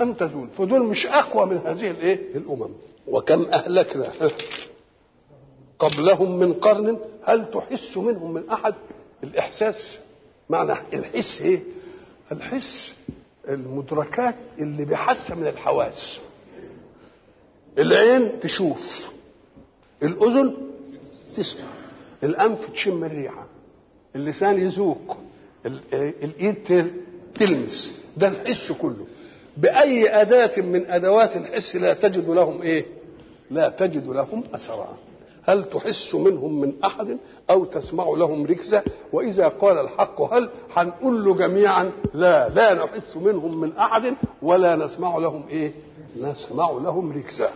أن 0.00 0.16
تزول 0.16 0.48
فدول 0.48 0.82
مش 0.82 1.06
أقوى 1.06 1.46
من 1.46 1.56
هذه 1.56 1.90
الإيه؟ 1.90 2.36
الأمم. 2.36 2.70
وكم 3.06 3.42
أهلكنا؟ 3.44 4.12
قبلهم 5.78 6.38
من 6.38 6.52
قرن 6.52 6.98
هل 7.24 7.50
تحس 7.50 7.96
منهم 7.96 8.34
من 8.34 8.48
أحد؟ 8.50 8.74
الإحساس 9.24 9.98
معنى 10.50 10.72
الحس 10.72 11.40
إيه؟ 11.42 11.62
الحس 12.32 12.94
المدركات 13.48 14.34
اللي 14.58 14.84
بحثها 14.84 15.36
من 15.36 15.46
الحواس. 15.46 16.18
العين 17.78 18.40
تشوف 18.40 19.10
الأذن 20.02 20.56
تسمع 21.36 21.68
الأنف 22.22 22.70
تشم 22.70 23.04
الريحة 23.04 23.46
اللسان 24.16 24.60
يذوق 24.60 25.16
الإيد 25.66 26.92
تلمس. 27.34 28.04
ده 28.16 28.28
الحس 28.28 28.72
كله. 28.72 29.06
بأي 29.58 30.20
أداة 30.22 30.62
من 30.62 30.90
أدوات 30.90 31.36
الحس 31.36 31.76
لا 31.76 31.94
تجد 31.94 32.28
لهم 32.28 32.62
إيه؟ 32.62 32.84
لا 33.50 33.68
تجد 33.68 34.06
لهم 34.06 34.44
أثرا 34.54 34.88
هل 35.42 35.64
تحس 35.64 36.14
منهم 36.14 36.60
من 36.60 36.72
أحد 36.84 37.18
أو 37.50 37.64
تسمع 37.64 38.04
لهم 38.16 38.46
ركزة 38.46 38.82
وإذا 39.12 39.48
قال 39.48 39.78
الحق 39.78 40.34
هل 40.34 40.50
هنقول 40.76 41.24
له 41.24 41.34
جميعا 41.34 41.92
لا 42.14 42.48
لا 42.48 42.74
نحس 42.74 43.16
منهم 43.16 43.60
من 43.60 43.76
أحد 43.76 44.14
ولا 44.42 44.76
نسمع 44.76 45.16
لهم 45.18 45.48
إيه؟ 45.48 45.72
نسمع 46.20 46.70
لهم 46.70 47.12
ركزة 47.12 47.50